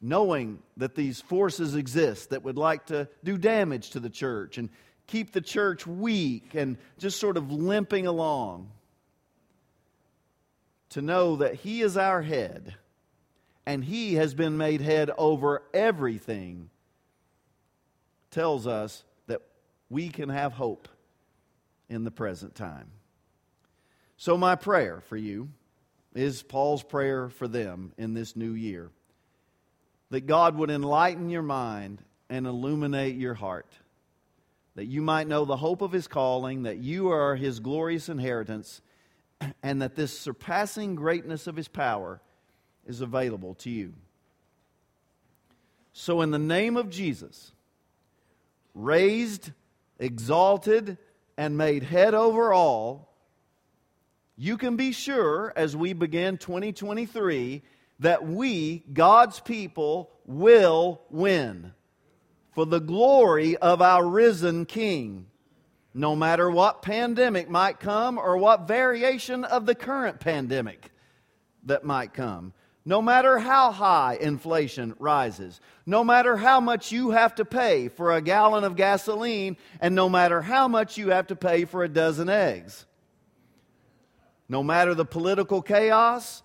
Knowing 0.00 0.60
that 0.76 0.94
these 0.94 1.20
forces 1.20 1.74
exist 1.74 2.30
that 2.30 2.44
would 2.44 2.56
like 2.56 2.86
to 2.86 3.08
do 3.24 3.36
damage 3.36 3.90
to 3.90 4.00
the 4.00 4.08
church 4.08 4.56
and 4.56 4.70
keep 5.08 5.32
the 5.32 5.40
church 5.40 5.86
weak 5.86 6.54
and 6.54 6.78
just 6.98 7.18
sort 7.18 7.36
of 7.36 7.50
limping 7.50 8.06
along. 8.06 8.70
To 10.90 11.02
know 11.02 11.36
that 11.36 11.56
He 11.56 11.82
is 11.82 11.96
our 11.96 12.22
head 12.22 12.76
and 13.66 13.84
he 13.84 14.14
has 14.14 14.34
been 14.34 14.56
made 14.56 14.80
head 14.80 15.10
over 15.18 15.62
everything, 15.72 16.70
tells 18.30 18.66
us 18.66 19.04
that 19.26 19.42
we 19.88 20.08
can 20.08 20.28
have 20.28 20.52
hope 20.52 20.88
in 21.88 22.04
the 22.04 22.10
present 22.10 22.54
time. 22.54 22.88
So, 24.16 24.36
my 24.36 24.54
prayer 24.54 25.00
for 25.00 25.16
you 25.16 25.48
is 26.14 26.42
Paul's 26.42 26.82
prayer 26.82 27.28
for 27.28 27.48
them 27.48 27.92
in 27.96 28.14
this 28.14 28.36
new 28.36 28.52
year 28.52 28.90
that 30.10 30.26
God 30.26 30.56
would 30.56 30.70
enlighten 30.70 31.30
your 31.30 31.42
mind 31.42 32.02
and 32.28 32.46
illuminate 32.46 33.16
your 33.16 33.34
heart, 33.34 33.72
that 34.74 34.86
you 34.86 35.02
might 35.02 35.28
know 35.28 35.44
the 35.44 35.56
hope 35.56 35.82
of 35.82 35.92
his 35.92 36.08
calling, 36.08 36.64
that 36.64 36.78
you 36.78 37.10
are 37.10 37.36
his 37.36 37.60
glorious 37.60 38.08
inheritance, 38.08 38.82
and 39.62 39.80
that 39.82 39.94
this 39.94 40.18
surpassing 40.18 40.96
greatness 40.96 41.46
of 41.46 41.56
his 41.56 41.68
power 41.68 42.20
is 42.86 43.00
available 43.00 43.54
to 43.54 43.70
you. 43.70 43.94
So, 45.92 46.20
in 46.20 46.30
the 46.30 46.38
name 46.38 46.76
of 46.76 46.90
Jesus, 46.90 47.52
raised, 48.74 49.50
exalted, 49.98 50.96
and 51.36 51.56
made 51.56 51.82
head 51.82 52.14
over 52.14 52.52
all, 52.52 53.10
you 54.36 54.56
can 54.56 54.76
be 54.76 54.92
sure 54.92 55.52
as 55.56 55.76
we 55.76 55.92
begin 55.92 56.38
2023 56.38 57.62
that 57.98 58.26
we, 58.26 58.82
God's 58.92 59.40
people, 59.40 60.10
will 60.24 61.02
win 61.10 61.72
for 62.54 62.64
the 62.64 62.80
glory 62.80 63.56
of 63.56 63.82
our 63.82 64.06
risen 64.06 64.64
King. 64.64 65.26
No 65.92 66.14
matter 66.14 66.50
what 66.50 66.82
pandemic 66.82 67.50
might 67.50 67.80
come 67.80 68.16
or 68.16 68.36
what 68.36 68.68
variation 68.68 69.44
of 69.44 69.66
the 69.66 69.74
current 69.74 70.20
pandemic 70.20 70.90
that 71.64 71.84
might 71.84 72.14
come. 72.14 72.52
No 72.90 73.00
matter 73.00 73.38
how 73.38 73.70
high 73.70 74.18
inflation 74.20 74.96
rises, 74.98 75.60
no 75.86 76.02
matter 76.02 76.36
how 76.36 76.58
much 76.58 76.90
you 76.90 77.10
have 77.10 77.36
to 77.36 77.44
pay 77.44 77.86
for 77.86 78.10
a 78.10 78.20
gallon 78.20 78.64
of 78.64 78.74
gasoline, 78.74 79.56
and 79.80 79.94
no 79.94 80.08
matter 80.08 80.42
how 80.42 80.66
much 80.66 80.98
you 80.98 81.10
have 81.10 81.28
to 81.28 81.36
pay 81.36 81.66
for 81.66 81.84
a 81.84 81.88
dozen 81.88 82.28
eggs. 82.28 82.86
No 84.48 84.64
matter 84.64 84.92
the 84.96 85.04
political 85.04 85.62
chaos, 85.62 86.42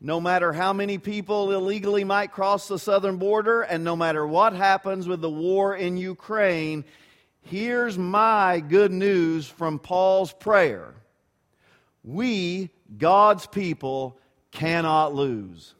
no 0.00 0.18
matter 0.18 0.54
how 0.54 0.72
many 0.72 0.96
people 0.96 1.52
illegally 1.52 2.04
might 2.04 2.32
cross 2.32 2.66
the 2.66 2.78
southern 2.78 3.18
border, 3.18 3.60
and 3.60 3.84
no 3.84 3.94
matter 3.94 4.26
what 4.26 4.54
happens 4.54 5.06
with 5.06 5.20
the 5.20 5.28
war 5.28 5.76
in 5.76 5.98
Ukraine, 5.98 6.86
here's 7.42 7.98
my 7.98 8.60
good 8.60 8.92
news 8.92 9.46
from 9.46 9.78
Paul's 9.78 10.32
prayer. 10.32 10.94
We, 12.02 12.70
God's 12.96 13.46
people, 13.46 14.19
cannot 14.50 15.14
lose. 15.14 15.74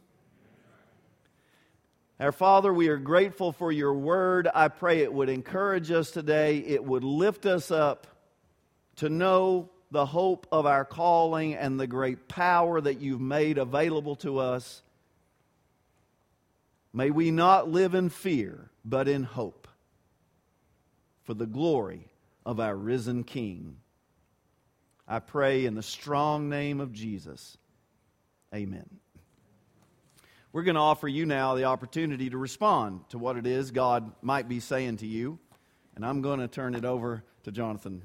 Our 2.19 2.31
Father, 2.31 2.71
we 2.71 2.89
are 2.89 2.97
grateful 2.97 3.51
for 3.51 3.71
your 3.71 3.93
word. 3.93 4.47
I 4.53 4.67
pray 4.67 4.99
it 4.99 5.11
would 5.11 5.29
encourage 5.29 5.89
us 5.89 6.11
today, 6.11 6.57
it 6.59 6.83
would 6.83 7.03
lift 7.03 7.45
us 7.45 7.71
up 7.71 8.05
to 8.97 9.09
know 9.09 9.69
the 9.89 10.05
hope 10.05 10.47
of 10.51 10.65
our 10.65 10.85
calling 10.85 11.55
and 11.55 11.79
the 11.79 11.87
great 11.87 12.27
power 12.27 12.79
that 12.79 13.01
you've 13.01 13.21
made 13.21 13.57
available 13.57 14.15
to 14.17 14.37
us. 14.37 14.83
May 16.93 17.09
we 17.09 17.31
not 17.31 17.69
live 17.69 17.95
in 17.95 18.09
fear, 18.09 18.69
but 18.85 19.07
in 19.07 19.23
hope 19.23 19.67
for 21.23 21.33
the 21.33 21.45
glory 21.45 22.07
of 22.45 22.59
our 22.59 22.75
risen 22.75 23.23
King. 23.23 23.77
I 25.07 25.19
pray 25.19 25.65
in 25.65 25.75
the 25.75 25.83
strong 25.83 26.49
name 26.49 26.79
of 26.79 26.93
Jesus. 26.93 27.57
Amen. 28.53 28.85
We're 30.53 30.63
going 30.63 30.75
to 30.75 30.81
offer 30.81 31.07
you 31.07 31.25
now 31.25 31.55
the 31.55 31.63
opportunity 31.63 32.29
to 32.29 32.37
respond 32.37 33.09
to 33.09 33.17
what 33.17 33.37
it 33.37 33.47
is 33.47 33.71
God 33.71 34.11
might 34.21 34.49
be 34.49 34.59
saying 34.59 34.97
to 34.97 35.07
you. 35.07 35.39
And 35.95 36.05
I'm 36.05 36.21
going 36.21 36.39
to 36.39 36.47
turn 36.47 36.75
it 36.75 36.83
over 36.83 37.23
to 37.43 37.51
Jonathan 37.51 38.01